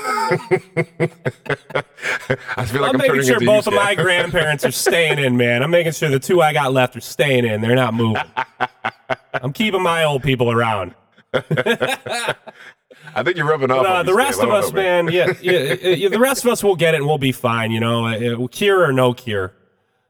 feel 2.66 2.82
like 2.82 2.90
I'm, 2.90 2.94
I'm, 2.94 2.96
making 2.98 3.06
turning 3.14 3.26
sure 3.26 3.40
both 3.40 3.66
of 3.66 3.74
my 3.74 3.94
grandparents 3.94 4.64
are 4.64 4.70
staying 4.70 5.18
in, 5.18 5.36
man. 5.36 5.62
I'm 5.62 5.70
making 5.70 5.92
sure 5.92 6.08
the 6.10 6.20
two 6.20 6.40
I 6.42 6.52
got 6.52 6.72
left 6.72 6.96
are 6.96 7.00
staying 7.00 7.44
in. 7.44 7.60
They're 7.60 7.74
not 7.74 7.94
moving. 7.94 8.22
I'm 9.32 9.52
keeping 9.52 9.82
my 9.82 10.04
old 10.04 10.22
people 10.22 10.52
around. 10.52 10.94
I 11.34 13.22
think 13.24 13.36
you're 13.36 13.46
rubbing 13.46 13.70
off. 13.70 13.82
But, 13.82 13.86
uh, 13.86 14.02
the 14.04 14.14
rest 14.14 14.40
of 14.40 14.50
us, 14.50 14.68
know, 14.70 14.76
man, 14.76 15.08
yeah, 15.10 15.32
yeah, 15.42 15.74
yeah, 15.74 16.08
the 16.08 16.20
rest 16.20 16.44
of 16.44 16.50
us 16.52 16.62
will 16.62 16.76
get 16.76 16.94
it 16.94 16.98
and 16.98 17.06
we'll 17.06 17.18
be 17.18 17.32
fine. 17.32 17.70
You 17.72 17.80
know, 17.80 18.06
Uh, 18.06 18.46
cure 18.48 18.84
or 18.84 18.92
no 18.92 19.12
cure. 19.14 19.52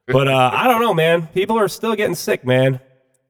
But 0.06 0.28
uh, 0.28 0.50
I 0.52 0.66
don't 0.66 0.80
know, 0.80 0.92
man. 0.92 1.28
People 1.28 1.58
are 1.58 1.68
still 1.68 1.94
getting 1.94 2.16
sick, 2.16 2.44
man. 2.44 2.80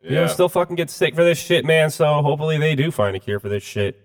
You 0.02 0.10
know, 0.10 0.20
Yeah. 0.22 0.26
still 0.28 0.48
fucking 0.48 0.76
get 0.76 0.90
sick 0.90 1.14
for 1.14 1.24
this 1.24 1.38
shit, 1.38 1.64
man. 1.64 1.90
So 1.90 2.06
hopefully 2.22 2.58
they 2.58 2.74
do 2.74 2.90
find 2.90 3.14
a 3.16 3.20
cure 3.20 3.38
for 3.40 3.48
this 3.48 3.62
shit. 3.62 4.00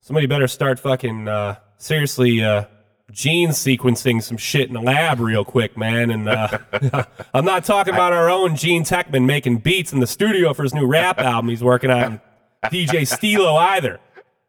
Somebody 0.00 0.26
better 0.26 0.48
start 0.48 0.78
fucking 0.78 1.28
uh, 1.28 1.56
seriously 1.78 2.42
uh, 2.42 2.64
gene 3.10 3.50
sequencing 3.50 4.22
some 4.22 4.36
shit 4.36 4.68
in 4.68 4.74
the 4.74 4.80
lab 4.80 5.20
real 5.20 5.44
quick, 5.44 5.76
man. 5.76 6.10
And 6.10 6.28
uh, 6.28 6.58
I'm 7.34 7.44
not 7.44 7.64
talking 7.64 7.92
about 7.92 8.12
our 8.12 8.30
own 8.30 8.56
Gean 8.56 8.84
Techman 8.84 9.26
making 9.26 9.58
beats 9.58 9.92
in 9.92 10.00
the 10.00 10.06
studio 10.06 10.54
for 10.54 10.62
his 10.62 10.72
new 10.74 10.86
rap 10.86 11.18
album 11.18 11.50
he's 11.50 11.62
working 11.64 11.90
on, 11.90 12.20
DJ 12.66 13.06
Stilo 13.06 13.56
either. 13.56 13.98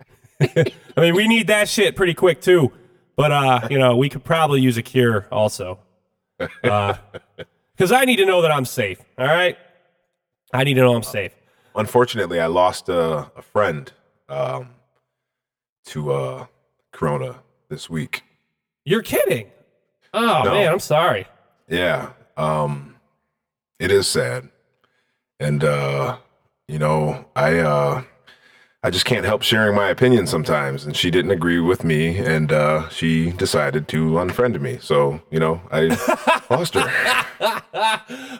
I 0.41 0.71
mean, 0.97 1.15
we 1.15 1.27
need 1.27 1.47
that 1.47 1.67
shit 1.69 1.95
pretty 1.95 2.13
quick 2.13 2.39
too. 2.41 2.71
But 3.15 3.31
uh, 3.31 3.67
you 3.69 3.77
know, 3.77 3.97
we 3.97 4.09
could 4.09 4.23
probably 4.23 4.61
use 4.61 4.77
a 4.77 4.81
cure 4.83 5.27
also. 5.31 5.79
Because 6.37 7.91
I 7.91 8.05
need 8.05 8.15
to 8.17 8.25
know 8.25 8.41
that 8.41 8.51
I'm 8.51 8.65
safe. 8.65 8.99
All 9.17 9.27
right, 9.27 9.57
I 10.53 10.63
need 10.63 10.73
to 10.75 10.81
know 10.81 10.95
I'm 10.95 11.03
safe. 11.03 11.33
Unfortunately, 11.75 12.39
I 12.39 12.47
lost 12.47 12.89
uh, 12.89 13.27
a 13.35 13.41
friend 13.41 13.91
um, 14.27 14.69
to 15.85 16.11
uh, 16.11 16.45
Corona 16.91 17.39
this 17.69 17.89
week. 17.89 18.23
You're 18.83 19.01
kidding? 19.03 19.49
Oh 20.13 20.41
No. 20.43 20.51
man, 20.51 20.71
I'm 20.73 20.79
sorry. 20.79 21.25
Yeah. 21.69 22.11
Um 22.35 22.95
it 23.79 23.91
is 23.91 24.07
sad. 24.07 24.49
And 25.39 25.63
uh 25.63 26.17
you 26.67 26.79
know, 26.79 27.25
I 27.35 27.59
uh, 27.59 28.03
I 28.83 28.89
just 28.89 29.05
can't 29.05 29.25
help 29.25 29.43
sharing 29.43 29.75
my 29.75 29.89
opinion 29.89 30.25
sometimes, 30.25 30.85
and 30.85 30.97
she 30.97 31.11
didn't 31.11 31.29
agree 31.29 31.59
with 31.59 31.83
me, 31.83 32.17
and 32.17 32.51
uh, 32.51 32.89
she 32.89 33.29
decided 33.31 33.87
to 33.89 34.13
unfriend 34.13 34.59
me. 34.59 34.79
So 34.81 35.21
you 35.29 35.39
know, 35.39 35.61
I 35.71 35.83
lost 36.49 36.73
her. 36.73 36.91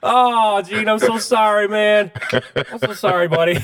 Oh, 0.03 0.61
Gene, 0.63 0.87
I'm 0.89 0.99
so 0.99 1.17
sorry, 1.17 1.67
man. 1.67 2.11
I'm 2.55 2.79
so 2.79 2.93
sorry, 2.93 3.27
buddy. 3.27 3.55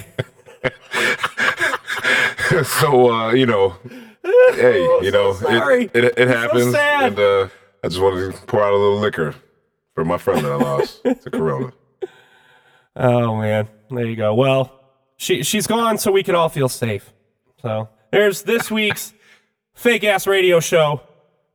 so 2.64 3.12
uh, 3.12 3.32
you 3.34 3.46
know, 3.46 3.76
hey, 4.24 4.82
you 5.02 5.12
know, 5.12 5.34
sorry. 5.34 5.86
it, 5.94 6.04
it, 6.06 6.14
it 6.18 6.28
happens, 6.28 6.72
sad. 6.72 7.04
and 7.06 7.20
uh, 7.20 7.48
I 7.84 7.88
just 7.88 8.02
wanted 8.02 8.34
to 8.34 8.42
pour 8.46 8.64
out 8.64 8.74
a 8.74 8.78
little 8.78 9.00
liquor 9.00 9.36
for 9.96 10.06
my 10.06 10.18
friend 10.18 10.46
that 10.46 10.52
I 10.52 10.56
lost 10.56 11.04
to 11.04 11.16
Corona. 11.32 11.74
Oh 12.96 13.36
man, 13.38 13.68
there 13.90 14.06
you 14.06 14.16
go. 14.16 14.34
Well, 14.36 14.72
she 15.18 15.44
she's 15.44 15.68
gone, 15.68 15.98
so 15.98 16.12
we 16.12 16.24
can 16.24 16.36
all 16.36 16.50
feel 16.50 16.70
safe. 16.70 17.12
So 17.62 17.90
there's 18.12 18.44
this 18.44 18.72
week's 18.72 19.14
fake 19.74 20.04
ass 20.04 20.28
radio 20.28 20.60
show, 20.60 21.02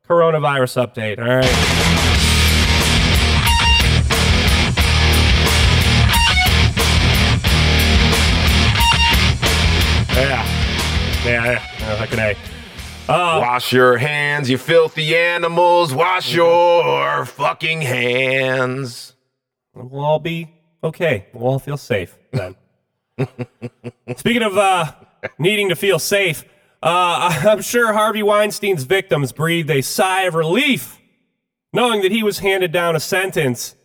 coronavirus 0.08 0.86
update. 0.86 1.18
All 1.18 1.36
right. 1.36 1.82
Yeah, 10.14 10.44
yeah, 11.24 11.44
yeah. 11.44 11.66
yeah 11.80 11.96
fucking 11.96 12.18
A. 12.18 12.36
Uh, 13.08 13.40
Wash 13.40 13.72
your 13.72 13.96
hands, 13.96 14.48
you 14.48 14.58
filthy 14.58 15.16
animals. 15.16 15.92
Wash 15.94 16.32
your 16.32 17.24
fucking 17.24 17.80
hands. 17.80 19.14
We'll 19.74 20.04
all 20.04 20.18
be 20.18 20.50
okay. 20.84 21.26
We'll 21.32 21.52
all 21.52 21.58
feel 21.58 21.76
safe 21.76 22.16
then. 22.32 22.54
Speaking 24.16 24.42
of 24.42 24.56
uh, 24.56 24.92
needing 25.38 25.68
to 25.68 25.76
feel 25.76 25.98
safe, 25.98 26.44
uh, 26.82 27.38
I'm 27.48 27.62
sure 27.62 27.92
Harvey 27.92 28.22
Weinstein's 28.22 28.84
victims 28.84 29.32
breathed 29.32 29.70
a 29.70 29.80
sigh 29.82 30.22
of 30.22 30.34
relief 30.34 30.98
knowing 31.72 32.02
that 32.02 32.12
he 32.12 32.22
was 32.22 32.40
handed 32.40 32.72
down 32.72 32.96
a 32.96 33.00
sentence 33.00 33.76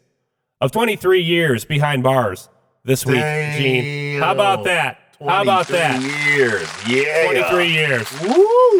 of 0.59 0.71
23 0.71 1.21
years 1.21 1.65
behind 1.65 2.03
bars 2.03 2.49
this 2.83 3.05
week, 3.05 3.21
Gean. 3.21 4.19
How 4.21 4.31
about 4.31 4.63
that? 4.65 4.99
How 5.19 5.41
about 5.41 5.67
23 5.67 5.77
that? 5.79 6.35
Years, 6.35 6.69
yeah. 6.87 7.25
23 7.49 7.71
years, 7.71 8.21
Woo! 8.21 8.79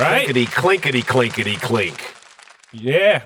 right? 0.00 0.26
Clinkety 0.26 0.46
clinkety 0.46 1.02
clinkety 1.02 1.56
clink. 1.60 2.14
Yeah. 2.72 3.24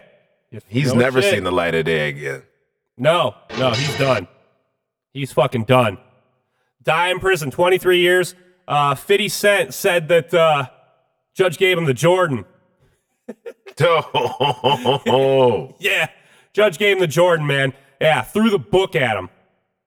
You 0.51 0.61
He's 0.69 0.93
know 0.93 1.01
never 1.01 1.23
shit. 1.23 1.35
seen 1.35 1.45
the 1.45 1.53
light 1.53 1.75
of 1.75 1.85
day 1.85 2.09
again. 2.09 2.43
No, 2.97 3.35
no, 3.59 3.71
he's 3.73 3.97
done. 3.99 4.27
He's 5.17 5.33
fucking 5.33 5.65
done. 5.65 5.97
Die 6.83 7.09
in 7.09 7.21
prison, 7.21 7.51
23 7.51 8.01
years. 8.01 8.35
Uh, 8.69 8.95
50 8.95 9.29
Cent 9.31 9.75
said 9.75 10.09
that 10.09 10.35
uh, 10.35 10.69
judge 11.35 11.57
gave 11.57 11.79
him 11.79 11.87
the 11.87 11.95
Jordan. 11.95 12.45
Oh, 13.81 15.75
Yeah, 15.81 16.09
judge 16.53 16.79
gave 16.79 16.97
him 16.97 17.01
the 17.01 17.07
Jordan, 17.07 17.47
man. 17.47 17.73
Yeah, 18.01 18.23
threw 18.23 18.49
the 18.51 18.59
book 18.59 18.95
at 18.95 19.17
him. 19.17 19.29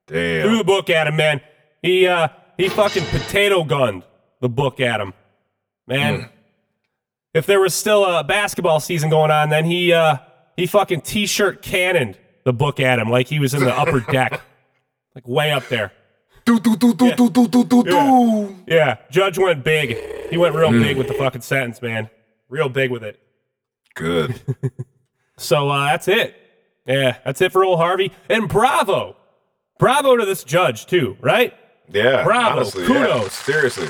Damn. 0.07 0.47
Threw 0.47 0.57
the 0.57 0.63
book 0.63 0.89
at 0.89 1.07
him, 1.07 1.15
man. 1.15 1.41
He 1.81 2.05
uh, 2.05 2.27
he 2.57 2.69
fucking 2.69 3.05
potato 3.05 3.63
gunned 3.63 4.03
the 4.41 4.49
book 4.49 4.79
at 4.79 4.99
him, 4.99 5.13
man. 5.87 6.29
If 7.33 7.45
there 7.45 7.59
was 7.59 7.73
still 7.73 8.03
a 8.05 8.23
basketball 8.23 8.79
season 8.79 9.09
going 9.09 9.31
on, 9.31 9.49
then 9.49 9.65
he 9.65 9.93
uh, 9.93 10.17
he 10.57 10.67
fucking 10.67 11.01
t-shirt 11.01 11.61
cannoned 11.61 12.17
the 12.43 12.53
book 12.53 12.79
at 12.79 12.99
him 12.99 13.09
like 13.09 13.27
he 13.27 13.39
was 13.39 13.53
in 13.53 13.63
the 13.63 13.75
upper 13.75 13.99
deck, 14.11 14.41
like 15.15 15.28
way 15.28 15.52
up 15.52 15.67
there. 15.67 15.91
Do 16.45 16.60
do 16.60 16.76
do 16.76 16.93
do 16.93 17.06
yeah. 17.08 17.15
do 17.15 17.30
do 17.30 17.48
do 17.48 17.63
do 17.63 17.84
yeah. 17.86 18.50
Yeah, 18.67 18.98
Judge 19.12 19.38
went 19.38 19.63
big. 19.63 19.98
He 20.30 20.38
went 20.38 20.56
real 20.56 20.69
mm. 20.72 20.82
big 20.82 20.98
with 20.98 21.08
the 21.08 21.13
fucking 21.13 21.41
sentence, 21.41 21.82
man. 21.82 22.10
Real 22.48 22.69
big 22.69 22.89
with 22.91 23.04
it. 23.04 23.19
Good. 23.95 24.41
so 25.38 25.69
uh, 25.69 25.86
that's 25.86 26.08
it. 26.08 26.36
Yeah, 26.88 27.17
that's 27.24 27.41
it 27.41 27.52
for 27.52 27.63
old 27.63 27.78
Harvey. 27.78 28.12
And 28.30 28.50
bravo, 28.50 29.15
bravo 29.78 30.17
to 30.17 30.26
this 30.26 30.43
judge 30.43 30.88
too, 30.88 31.17
right? 31.22 31.54
Yeah. 31.91 32.24
Bravo. 32.24 32.62
Honestly, 32.62 32.86
Kudos. 32.86 33.24
Yeah. 33.24 33.30
Seriously. 33.30 33.88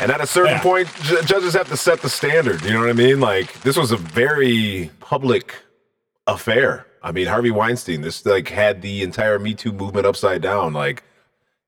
And 0.00 0.12
at 0.12 0.20
a 0.20 0.26
certain 0.26 0.54
yeah. 0.54 0.62
point, 0.62 0.88
j- 1.02 1.22
judges 1.22 1.54
have 1.54 1.68
to 1.68 1.76
set 1.76 2.00
the 2.00 2.08
standard. 2.08 2.62
You 2.62 2.72
know 2.72 2.80
what 2.80 2.88
I 2.88 2.94
mean? 2.94 3.20
Like 3.20 3.60
this 3.62 3.76
was 3.76 3.92
a 3.92 3.96
very 3.96 4.90
public 5.00 5.54
affair. 6.26 6.87
I 7.02 7.12
mean, 7.12 7.26
Harvey 7.26 7.50
Weinstein. 7.50 8.00
This 8.02 8.24
like 8.26 8.48
had 8.48 8.82
the 8.82 9.02
entire 9.02 9.38
Me 9.38 9.54
Too 9.54 9.72
movement 9.72 10.06
upside 10.06 10.42
down. 10.42 10.72
Like 10.72 11.02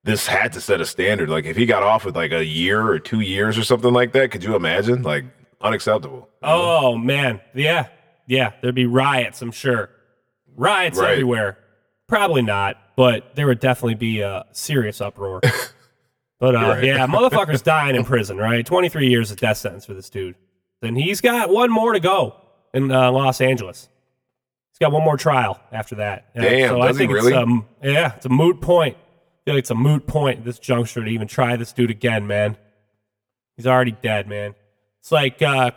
this 0.04 0.26
had 0.26 0.52
to 0.54 0.60
set 0.60 0.80
a 0.80 0.86
standard. 0.86 1.28
Like 1.28 1.44
if 1.44 1.56
he 1.56 1.66
got 1.66 1.82
off 1.82 2.04
with 2.04 2.16
like 2.16 2.32
a 2.32 2.44
year 2.44 2.82
or 2.86 2.98
two 2.98 3.20
years 3.20 3.56
or 3.58 3.64
something 3.64 3.92
like 3.92 4.12
that, 4.12 4.30
could 4.30 4.42
you 4.44 4.56
imagine? 4.56 5.02
Like 5.02 5.24
unacceptable. 5.60 6.28
Oh 6.42 6.96
man, 6.96 7.40
yeah, 7.54 7.88
yeah. 8.26 8.52
There'd 8.62 8.74
be 8.74 8.86
riots, 8.86 9.42
I'm 9.42 9.52
sure. 9.52 9.90
Riots 10.56 10.98
Right. 10.98 11.12
everywhere. 11.12 11.58
Probably 12.08 12.42
not, 12.42 12.76
but 12.96 13.34
there 13.36 13.46
would 13.46 13.60
definitely 13.60 13.94
be 13.94 14.20
a 14.20 14.44
serious 14.52 15.00
uproar. 15.00 15.40
but 16.40 16.56
uh, 16.56 16.58
Right. 16.58 16.84
yeah, 16.84 17.06
motherfucker's 17.06 17.62
dying 17.62 17.94
in 17.94 18.04
prison, 18.04 18.36
right? 18.36 18.64
23 18.66 19.08
years 19.08 19.30
of 19.30 19.36
death 19.38 19.58
sentence 19.58 19.84
for 19.86 19.94
this 19.94 20.10
dude. 20.10 20.34
Then 20.80 20.96
he's 20.96 21.20
got 21.20 21.50
one 21.50 21.70
more 21.70 21.92
to 21.92 22.00
go 22.00 22.34
in 22.74 22.90
uh, 22.90 23.12
Los 23.12 23.40
Angeles. 23.40 23.88
He's 24.80 24.86
got 24.86 24.92
one 24.92 25.04
more 25.04 25.18
trial 25.18 25.60
after 25.72 25.96
that. 25.96 26.30
Yeah, 26.34 26.42
Damn, 26.42 26.68
so 26.70 26.80
I 26.80 26.86
does 26.88 26.96
he 26.96 27.00
think 27.00 27.12
really? 27.12 27.32
it's 27.34 27.36
um, 27.36 27.66
yeah, 27.82 28.14
it's 28.16 28.24
a 28.24 28.30
moot 28.30 28.62
point. 28.62 28.96
I 28.96 29.44
feel 29.44 29.54
like 29.54 29.60
it's 29.60 29.70
a 29.70 29.74
moot 29.74 30.06
point 30.06 30.38
at 30.38 30.44
this 30.46 30.58
juncture 30.58 31.04
to 31.04 31.10
even 31.10 31.28
try 31.28 31.56
this 31.56 31.70
dude 31.74 31.90
again, 31.90 32.26
man. 32.26 32.56
He's 33.58 33.66
already 33.66 33.92
dead, 33.92 34.26
man. 34.26 34.54
It's 35.00 35.12
like 35.12 35.42
uh 35.42 35.72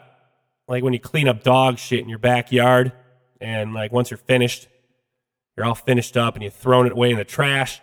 like 0.70 0.86
when 0.86 0.94
you 0.94 1.00
clean 1.00 1.28
up 1.28 1.44
dog 1.44 1.80
shit 1.80 2.00
in 2.00 2.08
your 2.08 2.18
backyard 2.18 2.94
and 3.42 3.74
like 3.74 3.92
once 3.92 4.10
you're 4.10 4.18
finished, 4.18 4.70
you're 5.58 5.66
all 5.66 5.76
finished 5.76 6.16
up 6.16 6.36
and 6.36 6.44
you've 6.44 6.54
thrown 6.54 6.86
it 6.86 6.94
away 6.94 7.12
in 7.12 7.18
the 7.18 7.26
trash. 7.26 7.82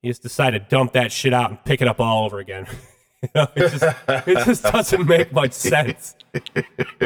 You 0.00 0.10
just 0.10 0.22
decide 0.22 0.52
to 0.52 0.60
dump 0.60 0.92
that 0.92 1.10
shit 1.10 1.34
out 1.34 1.50
and 1.50 1.64
pick 1.64 1.82
it 1.82 1.88
up 1.88 1.98
all 1.98 2.24
over 2.24 2.38
again. 2.38 2.68
You 3.26 3.28
know, 3.34 3.48
it 3.54 3.68
just 3.68 3.84
it 4.26 4.44
just 4.46 4.62
doesn't 4.62 5.06
make 5.06 5.30
much 5.30 5.52
sense. 5.52 6.14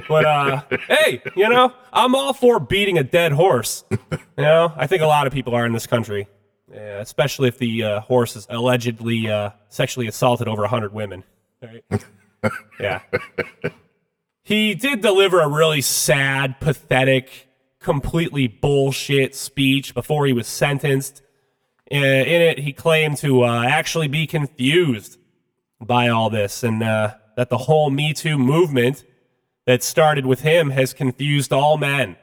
But 0.08 0.24
uh 0.24 0.62
hey, 0.86 1.20
you 1.34 1.48
know, 1.48 1.72
I'm 1.92 2.14
all 2.14 2.32
for 2.32 2.60
beating 2.60 2.98
a 2.98 3.02
dead 3.02 3.32
horse. 3.32 3.84
You 3.90 3.98
know, 4.38 4.72
I 4.76 4.86
think 4.86 5.02
a 5.02 5.06
lot 5.06 5.26
of 5.26 5.32
people 5.32 5.56
are 5.56 5.66
in 5.66 5.72
this 5.72 5.88
country. 5.88 6.28
Yeah, 6.72 7.00
especially 7.00 7.48
if 7.48 7.58
the 7.58 7.82
uh, 7.82 8.00
horse 8.00 8.36
is 8.36 8.46
allegedly 8.50 9.28
uh, 9.28 9.50
sexually 9.68 10.06
assaulted 10.08 10.48
over 10.48 10.62
100 10.62 10.92
women. 10.92 11.22
Right? 11.62 11.84
yeah. 12.80 13.00
He 14.42 14.74
did 14.74 15.00
deliver 15.00 15.40
a 15.40 15.48
really 15.48 15.80
sad, 15.80 16.58
pathetic, 16.60 17.48
completely 17.80 18.46
bullshit 18.48 19.34
speech 19.34 19.94
before 19.94 20.26
he 20.26 20.32
was 20.32 20.46
sentenced. 20.46 21.22
Uh, 21.92 21.96
in 21.96 22.42
it, 22.42 22.58
he 22.58 22.72
claimed 22.72 23.18
to 23.18 23.44
uh, 23.44 23.64
actually 23.64 24.08
be 24.08 24.26
confused 24.26 25.18
by 25.84 26.08
all 26.08 26.30
this 26.30 26.62
and 26.62 26.82
uh, 26.82 27.14
that 27.36 27.50
the 27.50 27.58
whole 27.58 27.90
Me 27.90 28.12
Too 28.12 28.38
movement 28.38 29.04
that 29.66 29.82
started 29.82 30.26
with 30.26 30.40
him 30.40 30.70
has 30.70 30.92
confused 30.92 31.52
all 31.52 31.76
men, 31.78 32.16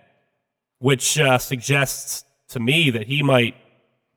which 0.80 1.20
uh, 1.20 1.38
suggests 1.38 2.24
to 2.50 2.60
me 2.60 2.90
that 2.90 3.08
he 3.08 3.24
might 3.24 3.56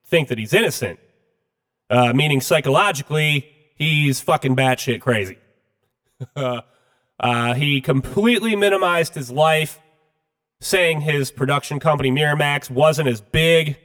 think 0.07 0.28
that 0.28 0.38
he's 0.38 0.52
innocent, 0.52 0.98
uh, 1.90 2.12
meaning 2.12 2.40
psychologically, 2.40 3.48
he's 3.76 4.20
fucking 4.20 4.57
batshit 4.57 5.00
crazy. 5.00 5.38
Uh, 7.20 7.54
he 7.54 7.80
completely 7.80 8.57
minimized 8.57 9.14
his 9.14 9.30
life, 9.30 9.78
saying 10.61 11.00
his 11.00 11.30
production 11.30 11.78
company 11.78 12.11
Miramax 12.11 12.68
wasn't 12.68 13.09
as 13.09 13.20
big 13.20 13.78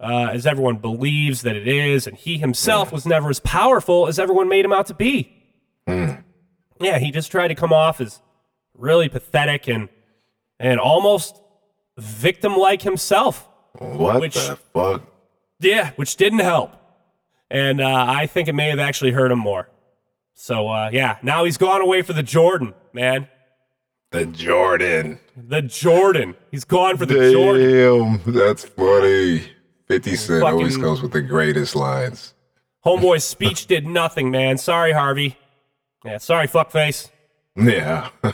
uh, 0.00 0.28
as 0.32 0.46
everyone 0.46 0.76
believes 0.76 1.42
that 1.42 1.56
it 1.56 1.66
is, 1.68 2.06
and 2.06 2.16
he 2.16 2.38
himself 2.38 2.92
was 2.92 3.06
never 3.06 3.30
as 3.30 3.40
powerful 3.40 4.06
as 4.06 4.18
everyone 4.18 4.48
made 4.48 4.64
him 4.64 4.72
out 4.72 4.86
to 4.86 4.94
be. 4.94 5.32
Yeah, 5.86 6.98
he 6.98 7.10
just 7.10 7.30
tried 7.30 7.48
to 7.48 7.54
come 7.54 7.72
off 7.72 8.00
as 8.00 8.20
really 8.74 9.08
pathetic 9.08 9.66
and 9.68 9.88
and 10.60 10.78
almost 10.80 11.40
victim-like 11.98 12.82
himself. 12.82 13.48
What 13.78 14.20
Which- 14.20 14.34
the 14.34 14.56
fuck? 14.74 15.02
Yeah, 15.60 15.92
which 15.96 16.16
didn't 16.16 16.40
help. 16.40 16.72
And 17.50 17.80
uh, 17.80 18.04
I 18.08 18.26
think 18.26 18.48
it 18.48 18.54
may 18.54 18.68
have 18.68 18.78
actually 18.78 19.12
hurt 19.12 19.30
him 19.30 19.38
more. 19.38 19.70
So, 20.34 20.68
uh, 20.68 20.90
yeah, 20.92 21.16
now 21.22 21.44
he's 21.44 21.56
gone 21.56 21.80
away 21.80 22.02
for 22.02 22.12
the 22.12 22.22
Jordan, 22.22 22.74
man. 22.92 23.28
The 24.10 24.26
Jordan. 24.26 25.18
The 25.36 25.62
Jordan. 25.62 26.34
He's 26.50 26.64
gone 26.64 26.96
for 26.98 27.06
the 27.06 27.32
Jordan. 27.32 28.20
Damn, 28.24 28.34
that's 28.34 28.64
funny. 28.64 29.44
50 29.88 30.16
Cent 30.16 30.42
Fucking- 30.42 30.54
always 30.58 30.76
comes 30.76 31.02
with 31.02 31.12
the 31.12 31.22
greatest 31.22 31.76
lines. 31.76 32.34
Homeboy's 32.84 33.24
speech 33.24 33.66
did 33.66 33.86
nothing, 33.86 34.30
man. 34.30 34.58
Sorry, 34.58 34.92
Harvey. 34.92 35.36
Yeah, 36.04 36.18
sorry, 36.18 36.46
fuckface. 36.48 37.10
Yeah. 37.56 38.10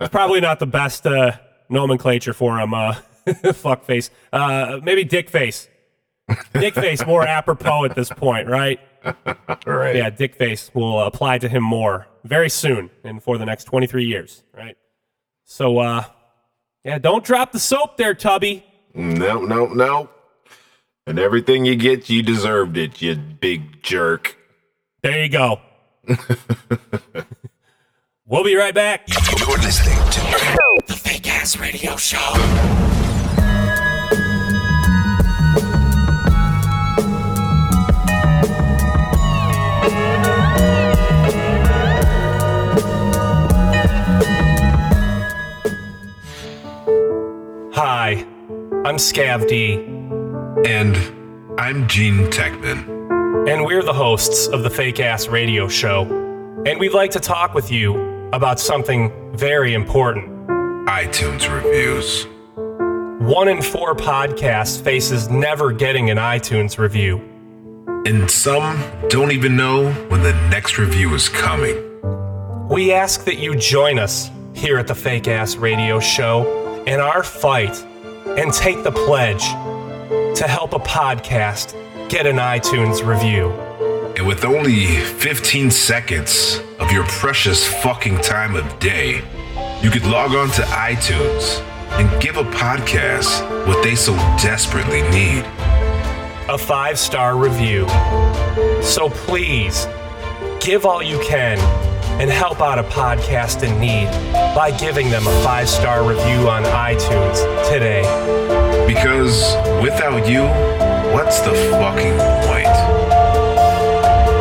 It's 0.00 0.08
probably 0.10 0.40
not 0.40 0.58
the 0.58 0.66
best 0.66 1.06
uh, 1.06 1.32
nomenclature 1.68 2.32
for 2.32 2.58
him, 2.58 2.72
uh, 2.74 2.94
fuckface. 3.26 4.08
Uh, 4.32 4.80
maybe 4.82 5.04
dickface. 5.04 5.68
Dick 6.54 6.74
face 6.74 7.04
more 7.06 7.26
apropos 7.26 7.84
at 7.84 7.94
this 7.94 8.08
point, 8.08 8.48
right? 8.48 8.80
Right. 9.66 9.96
Yeah, 9.96 10.10
dick 10.10 10.36
face 10.36 10.70
will 10.74 11.00
apply 11.02 11.38
to 11.38 11.48
him 11.48 11.62
more 11.62 12.06
very 12.24 12.48
soon 12.48 12.90
and 13.04 13.22
for 13.22 13.36
the 13.38 13.44
next 13.44 13.64
23 13.64 14.04
years, 14.04 14.42
right? 14.56 14.76
So, 15.44 15.78
uh, 15.78 16.04
yeah, 16.84 16.98
don't 16.98 17.24
drop 17.24 17.52
the 17.52 17.60
soap 17.60 17.96
there, 17.98 18.14
Tubby. 18.14 18.64
No, 18.94 19.40
no, 19.42 19.66
no. 19.66 20.08
And 21.10 21.18
everything 21.18 21.64
you 21.64 21.74
get, 21.74 22.08
you 22.08 22.22
deserved 22.22 22.76
it, 22.76 23.02
you 23.02 23.16
big 23.16 23.82
jerk. 23.82 24.36
There 25.02 25.20
you 25.20 25.28
go. 25.28 25.60
we'll 28.26 28.44
be 28.44 28.54
right 28.54 28.72
back. 28.72 29.08
You're 29.08 29.58
listening 29.58 29.96
to 29.96 30.20
The 30.86 30.92
Fake 30.94 31.28
Ass 31.28 31.58
Radio 31.58 31.96
Show. 31.96 32.16
Hi, 47.74 48.24
I'm 48.84 48.96
Scav 48.96 49.48
D, 49.48 49.74
And 50.58 50.96
I'm 51.58 51.86
Gean 51.88 52.26
Techman. 52.30 53.48
and 53.48 53.64
we're 53.64 53.82
the 53.82 53.92
hosts 53.92 54.46
of 54.48 54.62
the 54.62 54.70
Fake 54.70 55.00
Ass 55.00 55.28
Radio 55.28 55.68
Show. 55.68 56.02
And 56.66 56.78
we'd 56.78 56.92
like 56.92 57.12
to 57.12 57.20
talk 57.20 57.54
with 57.54 57.70
you 57.72 58.28
about 58.32 58.60
something 58.60 59.10
very 59.36 59.72
important. 59.74 60.26
iTunes 60.86 61.48
reviews. 61.52 62.26
One 63.22 63.48
in 63.48 63.62
four 63.62 63.94
podcasts 63.94 64.82
faces 64.82 65.28
never 65.30 65.72
getting 65.72 66.10
an 66.10 66.18
iTunes 66.18 66.78
review. 66.78 67.18
And 68.06 68.30
some 68.30 68.82
don't 69.08 69.30
even 69.32 69.56
know 69.56 69.90
when 70.08 70.22
the 70.22 70.32
next 70.50 70.78
review 70.78 71.14
is 71.14 71.28
coming. 71.28 71.76
We 72.68 72.92
ask 72.92 73.24
that 73.24 73.38
you 73.38 73.54
join 73.56 73.98
us 73.98 74.30
here 74.54 74.78
at 74.78 74.86
the 74.86 74.94
Fake 74.94 75.28
Ass 75.28 75.56
Radio 75.56 76.00
Show 76.00 76.82
in 76.86 77.00
our 77.00 77.22
fight 77.22 77.82
and 78.36 78.52
take 78.52 78.82
the 78.84 78.92
pledge 78.92 79.42
to 80.34 80.46
help 80.46 80.72
a 80.72 80.78
podcast 80.78 81.74
get 82.08 82.26
an 82.26 82.36
iTunes 82.36 83.06
review. 83.06 83.50
And 84.16 84.26
with 84.26 84.44
only 84.44 84.98
15 84.98 85.70
seconds 85.70 86.60
of 86.78 86.90
your 86.92 87.04
precious 87.04 87.66
fucking 87.82 88.20
time 88.20 88.54
of 88.54 88.78
day, 88.78 89.22
you 89.82 89.90
could 89.90 90.04
log 90.04 90.34
on 90.34 90.48
to 90.50 90.62
iTunes 90.62 91.60
and 91.98 92.22
give 92.22 92.36
a 92.36 92.44
podcast 92.44 93.66
what 93.66 93.82
they 93.82 93.94
so 93.94 94.14
desperately 94.42 95.02
need. 95.10 95.44
A 96.48 96.58
five 96.58 96.98
star 96.98 97.36
review. 97.36 97.88
So 98.82 99.08
please 99.10 99.86
give 100.60 100.84
all 100.84 101.02
you 101.02 101.18
can 101.20 101.58
and 102.20 102.30
help 102.30 102.60
out 102.60 102.78
a 102.78 102.82
podcast 102.82 103.62
in 103.66 103.80
need 103.80 104.04
by 104.54 104.70
giving 104.70 105.08
them 105.08 105.26
a 105.26 105.42
five 105.42 105.66
star 105.66 106.06
review 106.06 106.50
on 106.50 106.62
iTunes 106.64 107.38
today. 107.72 108.02
Because 108.86 109.56
without 109.82 110.28
you, 110.28 110.42
what's 111.14 111.40
the 111.40 111.54
fucking 111.70 112.18
point? 112.46 112.76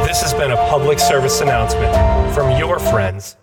This 0.05 0.21
has 0.21 0.33
been 0.33 0.51
a 0.51 0.57
public 0.67 0.99
service 0.99 1.39
announcement 1.39 1.93
from 2.35 2.57
your 2.57 2.79
friends 2.79 3.37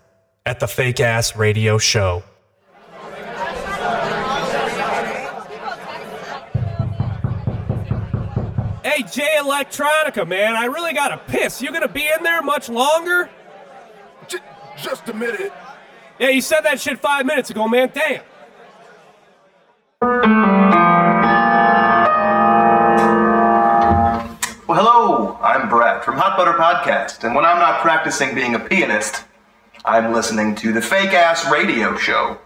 at 0.44 0.60
the 0.60 0.68
Fake 0.68 1.00
Ass 1.00 1.34
Radio 1.34 1.78
Show. 1.78 2.22
Hey, 8.84 9.02
Jay 9.10 9.38
Electronica, 9.40 10.28
man, 10.28 10.56
I 10.56 10.66
really 10.66 10.92
gotta 10.92 11.16
piss. 11.26 11.62
You 11.62 11.72
gonna 11.72 11.88
be 11.88 12.06
in 12.06 12.22
there 12.22 12.42
much 12.42 12.68
longer? 12.68 13.30
J- 14.76 14.82
just 14.82 15.08
a 15.08 15.12
minute. 15.14 15.52
Yeah, 16.18 16.30
you 16.30 16.40
said 16.40 16.62
that 16.62 16.80
shit 16.80 16.98
five 16.98 17.26
minutes 17.26 17.50
ago, 17.50 17.68
man. 17.68 17.90
Damn. 17.94 18.22
Well, 24.68 24.78
hello, 24.78 25.38
I'm 25.42 25.68
Brett 25.68 26.04
from 26.04 26.16
Hot 26.16 26.36
Butter 26.36 26.54
Podcast, 26.54 27.22
and 27.24 27.34
when 27.36 27.44
I'm 27.44 27.60
not 27.60 27.80
practicing 27.82 28.34
being 28.34 28.56
a 28.56 28.58
pianist, 28.58 29.24
I'm 29.84 30.12
listening 30.12 30.56
to 30.56 30.72
the 30.72 30.82
Fake 30.82 31.12
Ass 31.12 31.48
Radio 31.50 31.96
Show 31.96 32.38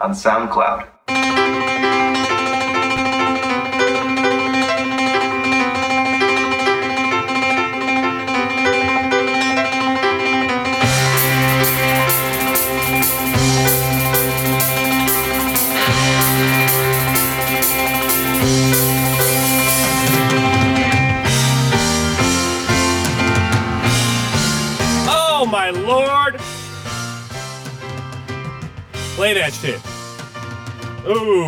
on 0.00 0.12
SoundCloud. 0.12 0.86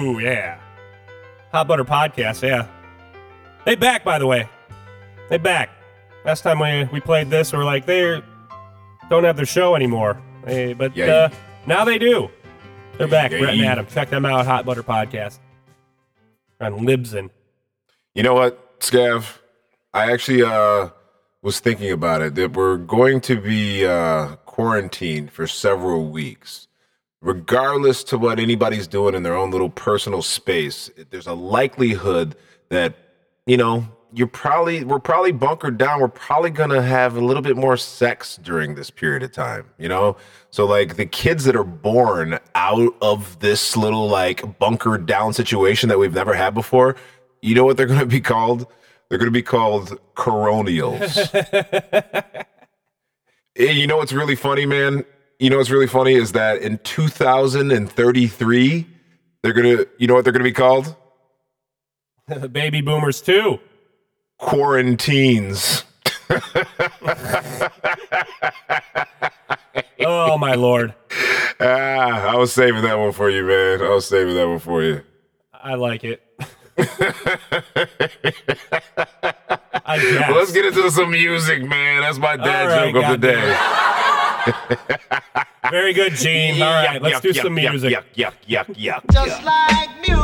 Ooh, 0.06 0.20
yeah. 0.20 0.60
Hot 1.50 1.66
Butter 1.66 1.84
Podcast, 1.84 2.42
yeah. 2.42 2.68
They 3.64 3.74
back, 3.74 4.04
by 4.04 4.18
the 4.18 4.26
way. 4.26 4.48
They 5.28 5.38
back. 5.38 5.70
Last 6.24 6.42
time 6.42 6.60
we, 6.60 6.84
we 6.92 7.00
played 7.00 7.28
this, 7.28 7.52
we 7.52 7.58
were 7.58 7.64
like, 7.64 7.86
they 7.86 8.22
don't 9.10 9.24
have 9.24 9.36
their 9.36 9.46
show 9.46 9.74
anymore. 9.74 10.20
They, 10.44 10.74
but 10.74 10.96
Yeah, 10.96 11.06
uh, 11.06 11.28
now 11.66 11.84
they 11.84 11.98
do. 11.98 12.30
They're 12.98 13.08
back. 13.08 13.32
Yeah, 13.32 13.40
Brett 13.40 13.54
and 13.54 13.64
Adam. 13.64 13.86
Check 13.86 14.10
them 14.10 14.24
out, 14.24 14.46
Hot 14.46 14.64
Butter 14.64 14.82
Podcast. 14.82 15.38
On 16.60 16.72
Libsyn. 16.86 17.30
You 18.14 18.22
know 18.22 18.34
what, 18.34 18.78
Scav? 18.80 19.38
I 19.92 20.12
actually 20.12 20.42
uh, 20.42 20.90
was 21.42 21.58
thinking 21.60 21.90
about 21.90 22.22
it 22.22 22.34
that 22.36 22.52
we're 22.52 22.76
going 22.76 23.20
to 23.22 23.40
be 23.40 23.84
uh, 23.84 24.36
quarantined 24.46 25.32
for 25.32 25.46
several 25.46 26.08
weeks. 26.08 26.68
Regardless 27.22 28.04
to 28.04 28.18
what 28.18 28.38
anybody's 28.38 28.86
doing 28.86 29.14
in 29.14 29.22
their 29.22 29.34
own 29.34 29.50
little 29.50 29.70
personal 29.70 30.22
space, 30.22 30.90
there's 31.10 31.26
a 31.26 31.34
likelihood 31.34 32.36
that, 32.68 32.94
you 33.46 33.56
know, 33.56 33.86
you're 34.12 34.26
probably 34.26 34.84
we're 34.84 34.98
probably 34.98 35.32
bunkered 35.32 35.76
down. 35.78 36.00
We're 36.00 36.08
probably 36.08 36.50
gonna 36.50 36.82
have 36.82 37.16
a 37.16 37.20
little 37.20 37.42
bit 37.42 37.56
more 37.56 37.76
sex 37.76 38.38
during 38.42 38.74
this 38.74 38.90
period 38.90 39.22
of 39.22 39.32
time, 39.32 39.66
you 39.78 39.88
know? 39.88 40.16
So 40.50 40.64
like 40.64 40.96
the 40.96 41.06
kids 41.06 41.44
that 41.44 41.56
are 41.56 41.64
born 41.64 42.38
out 42.54 42.94
of 43.02 43.38
this 43.40 43.76
little 43.76 44.08
like 44.08 44.58
bunkered 44.58 45.06
down 45.06 45.32
situation 45.32 45.88
that 45.88 45.98
we've 45.98 46.14
never 46.14 46.34
had 46.34 46.54
before, 46.54 46.96
you 47.42 47.54
know 47.54 47.64
what 47.64 47.76
they're 47.76 47.86
gonna 47.86 48.06
be 48.06 48.20
called? 48.20 48.66
They're 49.08 49.18
gonna 49.18 49.30
be 49.30 49.42
called 49.42 49.98
coronials. 50.14 51.12
You 53.58 53.86
know 53.86 53.96
what's 53.96 54.12
really 54.12 54.36
funny, 54.36 54.66
man? 54.66 55.02
You 55.38 55.50
know 55.50 55.58
what's 55.58 55.68
really 55.70 55.86
funny 55.86 56.14
is 56.14 56.32
that 56.32 56.62
in 56.62 56.78
2033, 56.78 58.86
they're 59.42 59.52
gonna 59.52 59.84
you 59.98 60.06
know 60.06 60.14
what 60.14 60.24
they're 60.24 60.32
gonna 60.32 60.44
be 60.44 60.52
called? 60.52 60.94
Baby 62.52 62.80
Boomers, 62.80 63.20
too. 63.20 63.60
Quarantines. 64.38 65.84
Oh, 70.08 70.38
my 70.38 70.54
lord. 70.54 70.94
Ah, 71.58 72.32
I 72.32 72.36
was 72.36 72.52
saving 72.52 72.82
that 72.82 72.96
one 72.96 73.10
for 73.10 73.28
you, 73.28 73.42
man. 73.44 73.82
I 73.82 73.88
was 73.88 74.06
saving 74.06 74.36
that 74.36 74.46
one 74.46 74.60
for 74.60 74.80
you. 74.82 75.02
I 75.52 75.74
like 75.74 76.04
it. 76.04 76.22
I 79.84 79.98
guess. 79.98 80.30
Let's 80.30 80.52
get 80.52 80.66
into 80.66 80.88
some 80.92 81.10
music, 81.10 81.64
man. 81.64 82.02
That's 82.02 82.18
my 82.18 82.36
dad 82.36 82.66
right, 82.66 82.92
joke 82.92 83.02
of 83.02 83.20
the 83.20 83.26
goddamn 83.26 83.48
day. 83.48 84.05
Very 85.70 85.92
good, 85.92 86.14
Gean. 86.14 86.62
All 86.62 86.72
right, 86.72 87.02
let's 87.02 87.20
do 87.20 87.32
some 87.32 87.54
music. 87.54 87.92
Yuck, 87.92 88.04
yuck, 88.14 88.32
yuck, 88.46 88.66
yuck, 88.66 89.02
yuck. 89.02 89.12
Just 89.12 89.42
like 89.44 89.90
music. 90.00 90.16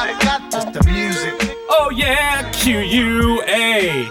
I 0.00 0.16
got 0.22 0.50
just 0.52 0.72
the 0.72 0.82
music. 0.90 1.56
Oh 1.70 1.90
yeah, 1.94 2.50
Q 2.52 2.78
U 2.78 3.42
A 3.46 4.08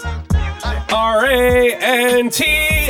R 0.89 1.25
A 1.25 1.75
N 1.75 2.29
T 2.29 2.45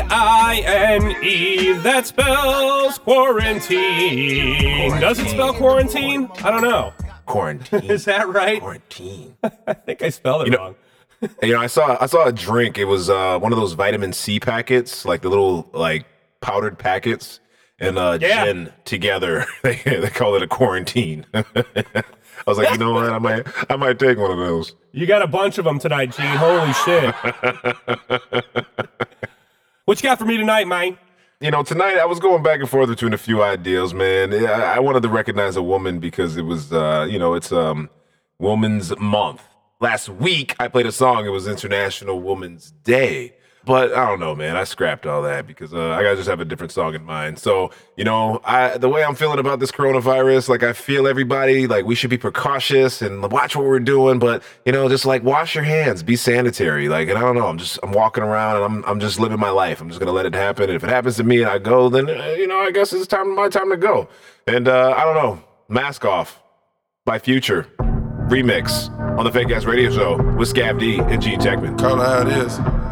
I 0.10 0.62
N 0.66 1.24
E. 1.24 1.74
That 1.74 2.06
spells 2.06 2.98
quarantine. 3.00 4.92
Does 5.00 5.20
it 5.20 5.30
spell 5.30 5.54
quarantine? 5.54 6.30
I 6.44 6.52
don't 6.52 6.62
know. 6.62 6.94
Quarantine. 7.28 7.84
Is 7.92 8.06
that 8.06 8.28
right? 8.28 8.60
Quarantine. 8.60 9.38
I 9.68 9.74
think 9.74 10.02
I 10.02 10.10
spelled 10.10 10.42
it 10.44 10.46
You 10.48 10.52
know- 10.52 10.58
wrong. 10.64 10.76
You 11.42 11.54
know, 11.54 11.60
I 11.60 11.66
saw 11.68 11.98
I 12.00 12.06
saw 12.06 12.26
a 12.26 12.32
drink. 12.32 12.78
It 12.78 12.86
was 12.86 13.10
uh, 13.10 13.40
one 13.40 13.52
of 13.52 13.58
those 13.58 13.74
vitamin 13.74 14.14
C 14.14 14.40
packets, 14.40 15.04
like 15.04 15.22
the 15.24 15.30
little 15.30 15.68
like 15.74 16.06
powdered 16.42 16.78
packets, 16.78 17.40
and 17.80 17.98
uh, 17.98 18.20
Yeah. 18.22 18.46
gin 18.46 18.72
together. 18.86 19.46
they 19.64 19.78
they 19.84 20.10
call 20.10 20.36
it 20.36 20.44
a 20.44 20.48
quarantine. 20.48 21.26
I 21.34 21.44
was 22.46 22.60
like, 22.60 22.70
you 22.72 22.78
know 22.78 22.94
what? 22.94 23.10
I 23.10 23.18
might 23.18 23.48
I 23.72 23.76
might 23.78 23.98
take 23.98 24.20
one 24.20 24.30
of 24.30 24.38
those. 24.38 24.76
You 24.92 25.08
got 25.08 25.24
a 25.24 25.28
bunch 25.28 25.58
of 25.58 25.66
them 25.66 25.80
tonight, 25.80 26.12
Gean. 26.16 26.38
Holy 26.38 26.72
shit. 26.74 27.16
what 29.86 29.98
you 30.02 30.08
got 30.08 30.20
for 30.20 30.26
me 30.26 30.38
tonight, 30.38 30.68
man? 30.68 31.00
You 31.40 31.52
know, 31.52 31.62
tonight 31.62 32.00
I 32.00 32.06
was 32.06 32.20
going 32.20 32.42
back 32.42 32.62
and 32.62 32.70
forth 32.70 32.90
between 32.90 33.14
a 33.14 33.18
few 33.18 33.44
ideas, 33.44 33.94
man. 33.94 34.34
I, 34.34 34.78
I 34.78 34.80
wanted 34.80 35.04
to 35.04 35.10
recognize 35.10 35.56
a 35.56 35.62
woman 35.62 36.00
because 36.00 36.36
it 36.36 36.42
was, 36.42 36.74
uh, 36.74 37.06
you 37.08 37.20
know, 37.20 37.36
it's 37.36 37.52
um, 37.52 37.92
Women's 38.40 38.98
Month. 38.98 39.44
Last 39.80 40.10
week 40.10 40.56
I 40.60 40.68
played 40.68 40.88
a 40.88 40.92
song. 40.92 41.28
It 41.28 41.30
was 41.30 41.48
International 41.48 42.20
Women's 42.20 42.72
Day, 42.72 43.36
but 43.68 43.94
I 43.94 44.08
don't 44.08 44.22
know, 44.22 44.34
man. 44.34 44.56
I 44.56 44.64
scrapped 44.64 45.06
all 45.06 45.22
that 45.24 45.46
because 45.46 45.74
uh, 45.74 45.90
I 45.90 46.16
just 46.16 46.30
have 46.30 46.40
a 46.40 46.46
different 46.46 46.72
song 46.72 46.96
in 46.96 47.04
mind. 47.04 47.38
So, 47.38 47.70
you 47.98 48.06
know, 48.06 48.40
I 48.46 48.78
the 48.78 48.88
way 48.88 49.04
I'm 49.04 49.14
feeling 49.14 49.40
about 49.40 49.60
this 49.60 49.74
coronavirus, 49.74 50.48
like 50.48 50.64
I 50.64 50.72
feel 50.72 51.06
everybody 51.06 51.68
like 51.68 51.84
we 51.84 51.94
should 51.94 52.10
be 52.10 52.18
precautious 52.18 53.02
and 53.02 53.30
watch 53.30 53.58
what 53.58 53.66
we're 53.66 53.82
doing, 53.82 54.20
but 54.20 54.42
you 54.66 54.72
know, 54.72 54.88
just 54.88 55.06
like 55.06 55.22
wash 55.22 55.54
your 55.54 55.66
hands, 55.66 56.02
be 56.02 56.16
sanitary. 56.16 56.88
Like, 56.88 57.10
and 57.10 57.18
I 57.18 57.22
don't 57.22 57.36
know, 57.36 57.48
I'm 57.48 57.58
just 57.58 57.78
I'm 57.84 57.92
walking 57.92 58.24
around 58.24 58.56
and 58.56 58.66
I'm 58.66 58.86
I'm 58.86 59.00
just 59.02 59.20
living 59.20 59.40
my 59.40 59.50
life. 59.50 59.82
I'm 59.82 59.90
just 59.90 60.00
gonna 60.00 60.14
let 60.14 60.26
it 60.26 60.34
happen. 60.34 60.70
And 60.70 60.74
if 60.78 60.84
it 60.86 60.90
happens 60.90 61.18
to 61.18 61.26
me 61.26 61.42
and 61.42 61.50
I 61.50 61.58
go, 61.58 61.90
then 61.90 62.10
uh, 62.10 62.36
you 62.38 62.48
know, 62.48 62.60
I 62.60 62.72
guess 62.72 62.94
it's 62.94 63.06
time 63.06 63.36
my 63.36 63.50
time 63.50 63.70
to 63.70 63.78
go. 63.78 64.08
And 64.48 64.70
uh, 64.70 64.96
I 64.98 65.04
don't 65.04 65.16
know, 65.16 65.44
mask 65.68 66.06
off 66.06 66.42
by 67.04 67.20
Future 67.20 67.68
remix 68.30 68.90
on 69.18 69.26
the 69.26 69.32
Fake 69.32 69.50
Ass 69.52 69.66
Radio 69.66 69.92
Show 69.92 70.16
with 70.38 70.54
Scav 70.54 70.80
D 70.80 71.00
and 71.00 71.22
Gean 71.22 71.40
Techman. 71.40 71.78
Call 71.78 72.00
it 72.00 72.06
how 72.06 72.22
it 72.22 72.30
is. 72.30 72.87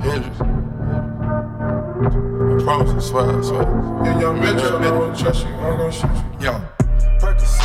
Hendrix. 0.00 0.40
I 0.40 0.42
promise, 2.62 2.92
I 2.92 2.98
swear, 3.08 3.38
I 3.38 3.42
swear. 3.42 3.62
Yeah, 4.04 4.20
young 4.20 4.40
Metro, 4.40 4.78
I 4.78 4.90
won't 4.90 5.18
trust 5.18 5.44
you. 5.44 5.52
I'm 5.54 5.76
gonna 5.76 5.92
shoot 5.92 6.10
you. 6.40 6.46
Yo. 6.46 6.52
Percocet, 7.18 7.57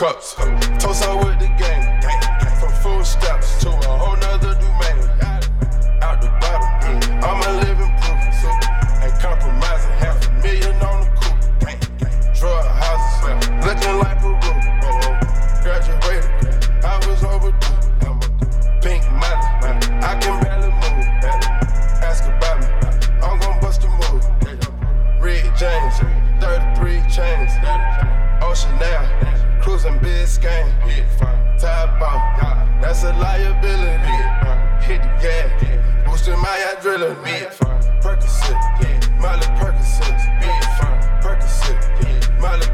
cups, 0.00 0.34
toast 0.82 1.02
out 1.02 1.22
with 1.26 1.39
cruising 29.60 29.98
Biscayne. 30.00 30.72
Top 31.58 32.00
off, 32.00 32.80
that's 32.80 33.04
a 33.04 33.12
liability. 33.14 34.16
Hit 34.84 35.02
the 35.02 35.08
gas, 35.20 36.04
boosting 36.06 36.38
my 36.40 36.74
adrenaline. 36.74 37.50
Percocet, 38.00 38.56
Miley 39.20 39.46
Percocet, 39.60 40.18
Percocet, 41.22 42.40
Miley 42.40 42.66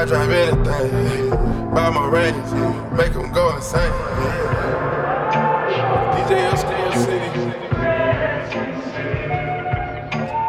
I 0.00 0.04
drive 0.06 0.30
anything. 0.30 1.28
Buy 1.74 1.90
my 1.90 2.08
range, 2.08 2.34
make 2.96 3.12
them 3.12 3.30
go 3.32 3.54
insane. 3.54 3.92
DJ 6.16 6.56
Steel 6.56 6.92
City. 7.04 7.30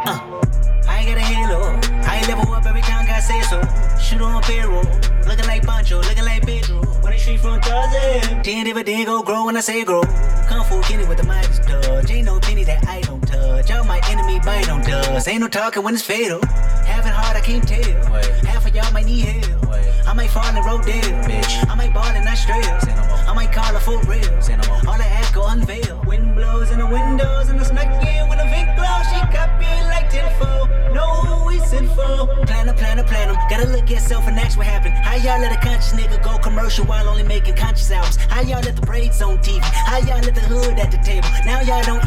Uh, 0.08 0.42
I 0.88 1.00
ain't 1.00 1.10
got 1.10 1.18
a 1.18 1.20
halo. 1.20 1.78
I 2.08 2.24
level 2.30 2.54
up 2.54 2.66
every 2.66 2.82
time 2.82 3.06
God 3.06 3.20
say 3.20 3.42
so. 3.42 3.62
Shoot 4.00 4.22
on 4.22 4.42
payroll. 4.44 4.86
Looking 5.28 5.48
like 5.48 5.64
Pancho, 5.64 5.98
looking 5.98 6.24
like 6.24 6.46
Pedro. 6.46 6.78
When 7.02 7.12
the 7.12 7.20
street 7.20 7.42
from 7.42 7.60
Tarzan. 7.60 8.44
Ten 8.44 8.64
dividend 8.64 9.06
go 9.06 9.22
grow 9.22 9.48
when 9.48 9.58
I 9.58 9.60
say 9.60 9.84
grow. 9.84 10.04
Kung 10.48 10.64
Fu 10.64 10.82
Kenny 10.84 11.04
with 11.04 11.18
the 11.18 11.26
Midas 11.26 11.60
touch. 11.60 12.10
Ain't 12.10 12.26
no 12.26 12.40
penny 12.40 12.64
that 12.64 12.88
I 12.88 13.01
dust. 15.22 15.30
Ain't 15.30 15.42
no 15.42 15.48
talking 15.48 15.84
when 15.84 15.94
it's 15.94 16.04
fatal. 16.04 16.40
Having 16.86 17.14
hard, 17.14 17.38
I 17.38 17.42
can't 17.42 17.68
tell. 17.68 17.82
Half 18.46 18.68
of 18.68 18.76
y'all 18.76 18.92
might 18.92 19.06
need 19.06 19.26
help. 19.26 19.68
I 20.08 20.14
might 20.14 20.30
fall 20.30 20.48
in 20.50 20.56
Rodale. 20.64 21.24
Bitch. 21.26 21.70
I 21.70 21.76
might 21.76 21.94
ball 21.94 22.14
in 22.16 22.28
Australia. 22.28 22.80
I 23.28 23.34
might 23.34 23.52
call 23.52 23.74
her 23.74 23.80
for 23.80 24.00
real. 24.10 24.32
All 24.88 25.02
I 25.02 25.08
ask 25.20 25.34
go 25.34 25.46
unveil. 25.48 26.02
Wind 26.06 26.36
blows 26.36 26.72
in 26.72 26.80
the 26.80 26.88
windows 26.88 27.50
and 27.50 27.60
I 27.60 27.64
snuck 27.64 27.92
in 28.04 28.30
with 28.30 28.40
a 28.40 28.48
Vic 28.50 28.68
glow. 28.76 28.98
She 29.10 29.20
it 29.22 29.86
like 29.94 30.10
tenfold. 30.10 30.70
Know 30.94 31.12
who 31.24 31.48
we 31.48 31.60
sent 31.60 31.88
for. 31.92 32.28
Plan 32.46 32.68
a 32.68 32.74
plan 32.74 33.00
a 33.00 33.04
plan 33.04 33.30
'em. 33.30 33.38
Gotta 33.50 33.68
look 33.68 33.90
at 33.92 34.02
self 34.02 34.28
and 34.28 34.38
ask 34.40 34.58
what 34.58 34.68
happened. 34.68 34.96
How 34.96 35.16
y'all 35.16 35.40
let 35.40 35.52
a 35.52 35.60
conscious 35.68 35.94
nigga 35.94 36.22
go 36.24 36.38
commercial 36.40 36.86
while 36.86 37.08
only 37.08 37.24
making 37.24 37.56
conscious 37.56 37.90
albums? 37.92 38.18
How 38.18 38.42
y'all 38.42 38.62
let 38.62 38.76
the 38.76 38.86
braids 38.86 39.22
on 39.22 39.38
TV? 39.38 39.62
How 39.62 40.00
y'all 40.00 40.22
let 40.28 40.36
the 40.36 40.42
hood 40.42 40.80
at 40.80 40.92
the 40.92 40.98
table? 40.98 41.30
Now 41.46 41.62
y'all 41.62 41.84
don't 41.84 42.01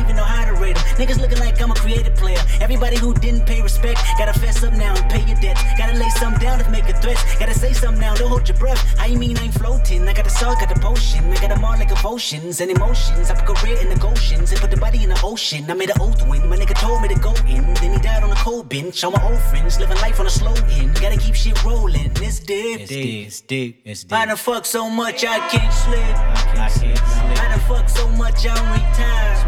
Niggas 0.97 1.21
looking 1.21 1.39
like 1.39 1.61
I'm 1.61 1.71
a 1.71 1.75
creative 1.75 2.15
player. 2.15 2.39
Everybody 2.61 2.97
who 2.97 3.15
didn't 3.15 3.47
pay 3.47 3.61
respect, 3.63 4.01
gotta 4.19 4.39
fess 4.39 4.63
up 4.63 4.73
now 4.75 4.95
and 4.95 5.11
pay 5.11 5.25
your 5.27 5.39
debts. 5.41 5.63
Gotta 5.77 5.99
lay 5.99 6.09
some 6.11 6.35
down 6.39 6.61
if 6.61 6.71
making 6.71 6.95
threats. 6.97 7.23
Gotta 7.39 7.55
say 7.55 7.73
something 7.73 8.01
now, 8.01 8.15
don't 8.15 8.29
hold 8.29 8.49
your 8.49 8.59
breath. 8.59 8.81
How 8.99 9.07
you 9.07 9.19
mean 9.19 9.37
I 9.37 9.45
ain't 9.45 9.55
floating? 9.55 10.07
I 10.09 10.13
got 10.13 10.25
the 10.25 10.31
salt, 10.31 10.61
got 10.61 10.73
the 10.73 10.81
potion. 10.81 11.25
I 11.33 11.35
got 11.41 11.51
them 11.51 11.65
all 11.65 11.77
like 11.77 11.91
emotions 11.91 12.61
and 12.61 12.71
emotions. 12.71 13.31
I 13.31 13.35
put 13.35 13.57
career 13.57 13.79
in 13.81 13.89
the 13.89 13.97
Goshen's 13.97 14.53
and 14.53 14.61
put 14.61 14.71
the 14.71 14.77
body 14.77 15.03
in 15.03 15.11
the 15.11 15.21
ocean. 15.23 15.71
I 15.71 15.75
made 15.75 15.91
an 15.91 16.01
oath 16.01 16.27
win. 16.29 16.49
My 16.49 16.57
nigga 16.57 16.79
told 16.79 17.03
me 17.03 17.09
to 17.09 17.19
go 17.19 17.35
in. 17.49 17.75
Then 17.75 17.93
he 17.93 17.99
died 17.99 18.23
on 18.23 18.31
a 18.31 18.37
cold 18.37 18.69
bench. 18.69 19.03
All 19.03 19.11
my 19.11 19.23
old 19.29 19.41
friends 19.41 19.81
living 19.81 19.99
life 19.99 20.21
on 20.21 20.27
a 20.27 20.31
slow 20.31 20.55
end. 20.71 20.95
Gotta 21.01 21.19
keep 21.19 21.35
shit 21.35 21.63
rolling. 21.65 22.13
It's 22.17 22.39
deep. 22.41 22.81
It's 22.81 22.89
deep. 22.89 23.27
It's 23.27 23.41
deep. 23.41 23.83
It's 23.85 24.05
deep. 24.05 24.13
I 24.13 24.27
done 24.27 24.37
fuck 24.37 24.65
so 24.65 24.89
much 24.89 25.25
I 25.25 25.39
can't 25.49 25.73
sleep. 25.73 26.44
I 26.57 26.69
can't 26.69 26.73
sleep. 26.73 27.39
I 27.39 27.49
done 27.49 27.61
fuck 27.69 27.89
so 27.89 28.09
much 28.09 28.47
I'm 28.47 28.65
retired. 28.73 29.39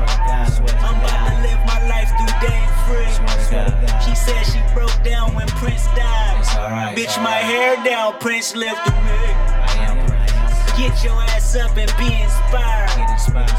I'm 0.83 0.97
about 1.01 1.23
to 1.29 1.35
live 1.43 1.61
my 1.67 1.81
life 1.89 2.11
through 2.17 2.35
day 2.43 2.63
free. 2.87 3.11
She 4.05 4.15
said 4.15 4.43
she 4.45 4.61
broke 4.75 4.97
down 5.03 5.35
when 5.35 5.47
Prince 5.59 5.87
died. 5.95 6.97
Bitch, 6.97 7.17
my 7.23 7.31
hair 7.31 7.77
down, 7.85 8.19
Prince 8.19 8.55
lived 8.55 8.79
through 8.85 9.03
me. 9.05 9.47
Get 10.77 11.03
your 11.03 11.15
ass 11.15 11.57
up 11.57 11.77
and 11.77 11.91
be 11.97 12.21
inspired. 12.21 12.91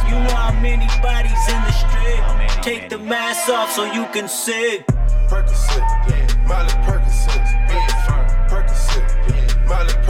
You 0.07 0.19
know 0.21 0.35
how 0.35 0.53
many 0.61 0.87
bodies 1.01 1.47
in 1.49 1.61
the 1.63 1.71
street. 1.71 2.63
Take 2.63 2.89
the 2.89 2.97
mask 2.99 3.49
off 3.49 3.71
so 3.71 3.85
you 3.91 4.05
can 4.13 4.27
see. 4.27 4.83
Percocet, 5.27 5.81
Miley 6.47 6.69
Percocet, 6.85 7.43
Percocet, 8.47 9.67
Miley 9.67 9.93
Percocet, 9.93 10.06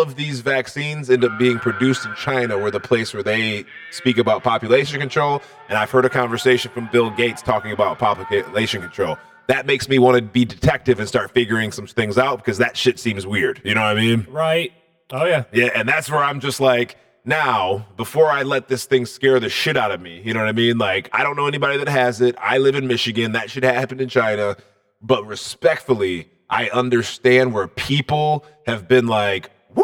of 0.00 0.16
these 0.16 0.40
vaccines 0.40 1.10
end 1.10 1.24
up 1.24 1.38
being 1.38 1.58
produced 1.58 2.04
in 2.04 2.14
China, 2.14 2.58
where 2.58 2.70
the 2.70 2.80
place 2.80 3.14
where 3.14 3.22
they 3.22 3.64
speak 3.90 4.18
about 4.18 4.42
population 4.42 5.00
control. 5.00 5.42
And 5.68 5.78
I've 5.78 5.90
heard 5.90 6.04
a 6.04 6.10
conversation 6.10 6.70
from 6.72 6.88
Bill 6.92 7.10
Gates 7.10 7.42
talking 7.42 7.72
about 7.72 7.98
population 7.98 8.82
control. 8.82 9.16
That 9.48 9.66
makes 9.66 9.88
me 9.88 9.98
want 9.98 10.16
to 10.16 10.22
be 10.22 10.44
detective 10.44 10.98
and 11.00 11.08
start 11.08 11.32
figuring 11.32 11.72
some 11.72 11.86
things 11.86 12.18
out 12.18 12.38
because 12.38 12.58
that 12.58 12.76
shit 12.76 12.98
seems 12.98 13.26
weird. 13.26 13.60
You 13.64 13.74
know 13.74 13.82
what 13.82 13.96
I 13.96 14.00
mean? 14.00 14.26
Right. 14.30 14.72
Oh 15.10 15.24
yeah. 15.24 15.44
Yeah, 15.52 15.70
and 15.74 15.88
that's 15.88 16.10
where 16.10 16.22
I'm 16.22 16.40
just 16.40 16.60
like, 16.60 16.96
now, 17.24 17.86
before 17.96 18.26
I 18.26 18.42
let 18.42 18.68
this 18.68 18.84
thing 18.84 19.06
scare 19.06 19.38
the 19.38 19.48
shit 19.48 19.76
out 19.76 19.92
of 19.92 20.00
me, 20.00 20.22
you 20.24 20.34
know 20.34 20.40
what 20.40 20.48
I 20.48 20.52
mean? 20.52 20.78
Like, 20.78 21.08
I 21.12 21.22
don't 21.22 21.36
know 21.36 21.46
anybody 21.46 21.78
that 21.78 21.88
has 21.88 22.20
it. 22.20 22.34
I 22.38 22.58
live 22.58 22.74
in 22.74 22.86
Michigan. 22.86 23.32
That 23.32 23.50
shit 23.50 23.62
happened 23.62 24.00
in 24.00 24.08
China. 24.08 24.56
But 25.00 25.26
respectfully, 25.26 26.30
I 26.52 26.68
understand 26.68 27.52
where 27.54 27.66
people 27.66 28.44
have 28.66 28.86
been 28.86 29.06
like, 29.06 29.50
woo 29.74 29.82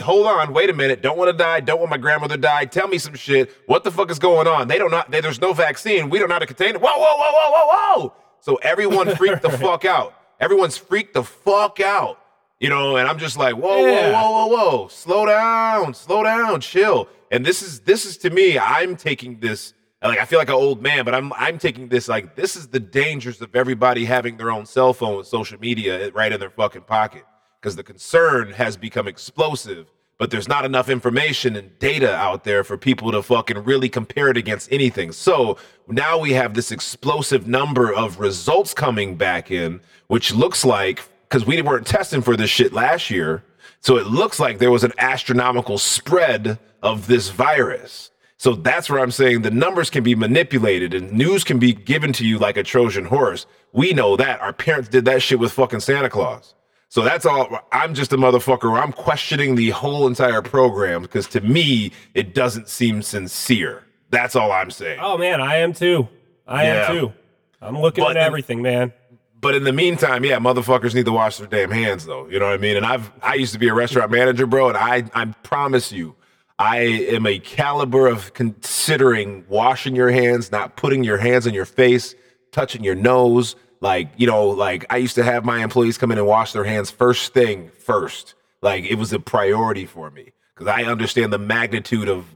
hold 0.00 0.26
on, 0.26 0.52
wait 0.54 0.70
a 0.70 0.72
minute. 0.72 1.02
Don't 1.02 1.18
want 1.18 1.30
to 1.30 1.36
die. 1.36 1.60
Don't 1.60 1.78
want 1.78 1.90
my 1.90 1.98
grandmother 1.98 2.36
to 2.36 2.40
die. 2.40 2.64
Tell 2.64 2.88
me 2.88 2.98
some 2.98 3.14
shit. 3.14 3.50
What 3.66 3.84
the 3.84 3.90
fuck 3.90 4.10
is 4.10 4.18
going 4.18 4.46
on? 4.46 4.68
They 4.68 4.78
don't 4.78 4.90
know, 4.90 5.02
they, 5.08 5.20
there's 5.20 5.40
no 5.40 5.52
vaccine. 5.52 6.10
We 6.10 6.18
don't 6.18 6.28
know 6.28 6.34
how 6.34 6.38
to 6.38 6.46
contain 6.46 6.74
it. 6.74 6.80
Whoa, 6.80 6.88
whoa, 6.90 7.16
whoa, 7.16 7.30
whoa, 7.32 7.50
whoa, 7.50 7.98
whoa. 8.00 8.14
So 8.40 8.56
everyone 8.56 9.14
freaked 9.16 9.42
the 9.42 9.50
fuck 9.50 9.84
out. 9.84 10.14
Everyone's 10.40 10.76
freaked 10.76 11.14
the 11.14 11.22
fuck 11.22 11.78
out. 11.80 12.18
You 12.58 12.68
know, 12.68 12.96
and 12.96 13.08
I'm 13.08 13.18
just 13.18 13.36
like, 13.36 13.54
whoa, 13.56 13.86
Yeah. 13.86 14.12
whoa, 14.12 14.30
whoa, 14.30 14.46
whoa, 14.46 14.70
whoa, 14.80 14.88
slow 14.88 15.26
down, 15.26 15.94
slow 15.94 16.22
down, 16.22 16.60
chill. 16.60 17.08
And 17.30 17.44
this 17.44 17.60
is 17.62 17.80
this 17.80 18.04
is 18.06 18.16
to 18.18 18.30
me, 18.30 18.58
I'm 18.58 18.94
taking 18.96 19.40
this 19.40 19.74
like 20.08 20.18
I 20.18 20.24
feel 20.24 20.38
like 20.38 20.48
an 20.48 20.54
old 20.54 20.82
man, 20.82 21.04
but 21.04 21.14
I'm 21.14 21.32
I'm 21.34 21.58
taking 21.58 21.88
this 21.88 22.08
like 22.08 22.34
this 22.34 22.56
is 22.56 22.68
the 22.68 22.80
dangers 22.80 23.40
of 23.40 23.54
everybody 23.54 24.04
having 24.04 24.36
their 24.36 24.50
own 24.50 24.66
cell 24.66 24.92
phone 24.92 25.16
with 25.16 25.26
social 25.26 25.58
media 25.58 26.06
eh, 26.06 26.10
right 26.14 26.32
in 26.32 26.40
their 26.40 26.50
fucking 26.50 26.82
pocket. 26.82 27.24
Because 27.60 27.76
the 27.76 27.84
concern 27.84 28.50
has 28.52 28.76
become 28.76 29.06
explosive, 29.06 29.86
but 30.18 30.30
there's 30.30 30.48
not 30.48 30.64
enough 30.64 30.88
information 30.88 31.56
and 31.56 31.78
data 31.78 32.14
out 32.14 32.44
there 32.44 32.64
for 32.64 32.76
people 32.76 33.12
to 33.12 33.22
fucking 33.22 33.58
really 33.64 33.88
compare 33.88 34.28
it 34.28 34.36
against 34.36 34.72
anything. 34.72 35.12
So 35.12 35.58
now 35.86 36.18
we 36.18 36.32
have 36.32 36.54
this 36.54 36.72
explosive 36.72 37.46
number 37.46 37.92
of 37.92 38.18
results 38.18 38.74
coming 38.74 39.16
back 39.16 39.50
in, 39.50 39.80
which 40.08 40.34
looks 40.34 40.64
like 40.64 41.02
because 41.28 41.46
we 41.46 41.60
weren't 41.62 41.86
testing 41.86 42.22
for 42.22 42.36
this 42.36 42.50
shit 42.50 42.72
last 42.72 43.10
year. 43.10 43.42
So 43.80 43.96
it 43.96 44.06
looks 44.06 44.38
like 44.38 44.58
there 44.58 44.70
was 44.70 44.84
an 44.84 44.92
astronomical 44.96 45.76
spread 45.76 46.58
of 46.82 47.08
this 47.08 47.30
virus. 47.30 48.11
So 48.42 48.56
that's 48.56 48.90
where 48.90 48.98
I'm 48.98 49.12
saying 49.12 49.42
the 49.42 49.52
numbers 49.52 49.88
can 49.88 50.02
be 50.02 50.16
manipulated 50.16 50.94
and 50.94 51.12
news 51.12 51.44
can 51.44 51.60
be 51.60 51.72
given 51.72 52.12
to 52.14 52.26
you 52.26 52.40
like 52.40 52.56
a 52.56 52.64
Trojan 52.64 53.04
horse. 53.04 53.46
We 53.72 53.92
know 53.92 54.16
that. 54.16 54.40
Our 54.40 54.52
parents 54.52 54.88
did 54.88 55.04
that 55.04 55.22
shit 55.22 55.38
with 55.38 55.52
fucking 55.52 55.78
Santa 55.78 56.10
Claus. 56.10 56.52
So 56.88 57.02
that's 57.02 57.24
all. 57.24 57.56
I'm 57.70 57.94
just 57.94 58.12
a 58.12 58.16
motherfucker. 58.16 58.76
I'm 58.82 58.92
questioning 58.92 59.54
the 59.54 59.70
whole 59.70 60.08
entire 60.08 60.42
program 60.42 61.02
because 61.02 61.28
to 61.28 61.40
me, 61.40 61.92
it 62.14 62.34
doesn't 62.34 62.68
seem 62.68 63.00
sincere. 63.02 63.84
That's 64.10 64.34
all 64.34 64.50
I'm 64.50 64.72
saying. 64.72 64.98
Oh 65.00 65.16
man, 65.16 65.40
I 65.40 65.58
am 65.58 65.72
too. 65.72 66.08
I 66.44 66.64
Yeah. 66.64 66.90
am 66.90 66.96
too. 66.96 67.12
I'm 67.60 67.78
looking 67.78 68.02
But 68.02 68.16
at 68.16 68.22
in- 68.22 68.26
everything, 68.26 68.60
man. 68.60 68.92
But 69.40 69.54
in 69.54 69.62
the 69.62 69.72
meantime, 69.72 70.24
yeah, 70.24 70.40
motherfuckers 70.40 70.96
need 70.96 71.04
to 71.04 71.12
wash 71.12 71.36
their 71.36 71.46
damn 71.46 71.70
hands, 71.70 72.06
though. 72.06 72.26
You 72.28 72.40
know 72.40 72.46
what 72.46 72.54
I 72.54 72.56
mean? 72.58 72.76
And 72.76 72.84
I've 72.84 73.08
I 73.22 73.34
used 73.34 73.52
to 73.52 73.60
be 73.60 73.68
a 73.68 73.74
restaurant 73.74 74.10
manager, 74.10 74.46
bro, 74.48 74.68
and 74.70 74.76
I 74.76 75.04
I 75.14 75.26
promise 75.44 75.92
you, 75.92 76.16
I 76.62 76.78
am 76.78 77.26
a 77.26 77.40
caliber 77.40 78.06
of 78.06 78.34
considering 78.34 79.44
washing 79.48 79.96
your 79.96 80.12
hands, 80.12 80.52
not 80.52 80.76
putting 80.76 81.02
your 81.02 81.18
hands 81.18 81.44
on 81.44 81.54
your 81.54 81.64
face, 81.64 82.14
touching 82.52 82.84
your 82.84 82.94
nose. 82.94 83.56
Like 83.80 84.10
you 84.16 84.28
know, 84.28 84.46
like 84.46 84.86
I 84.88 84.98
used 84.98 85.16
to 85.16 85.24
have 85.24 85.44
my 85.44 85.64
employees 85.64 85.98
come 85.98 86.12
in 86.12 86.18
and 86.18 86.26
wash 86.26 86.52
their 86.52 86.62
hands 86.62 86.88
first 86.88 87.34
thing 87.34 87.68
first. 87.70 88.36
Like 88.60 88.84
it 88.84 88.94
was 88.94 89.12
a 89.12 89.18
priority 89.18 89.86
for 89.86 90.12
me 90.12 90.34
because 90.54 90.68
I 90.68 90.84
understand 90.84 91.32
the 91.32 91.38
magnitude 91.38 92.08
of 92.08 92.26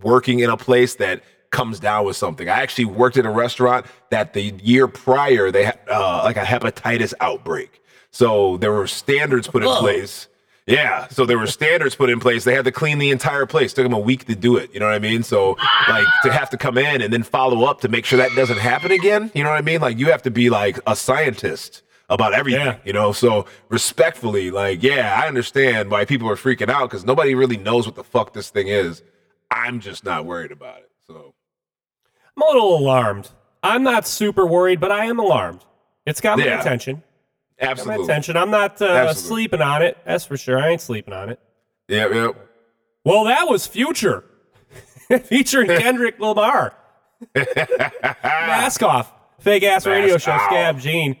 working 0.00 0.38
in 0.38 0.48
a 0.48 0.56
place 0.56 0.94
that 0.96 1.24
comes 1.50 1.80
down 1.80 2.04
with 2.04 2.16
something. 2.16 2.48
I 2.48 2.62
actually 2.62 2.84
worked 2.84 3.16
in 3.16 3.26
a 3.26 3.32
restaurant 3.32 3.86
that 4.10 4.32
the 4.32 4.54
year 4.62 4.86
prior 4.86 5.50
they 5.50 5.64
had 5.64 5.80
uh, 5.90 6.20
like 6.22 6.36
a 6.36 6.44
hepatitis 6.44 7.14
outbreak. 7.20 7.82
So 8.12 8.58
there 8.58 8.70
were 8.70 8.86
standards 8.86 9.48
put 9.48 9.64
in 9.64 9.68
Whoa. 9.68 9.80
place. 9.80 10.28
Yeah, 10.66 11.08
so 11.08 11.26
there 11.26 11.38
were 11.38 11.48
standards 11.48 11.96
put 11.96 12.08
in 12.08 12.20
place. 12.20 12.44
They 12.44 12.54
had 12.54 12.64
to 12.66 12.72
clean 12.72 12.98
the 12.98 13.10
entire 13.10 13.46
place. 13.46 13.72
Took 13.72 13.84
them 13.84 13.92
a 13.92 13.98
week 13.98 14.26
to 14.26 14.36
do 14.36 14.56
it. 14.56 14.72
You 14.72 14.78
know 14.78 14.86
what 14.86 14.94
I 14.94 15.00
mean? 15.00 15.24
So 15.24 15.56
like 15.88 16.06
to 16.22 16.32
have 16.32 16.50
to 16.50 16.56
come 16.56 16.78
in 16.78 17.02
and 17.02 17.12
then 17.12 17.24
follow 17.24 17.64
up 17.64 17.80
to 17.80 17.88
make 17.88 18.04
sure 18.04 18.16
that 18.18 18.30
doesn't 18.36 18.58
happen 18.58 18.92
again. 18.92 19.32
You 19.34 19.42
know 19.42 19.50
what 19.50 19.58
I 19.58 19.62
mean? 19.62 19.80
Like 19.80 19.98
you 19.98 20.10
have 20.12 20.22
to 20.22 20.30
be 20.30 20.50
like 20.50 20.78
a 20.86 20.94
scientist 20.94 21.82
about 22.08 22.32
everything. 22.32 22.76
You 22.84 22.92
know, 22.92 23.10
so 23.10 23.46
respectfully, 23.70 24.52
like 24.52 24.84
yeah, 24.84 25.20
I 25.20 25.26
understand 25.26 25.90
why 25.90 26.04
people 26.04 26.28
are 26.30 26.36
freaking 26.36 26.68
out 26.68 26.88
because 26.90 27.04
nobody 27.04 27.34
really 27.34 27.56
knows 27.56 27.84
what 27.86 27.96
the 27.96 28.04
fuck 28.04 28.32
this 28.32 28.48
thing 28.50 28.68
is. 28.68 29.02
I'm 29.50 29.80
just 29.80 30.04
not 30.04 30.26
worried 30.26 30.52
about 30.52 30.78
it. 30.78 30.90
So 31.08 31.34
I'm 32.36 32.42
a 32.42 32.46
little 32.46 32.78
alarmed. 32.78 33.30
I'm 33.64 33.82
not 33.82 34.06
super 34.06 34.46
worried, 34.46 34.78
but 34.78 34.92
I 34.92 35.06
am 35.06 35.18
alarmed. 35.18 35.64
It's 36.06 36.20
got 36.20 36.38
my 36.38 36.44
Yeah. 36.44 36.60
attention. 36.60 37.02
Got 37.62 37.68
my 37.68 37.70
absolutely. 37.70 38.04
attention. 38.04 38.36
I'm 38.36 38.50
not 38.50 38.82
uh, 38.82 39.14
sleeping 39.14 39.62
on 39.62 39.82
it. 39.82 39.96
That's 40.04 40.24
for 40.24 40.36
sure. 40.36 40.58
I 40.58 40.70
ain't 40.70 40.80
sleeping 40.80 41.14
on 41.14 41.28
it. 41.28 41.38
Yep, 41.86 42.12
yep. 42.12 42.48
Well, 43.04 43.24
that 43.24 43.48
was 43.48 43.68
Future 43.68 44.24
featuring 45.24 45.68
Kendrick 45.80 46.18
Lamar. 46.18 46.74
Mask 47.36 48.82
off. 48.82 49.12
Fake 49.38 49.62
ass 49.62 49.86
radio 49.86 50.18
show. 50.18 50.32
off. 50.32 50.40
Scav 50.50 50.80
Gean. 50.80 51.16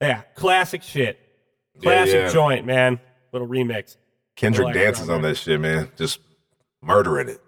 yeah, 0.00 0.22
classic 0.34 0.82
shit. 0.82 1.18
Classic 1.80 2.14
yeah. 2.14 2.28
joint, 2.30 2.66
man. 2.66 3.00
Little 3.32 3.48
remix. 3.48 3.96
Kendrick 4.36 4.66
Like 4.66 4.74
dances 4.74 5.08
on 5.08 5.22
that 5.22 5.36
shit, 5.36 5.58
man. 5.58 5.90
Just 5.96 6.20
murdering 6.82 7.30
it. 7.30 7.40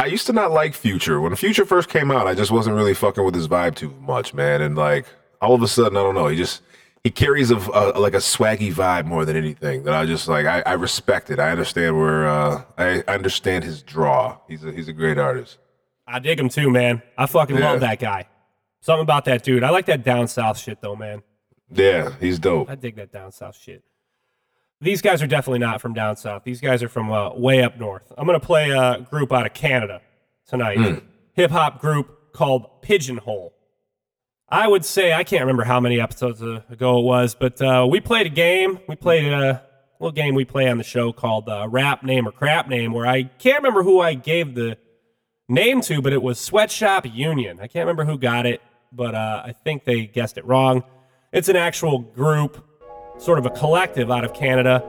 I 0.00 0.06
used 0.06 0.26
to 0.26 0.32
not 0.32 0.50
like 0.50 0.74
Future. 0.74 1.20
When 1.20 1.34
Future 1.36 1.64
first 1.64 1.88
came 1.88 2.10
out, 2.10 2.26
I 2.26 2.34
just 2.34 2.50
wasn't 2.50 2.74
really 2.74 2.94
fucking 2.94 3.24
with 3.24 3.36
his 3.36 3.46
vibe 3.46 3.76
too 3.76 3.94
much, 4.00 4.34
man. 4.34 4.60
And 4.62 4.76
like 4.76 5.06
all 5.40 5.54
of 5.54 5.62
a 5.62 5.68
sudden, 5.68 5.96
I 5.96 6.02
don't 6.02 6.14
know, 6.14 6.28
he 6.28 6.36
just 6.36 6.62
he 7.02 7.10
carries 7.10 7.50
a, 7.50 7.56
a 7.56 7.98
like 8.00 8.14
a 8.14 8.18
swaggy 8.18 8.72
vibe 8.72 9.04
more 9.06 9.24
than 9.24 9.36
anything. 9.36 9.84
That 9.84 9.94
I 9.94 10.06
just 10.06 10.26
like 10.28 10.46
I, 10.46 10.60
I 10.64 10.72
respect 10.74 11.30
it. 11.30 11.38
I 11.38 11.50
understand 11.50 11.96
where 11.98 12.26
uh 12.28 12.62
I 12.78 13.02
I 13.08 13.14
understand 13.14 13.64
his 13.64 13.82
draw. 13.82 14.38
He's 14.48 14.64
a 14.64 14.72
he's 14.72 14.88
a 14.88 14.92
great 14.92 15.18
artist. 15.18 15.58
I 16.06 16.18
dig 16.18 16.38
him 16.38 16.48
too, 16.48 16.70
man. 16.70 17.02
I 17.16 17.26
fucking 17.26 17.56
Yeah. 17.56 17.70
love 17.72 17.80
that 17.80 17.98
guy. 17.98 18.26
Something 18.80 19.02
about 19.02 19.24
that 19.26 19.42
dude. 19.42 19.64
I 19.64 19.70
like 19.70 19.86
that 19.86 20.04
down 20.04 20.28
south 20.28 20.58
shit 20.58 20.80
though, 20.82 20.96
man. 20.96 21.22
Yeah, 21.72 22.12
he's 22.20 22.38
dope. 22.38 22.68
I 22.70 22.74
dig 22.74 22.96
that 22.96 23.10
down 23.12 23.32
south 23.32 23.56
shit. 23.58 23.82
These 24.80 25.00
guys 25.00 25.22
are 25.22 25.26
definitely 25.26 25.60
not 25.60 25.80
from 25.80 25.94
down 25.94 26.16
south. 26.16 26.44
These 26.44 26.60
guys 26.60 26.82
are 26.82 26.90
from 26.90 27.10
uh, 27.10 27.32
way 27.34 27.62
up 27.62 27.78
north. 27.78 28.12
I'm 28.18 28.26
gonna 28.26 28.40
play 28.40 28.70
a 28.70 29.00
group 29.10 29.32
out 29.32 29.46
of 29.46 29.54
Canada 29.54 30.02
tonight. 30.46 30.76
Hmm. 30.78 30.94
Hip 31.32 31.50
hop 31.50 31.80
group 31.80 32.32
called 32.34 32.82
Pigeonhole. 32.82 33.53
I 34.48 34.68
would 34.68 34.84
say 34.84 35.12
I 35.12 35.24
can't 35.24 35.40
remember 35.42 35.64
how 35.64 35.80
many 35.80 36.00
episodes 36.00 36.42
ago 36.42 36.98
it 36.98 37.04
was, 37.04 37.34
but 37.34 37.60
uh, 37.62 37.86
we 37.90 38.00
played 38.00 38.26
a 38.26 38.30
game. 38.30 38.78
We 38.86 38.94
played 38.94 39.32
a 39.32 39.62
little 39.98 40.12
game 40.12 40.34
we 40.34 40.44
play 40.44 40.68
on 40.68 40.76
the 40.76 40.84
show 40.84 41.12
called 41.12 41.48
uh, 41.48 41.66
Rap 41.70 42.02
Name 42.02 42.28
or 42.28 42.32
Crap 42.32 42.68
Name, 42.68 42.92
where 42.92 43.06
I 43.06 43.24
can't 43.24 43.56
remember 43.56 43.82
who 43.82 44.00
I 44.00 44.14
gave 44.14 44.54
the 44.54 44.76
name 45.48 45.80
to, 45.82 46.02
but 46.02 46.12
it 46.12 46.22
was 46.22 46.38
Sweatshop 46.38 47.06
Union. 47.06 47.58
I 47.58 47.68
can't 47.68 47.86
remember 47.86 48.04
who 48.04 48.18
got 48.18 48.44
it, 48.44 48.60
but 48.92 49.14
uh, 49.14 49.42
I 49.46 49.52
think 49.52 49.84
they 49.84 50.06
guessed 50.06 50.36
it 50.36 50.44
wrong. 50.44 50.84
It's 51.32 51.48
an 51.48 51.56
actual 51.56 52.00
group, 52.00 52.64
sort 53.18 53.38
of 53.38 53.46
a 53.46 53.50
collective 53.50 54.10
out 54.10 54.24
of 54.24 54.34
Canada. 54.34 54.84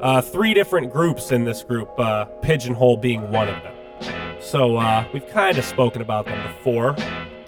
Uh, 0.00 0.20
three 0.22 0.54
different 0.54 0.92
groups 0.92 1.30
in 1.30 1.44
this 1.44 1.62
group, 1.62 1.90
uh, 1.98 2.24
Pigeonhole 2.42 2.96
being 2.96 3.30
one 3.30 3.48
of 3.48 3.62
them. 3.62 3.74
So 4.40 4.76
uh, 4.76 5.04
we've 5.12 5.26
kind 5.28 5.58
of 5.58 5.64
spoken 5.64 6.00
about 6.00 6.24
them 6.24 6.54
before. 6.54 6.96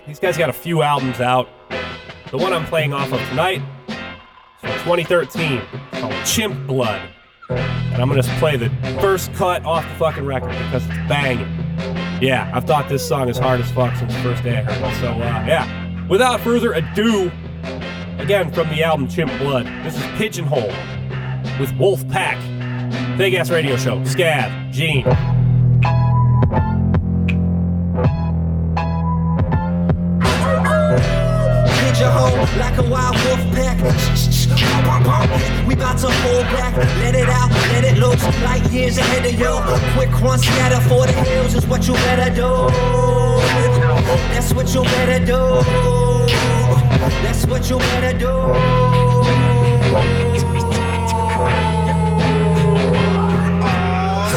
These 0.07 0.18
guys 0.18 0.36
got 0.36 0.50
a 0.50 0.53
few 0.53 0.82
albums 0.82 1.20
out. 1.20 1.48
The 2.32 2.36
one 2.36 2.53
I'm 2.53 2.66
playing 2.66 2.92
off 2.92 3.12
of 3.12 3.20
tonight 3.28 3.62
is 3.88 3.94
from 4.59 4.96
2013 4.96 5.62
called 5.92 6.26
Chimp 6.26 6.66
Blood. 6.66 7.09
And 7.48 8.03
I'm 8.03 8.11
to 8.11 8.22
play 8.40 8.57
the 8.57 8.68
first 9.00 9.32
cut 9.34 9.64
off 9.64 9.88
the 9.88 9.94
fucking 9.96 10.26
record 10.26 10.50
because 10.50 10.84
it's 10.86 11.09
banging. 11.09 11.46
Yeah, 12.20 12.50
I've 12.53 12.64
thought 12.64 12.88
this 12.88 13.07
song 13.07 13.28
is 13.28 13.38
hard 13.38 13.61
as 13.61 13.70
fuck 13.70 13.94
since 13.96 14.12
the 14.12 14.20
first 14.20 14.42
day 14.42 14.59
I 14.59 14.62
heard 14.62 14.92
it. 14.92 15.00
So, 15.00 15.12
uh, 15.12 15.44
yeah. 15.46 16.09
Without 16.09 16.40
further 16.40 16.72
ado, 16.72 17.30
again 18.18 18.53
from 18.53 18.68
the 18.70 18.82
album 18.82 19.09
Chimp 19.09 19.30
Blood, 19.38 19.66
this 19.84 19.96
is 19.96 20.03
Pigeonhole 20.16 20.72
with 21.61 21.72
Wolf 21.76 22.07
Pack. 22.09 22.38
Big 23.16 23.34
ass 23.34 23.50
radio 23.50 23.76
show. 23.76 24.00
Scav, 24.00 24.72
Gean. 24.72 25.05
Like 32.59 32.78
a 32.78 32.82
wild 32.82 33.16
wolf 33.24 33.40
pack. 33.55 33.78
We 35.66 35.74
bout 35.74 35.98
to 35.98 36.11
hold 36.11 36.44
back, 36.57 36.76
let 36.76 37.14
it 37.14 37.28
out, 37.28 37.50
let 37.72 37.84
it 37.84 37.98
loose. 37.98 38.22
Light 38.42 38.70
years 38.70 38.98
ahead 38.98 39.24
of 39.24 39.38
you. 39.38 39.53
Quick 39.94 40.12
run 40.20 40.38
scatter 40.38 40.80
for 40.88 41.07
the 41.07 41.12
hills 41.12 41.55
is 41.55 41.66
what 41.66 41.86
you 41.86 41.94
better 41.94 42.34
do. 42.34 42.68
That's 44.32 44.53
what 44.53 44.74
you 44.74 44.82
better 44.82 45.24
do. 45.24 45.62
That's 47.22 47.46
what 47.46 47.68
you 47.70 47.78
better 47.78 48.18
do. 48.18 48.32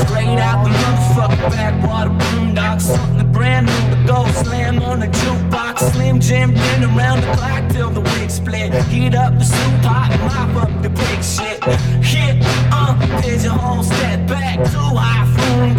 Straight 0.06 0.39
out 0.39 0.64
the 0.64 0.70
motherfucking 0.70 1.49
backwater 1.51 2.10
boondock. 2.10 2.82
Something 2.82 3.32
brand 3.32 3.66
new 3.68 3.95
to 3.95 4.08
go 4.08 4.26
slam 4.43 4.82
on 4.82 4.99
the 4.99 5.08
jukebox. 5.08 5.91
Slim 5.91 6.20
Jim 6.20 6.51
in 6.51 6.84
around 6.84 7.22
the 7.22 7.32
clock 7.36 7.70
till 7.70 7.89
the 7.89 8.01
wig 8.01 8.30
split. 8.30 8.74
Heat 8.86 9.16
up 9.16 9.34
the 9.38 9.43
soup 9.43 9.82
pot 9.82 10.10
mop 10.22 10.64
up 10.64 10.82
the 10.82 10.89
big 10.89 11.24
shit. 11.24 11.64
Hit 12.03 12.41
up, 12.72 12.97
uh, 13.01 13.22
pigeonhole, 13.22 13.84
step 13.84 14.28
back. 14.28 14.58
to 14.72 14.82
iPhone. 14.95 15.76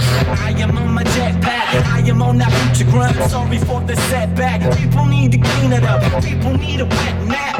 I 0.46 0.50
am 0.60 0.76
on 0.76 0.92
my 0.94 1.04
jetpack. 1.04 1.86
I 1.96 2.00
am 2.08 2.22
on 2.22 2.38
that 2.38 2.52
future 2.52 2.90
grunt. 2.90 3.16
Sorry 3.30 3.58
for 3.58 3.80
the 3.80 3.96
setback. 4.10 4.60
People 4.76 5.06
need 5.06 5.32
to 5.32 5.38
clean 5.38 5.72
it 5.72 5.84
up. 5.84 6.02
People 6.22 6.52
need 6.56 6.80
a 6.80 6.86
wet 6.86 7.16
nap. 7.26 7.56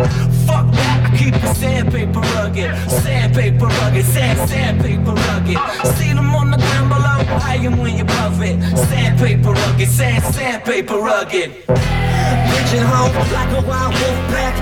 Fuck 0.47 0.71
that 0.73 0.96
keep 1.17 1.35
the 1.35 1.55
sandpaper 1.55 2.21
rugged. 2.21 2.71
Sandpaper 2.91 3.67
rugged, 3.67 4.05
sand, 4.05 4.49
sandpaper 4.49 5.13
rugged. 5.13 5.59
See 5.97 6.13
them 6.13 6.35
on 6.35 6.51
the 6.51 6.59
ground 6.59 6.89
below, 6.91 7.19
I 7.41 7.59
am 7.63 7.79
when 7.79 7.97
you 7.97 8.03
above 8.03 8.41
it. 8.43 8.61
Sandpaper 8.89 9.53
rugged, 9.53 9.89
sand, 9.89 10.23
sandpaper 10.35 10.99
rugged. 10.99 11.51
Pigeonhole 11.67 13.13
like 13.33 13.51
a 13.57 13.63
wild 13.67 13.95
wolf 14.01 14.21
pack. 14.33 14.55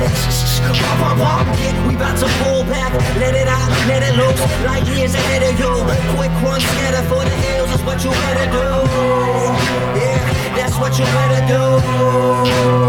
Pop, 0.65 0.99
pop, 0.99 1.19
pop, 1.19 1.47
yeah, 1.59 1.89
we 1.89 1.95
about 1.95 2.17
to 2.19 2.29
pull 2.43 2.63
back. 2.65 2.93
Let 3.19 3.35
it 3.35 3.49
out, 3.49 3.71
let 3.89 4.03
it 4.03 4.15
loose, 4.17 4.41
like 4.65 4.85
years 4.97 5.15
ahead 5.15 5.43
of 5.43 5.59
you. 5.59 5.73
Quick 6.17 6.33
run, 6.43 6.61
scatter 6.61 7.05
for 7.09 7.23
the 7.25 7.37
hills 7.45 7.71
is 7.75 7.83
what 7.83 8.03
you 8.05 8.11
better 8.11 8.47
do. 8.51 8.67
Yeah, 9.99 10.57
that's 10.57 10.77
what 10.79 10.99
you 10.99 11.05
better 11.05 11.43
do. 11.49 12.84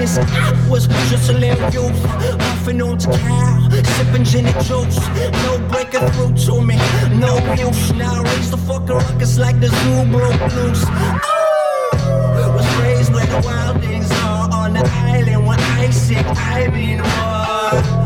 I 0.00 0.66
was 0.70 0.86
just 1.10 1.28
a 1.28 1.34
little 1.34 1.68
youth, 1.70 2.02
puffing 2.38 2.80
on 2.80 2.98
cow, 2.98 3.68
sipping 3.98 4.24
gin 4.24 4.46
and 4.46 4.64
juice. 4.64 4.96
No 5.44 5.58
breaking 5.70 6.08
through 6.12 6.34
to 6.46 6.62
me, 6.62 6.76
no 7.18 7.36
use. 7.54 7.92
Now 7.92 8.22
raise 8.22 8.50
the 8.50 8.56
fucking 8.56 8.96
ruckus 8.96 9.36
like 9.36 9.60
the 9.60 9.68
zoo 9.68 10.10
broke 10.10 10.40
loose. 10.54 10.84
Oh, 10.88 12.52
was 12.56 12.76
raised 12.78 13.12
where 13.12 13.26
the 13.26 13.42
wild 13.44 13.82
things 13.82 14.10
are 14.24 14.48
on 14.50 14.72
the 14.72 14.90
island 14.90 15.46
where 15.46 15.58
I 15.60 15.90
sing, 15.90 16.24
I 16.24 16.68
mean 16.68 17.02
war. 17.02 17.99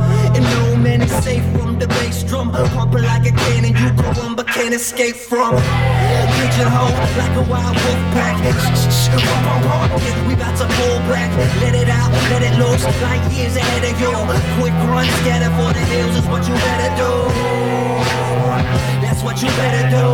Man 0.85 1.01
is 1.01 1.11
safe 1.25 1.43
from 1.57 1.79
the 1.79 1.89
bass 1.89 2.23
drum, 2.25 2.53
pumping 2.53 3.05
like 3.05 3.25
a 3.25 3.33
cannon 3.33 3.73
you 3.73 3.91
go 3.97 4.11
run 4.21 4.37
but 4.37 4.47
can't 4.47 4.75
escape 4.75 5.17
from. 5.17 5.57
Pigeonhole 6.37 6.93
like 7.17 7.35
a 7.41 7.45
wild 7.49 7.75
wolf 7.85 8.03
pack. 8.13 8.37
We 10.29 10.35
about 10.35 10.59
to 10.59 10.67
pull 10.77 10.99
back, 11.09 11.33
let 11.63 11.75
it 11.75 11.89
out, 11.89 12.13
let 12.29 12.43
it 12.43 12.55
loose, 12.61 12.85
like 13.01 13.23
years 13.33 13.57
ahead 13.57 13.83
of 13.83 13.99
you. 13.99 14.13
Quick 14.61 14.77
run, 14.93 15.07
scatter 15.25 15.49
for 15.57 15.73
the 15.73 15.85
hills 15.89 16.17
is 16.17 16.27
what 16.29 16.47
you 16.47 16.53
better 16.53 16.91
do. 17.01 17.13
That's 19.01 19.23
what 19.23 19.41
you 19.41 19.49
better 19.57 19.89
do. 19.89 20.07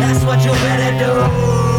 That's 0.00 0.24
what 0.24 0.42
you 0.42 0.52
better 0.52 0.92
do. 1.04 1.75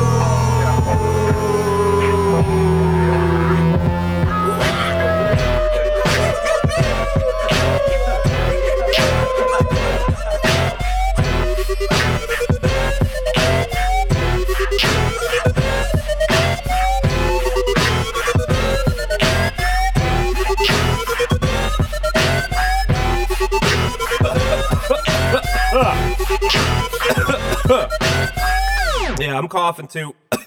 Yeah, 29.37 29.41
I'm 29.41 29.47
coughing 29.47 29.87
too. 29.87 30.15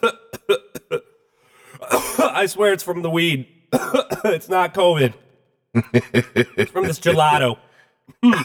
I 2.22 2.47
swear 2.47 2.72
it's 2.72 2.82
from 2.82 3.03
the 3.03 3.11
weed. 3.11 3.47
it's 3.72 4.49
not 4.49 4.74
COVID. 4.74 5.14
it's 5.74 6.70
from 6.70 6.84
this 6.84 6.99
gelato. 6.99 7.57
Hmm. 8.22 8.43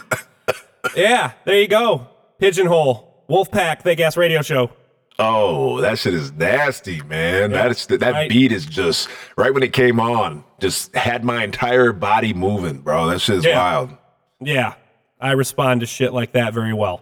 yeah, 0.95 1.31
there 1.45 1.59
you 1.59 1.67
go. 1.67 2.07
Pigeonhole, 2.39 3.23
Wolfpack, 3.29 3.81
Fake 3.81 3.99
Ass 3.99 4.15
Radio 4.17 4.41
Show. 4.41 4.71
Oh, 5.17 5.79
that 5.81 5.97
shit 5.97 6.13
is 6.13 6.31
nasty, 6.33 7.01
man. 7.03 7.51
Yeah, 7.51 7.63
that 7.63 7.71
is 7.71 7.85
that 7.87 8.01
right. 8.01 8.29
beat 8.29 8.51
is 8.51 8.65
just 8.65 9.07
right 9.37 9.53
when 9.53 9.63
it 9.63 9.71
came 9.73 9.99
on, 9.99 10.43
just 10.59 10.93
had 10.95 11.23
my 11.23 11.43
entire 11.43 11.93
body 11.93 12.33
moving, 12.33 12.79
bro. 12.79 13.07
That 13.07 13.19
shit 13.21 13.37
is 13.37 13.45
Yeah. 13.45 13.57
wild, 13.57 13.97
Yeah, 14.41 14.73
I 15.21 15.31
respond 15.31 15.79
to 15.81 15.87
shit 15.87 16.13
like 16.13 16.33
that 16.33 16.53
very 16.53 16.73
well. 16.73 17.01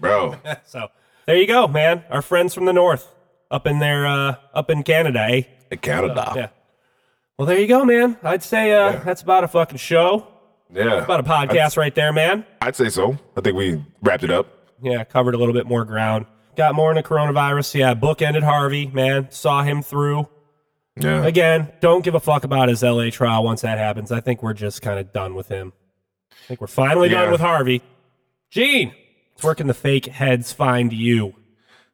bro. 0.00 0.34
so 0.64 0.88
there 1.26 1.36
you 1.36 1.46
go, 1.46 1.66
man. 1.68 2.04
Our 2.10 2.22
friends 2.22 2.54
from 2.54 2.64
the 2.64 2.72
north, 2.72 3.08
up 3.50 3.66
in 3.66 3.78
there, 3.78 4.06
uh, 4.06 4.36
up 4.54 4.70
in 4.70 4.82
Canada, 4.82 5.20
eh? 5.20 5.76
Canada. 5.76 6.32
Yeah. 6.36 6.48
Well, 7.38 7.46
there 7.46 7.58
you 7.58 7.66
go, 7.66 7.84
man. 7.84 8.16
I'd 8.22 8.42
say 8.42 8.72
uh, 8.72 9.00
that's 9.04 9.22
about 9.22 9.44
a 9.44 9.48
fucking 9.48 9.78
show. 9.78 10.28
Yeah, 10.72 11.04
About 11.04 11.20
a 11.20 11.22
podcast 11.22 11.76
right 11.76 11.94
there, 11.94 12.12
man. 12.12 12.46
I'd 12.62 12.76
say 12.76 12.88
so. 12.88 13.18
I 13.36 13.40
think 13.42 13.56
we 13.56 13.84
wrapped 14.02 14.24
it 14.24 14.30
up. 14.30 14.46
Yeah, 14.82 15.04
covered 15.04 15.34
a 15.34 15.38
little 15.38 15.52
bit 15.52 15.66
more 15.66 15.84
ground. 15.84 16.24
Got 16.56 16.74
more 16.74 16.90
into 16.90 17.02
coronavirus. 17.02 17.74
Yeah, 17.74 17.94
book 17.94 18.22
ended 18.22 18.42
Harvey, 18.42 18.86
man. 18.86 19.30
Saw 19.30 19.62
him 19.62 19.82
through. 19.82 20.28
Yeah. 20.96 21.24
Again, 21.24 21.72
don't 21.80 22.02
give 22.04 22.14
a 22.14 22.20
fuck 22.20 22.44
about 22.44 22.68
his 22.68 22.82
LA 22.82 23.10
trial 23.10 23.44
once 23.44 23.62
that 23.62 23.78
happens. 23.78 24.12
I 24.12 24.20
think 24.20 24.42
we're 24.42 24.52
just 24.54 24.82
kind 24.82 24.98
of 24.98 25.12
done 25.12 25.34
with 25.34 25.48
him. 25.48 25.72
I 26.32 26.46
think 26.48 26.60
we're 26.60 26.66
finally 26.66 27.08
Yeah. 27.10 27.22
done 27.22 27.32
with 27.32 27.40
Harvey. 27.40 27.82
Gean, 28.50 28.94
where 29.42 29.54
can 29.54 29.66
the 29.66 29.74
fake 29.74 30.06
heads 30.06 30.52
find 30.52 30.92
you? 30.92 31.34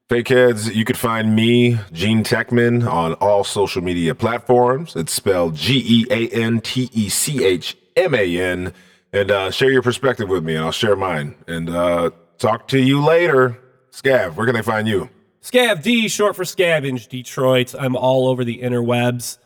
Fake 0.09 0.29
heads, 0.29 0.75
you 0.75 0.87
could 0.87 0.97
find 0.97 1.37
me, 1.37 1.79
Gean 1.93 2.25
Techman, 2.25 2.91
on 2.91 3.13
all 3.15 3.45
social 3.45 3.83
media 3.83 4.15
platforms. 4.15 4.97
It's 4.97 5.13
spelled 5.13 5.55
G 5.55 5.83
E 5.87 6.07
A 6.11 6.29
N 6.29 6.61
T 6.61 6.89
E 6.93 7.11
C 7.11 7.45
H 7.45 7.77
M 7.95 8.15
A 8.15 8.41
N. 8.41 8.73
And 9.13 9.31
uh, 9.31 9.51
share 9.51 9.71
your 9.71 9.83
perspective 9.83 10.29
with 10.29 10.45
me, 10.45 10.55
and 10.55 10.65
I'll 10.65 10.73
share 10.73 10.97
mine. 10.97 11.35
And 11.47 11.69
uh, 11.69 12.11
talk 12.39 12.69
to 12.69 12.79
you 12.79 13.03
later. 13.05 13.59
Scav, 13.91 14.35
where 14.35 14.47
can 14.47 14.55
they 14.55 14.63
find 14.63 14.89
you? 14.89 15.11
Scav 15.43 15.83
D, 15.83 16.09
short 16.09 16.37
for 16.37 16.45
Scavenge, 16.45 17.09
Detroit. 17.09 17.75
I'm 17.79 17.97
all 17.97 18.29
over 18.29 18.45
the 18.45 18.61
interwebs. 18.63 19.39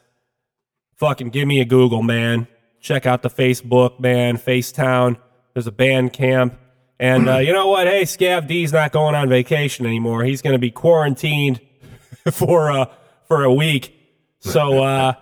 Fucking 0.96 1.30
give 1.30 1.48
me 1.48 1.60
a 1.60 1.64
Google, 1.64 2.02
man. 2.02 2.46
Check 2.80 3.06
out 3.06 3.22
the 3.22 3.30
Facebook, 3.30 3.98
man. 3.98 4.36
Facetown. 4.36 5.16
There's 5.54 5.66
a 5.66 5.72
band 5.72 6.12
camp. 6.12 6.58
And 7.02 7.28
uh, 7.28 7.38
you 7.38 7.52
know 7.52 7.66
what? 7.66 7.88
Hey, 7.88 8.02
Scav 8.02 8.46
D's 8.46 8.72
not 8.72 8.92
going 8.92 9.16
on 9.16 9.28
vacation 9.28 9.86
anymore. 9.86 10.22
He's 10.22 10.40
going 10.40 10.52
to 10.52 10.58
be 10.60 10.70
quarantined 10.70 11.60
for 12.30 12.70
uh, 12.70 12.86
for 13.26 13.42
a 13.42 13.52
week. 13.52 13.92
So 14.38 14.84
uh, 14.84 15.14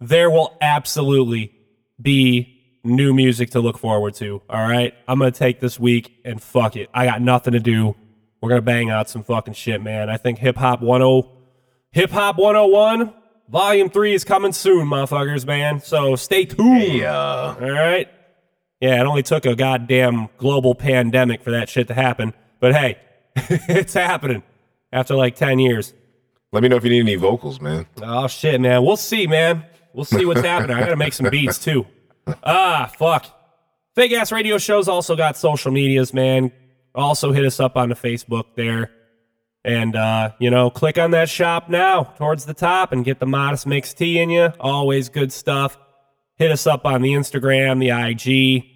there 0.00 0.30
will 0.30 0.56
absolutely 0.60 1.52
be 2.00 2.78
new 2.84 3.12
music 3.12 3.50
to 3.50 3.60
look 3.60 3.78
forward 3.78 4.14
to. 4.14 4.42
All 4.48 4.62
right, 4.62 4.94
I'm 5.08 5.18
gonna 5.18 5.32
take 5.32 5.58
this 5.58 5.78
week 5.80 6.20
and 6.24 6.40
fuck 6.40 6.76
it. 6.76 6.88
I 6.94 7.06
got 7.06 7.20
nothing 7.20 7.54
to 7.54 7.60
do. 7.60 7.96
We're 8.40 8.50
gonna 8.50 8.62
bang 8.62 8.90
out 8.90 9.08
some 9.08 9.24
fucking 9.24 9.54
shit, 9.54 9.82
man. 9.82 10.10
I 10.10 10.18
think 10.18 10.38
hip 10.38 10.56
hop 10.56 10.82
10 10.82 11.24
hip 11.90 12.10
hop 12.10 12.38
101 12.38 13.12
volume 13.48 13.90
three 13.90 14.14
is 14.14 14.22
coming 14.22 14.52
soon, 14.52 14.86
motherfuckers, 14.86 15.44
man. 15.46 15.80
So 15.80 16.14
stay 16.14 16.44
tuned. 16.44 17.04
All 17.60 17.70
right. 17.70 18.08
Yeah, 18.84 19.00
it 19.00 19.06
only 19.06 19.22
took 19.22 19.46
a 19.46 19.56
goddamn 19.56 20.28
global 20.36 20.74
pandemic 20.74 21.42
for 21.42 21.50
that 21.52 21.70
shit 21.70 21.88
to 21.88 21.94
happen. 21.94 22.34
But 22.60 22.74
hey, 22.74 22.98
it's 23.34 23.94
happening 23.94 24.42
after 24.92 25.14
like 25.14 25.36
10 25.36 25.58
years. 25.58 25.94
Let 26.52 26.62
me 26.62 26.68
know 26.68 26.76
if 26.76 26.84
you 26.84 26.90
need 26.90 27.00
any 27.00 27.14
vocals, 27.14 27.62
man. 27.62 27.86
Oh 28.02 28.28
shit, 28.28 28.60
man. 28.60 28.84
We'll 28.84 28.98
see, 28.98 29.26
man. 29.26 29.64
We'll 29.94 30.04
see 30.04 30.26
what's 30.26 30.42
happening. 30.42 30.76
I 30.76 30.80
gotta 30.80 30.96
make 30.96 31.14
some 31.14 31.30
beats 31.30 31.58
too. 31.58 31.86
Ah, 32.44 32.92
fuck. 32.98 33.24
Fake 33.94 34.12
ass 34.12 34.30
radio 34.30 34.58
shows 34.58 34.86
also 34.86 35.16
got 35.16 35.38
social 35.38 35.72
medias, 35.72 36.12
man. 36.12 36.52
Also 36.94 37.32
hit 37.32 37.46
us 37.46 37.60
up 37.60 37.78
on 37.78 37.88
the 37.88 37.94
Facebook 37.94 38.48
there. 38.54 38.90
And 39.64 39.96
uh, 39.96 40.32
you 40.38 40.50
know, 40.50 40.68
click 40.68 40.98
on 40.98 41.12
that 41.12 41.30
shop 41.30 41.70
now 41.70 42.12
towards 42.18 42.44
the 42.44 42.52
top 42.52 42.92
and 42.92 43.02
get 43.02 43.18
the 43.18 43.26
modest 43.26 43.66
mix 43.66 43.94
tea 43.94 44.18
in 44.18 44.28
you. 44.28 44.52
Always 44.60 45.08
good 45.08 45.32
stuff. 45.32 45.78
Hit 46.36 46.50
us 46.50 46.66
up 46.66 46.84
on 46.84 47.00
the 47.00 47.12
Instagram, 47.12 47.80
the 47.80 47.88
IG. 47.88 48.73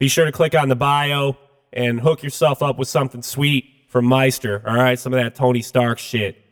Be 0.00 0.08
sure 0.08 0.24
to 0.24 0.32
click 0.32 0.54
on 0.54 0.70
the 0.70 0.76
bio 0.76 1.36
and 1.74 2.00
hook 2.00 2.22
yourself 2.22 2.62
up 2.62 2.78
with 2.78 2.88
something 2.88 3.20
sweet 3.20 3.66
from 3.86 4.06
Myster. 4.06 4.66
All 4.66 4.74
right, 4.74 4.98
some 4.98 5.12
of 5.12 5.22
that 5.22 5.34
Tony 5.34 5.60
Stark 5.60 5.98
shit. 5.98 6.42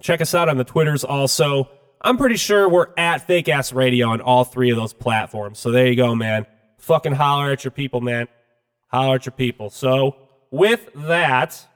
Check 0.00 0.22
us 0.22 0.34
out 0.34 0.48
on 0.48 0.56
the 0.56 0.64
Twitters 0.64 1.04
also. 1.04 1.68
I'm 2.00 2.16
pretty 2.16 2.36
sure 2.36 2.66
we're 2.70 2.88
at 2.96 3.26
Fake 3.26 3.50
Ass 3.50 3.74
Radio 3.74 4.08
on 4.08 4.22
all 4.22 4.44
three 4.44 4.70
of 4.70 4.78
those 4.78 4.94
platforms. 4.94 5.58
So 5.58 5.70
there 5.70 5.86
you 5.86 5.94
go, 5.94 6.14
man. 6.14 6.46
Fucking 6.78 7.12
holler 7.12 7.50
at 7.50 7.64
your 7.64 7.70
people, 7.70 8.00
man. 8.00 8.28
Holler 8.88 9.16
at 9.16 9.26
your 9.26 9.32
people. 9.32 9.68
So 9.68 10.16
with 10.50 10.88
that, 10.94 11.66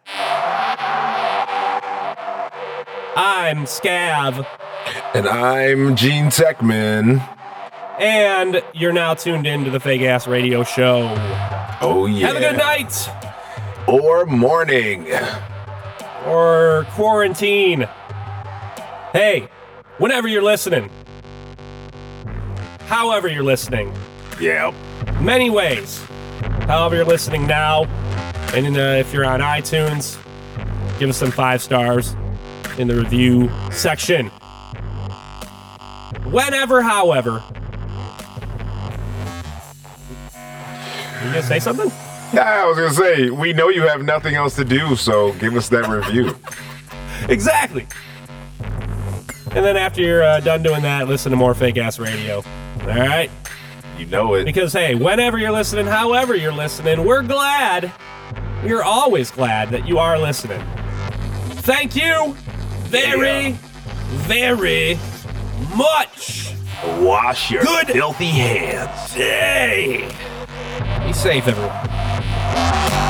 I'm 3.15 3.65
Scav, 3.67 4.47
And 5.15 5.29
I'm 5.29 5.97
Gean 5.97 6.27
Techman. 6.27 7.23
And 8.01 8.63
you're 8.73 8.93
now 8.93 9.15
tuned 9.15 9.47
into 9.47 9.71
the 9.71 9.79
Fake 9.79 10.01
Ass 10.03 10.27
Radio 10.27 10.65
Show. 10.65 11.15
Oh, 11.83 12.07
yeah. 12.07 12.29
Have 12.29 12.37
a 12.37 12.41
good 12.41 12.57
night. 12.57 13.09
or 13.87 14.25
morning. 14.27 15.07
or 16.27 16.87
quarantine. 16.91 17.87
Hey, 19.13 19.49
whenever 19.99 20.29
you're 20.29 20.43
listening, 20.43 20.91
however 22.87 23.29
you're 23.29 23.43
listening, 23.43 23.93
Yeah. 24.41 24.73
many 25.21 25.51
ways. 25.51 26.03
However 26.67 26.97
you're 26.97 27.05
listening 27.05 27.47
now, 27.47 27.85
and 28.55 28.77
uh, 28.77 28.81
if 28.99 29.13
you're 29.13 29.25
on 29.25 29.41
iTunes, 29.41 30.17
give 30.99 31.11
us 31.11 31.17
some 31.17 31.31
five 31.31 31.61
stars 31.63 32.15
in 32.79 32.87
the 32.89 32.95
review 32.95 33.51
section. 33.73 34.31
Whenever, 36.27 36.83
however. 36.83 37.43
You 41.21 41.27
gonna 41.27 41.43
say 41.43 41.59
something? 41.59 41.91
Yeah, 42.33 42.63
I 42.63 42.67
was 42.67 42.77
gonna 42.77 42.95
say, 42.95 43.31
we 43.31 43.53
know 43.53 43.69
you 43.69 43.83
have 43.83 44.03
nothing 44.05 44.35
else 44.35 44.57
to 44.57 44.65
do, 44.65 44.97
so 44.97 45.33
give 45.35 45.57
us 45.57 45.69
that 45.69 45.89
review. 45.89 46.35
Exactly. 47.29 47.87
And 49.53 49.65
then 49.65 49.77
after 49.77 50.01
you're 50.01 50.23
uh, 50.23 50.41
done 50.41 50.63
doing 50.63 50.83
that, 50.83 51.07
listen 51.07 51.31
to 51.31 51.37
more 51.37 51.53
fake 51.55 51.77
ass 51.77 51.99
radio. 51.99 52.37
All 52.37 52.87
right? 52.87 53.31
You 53.99 54.07
know 54.07 54.35
it. 54.35 54.45
Because, 54.45 54.73
hey, 54.73 54.95
whenever 54.95 55.37
you're 55.37 55.53
listening, 55.53 55.87
however 55.87 56.35
you're 56.35 56.51
listening, 56.53 57.05
we're 57.05 57.23
glad. 57.23 57.93
We're 58.65 58.83
always 58.83 59.31
glad 59.31 59.69
that 59.71 59.87
you 59.87 59.99
are 59.99 60.19
listening. 60.19 60.63
Thank 61.61 61.95
you 61.95 62.35
very, 62.89 63.53
very 64.27 64.99
much. 65.77 66.55
Wash 67.01 67.51
your 67.51 67.63
Good. 67.63 67.89
filthy 67.89 68.27
hands. 68.27 69.13
Hey. 69.13 70.09
Be 71.07 71.13
safe, 71.13 71.49
everyone. 71.49 73.10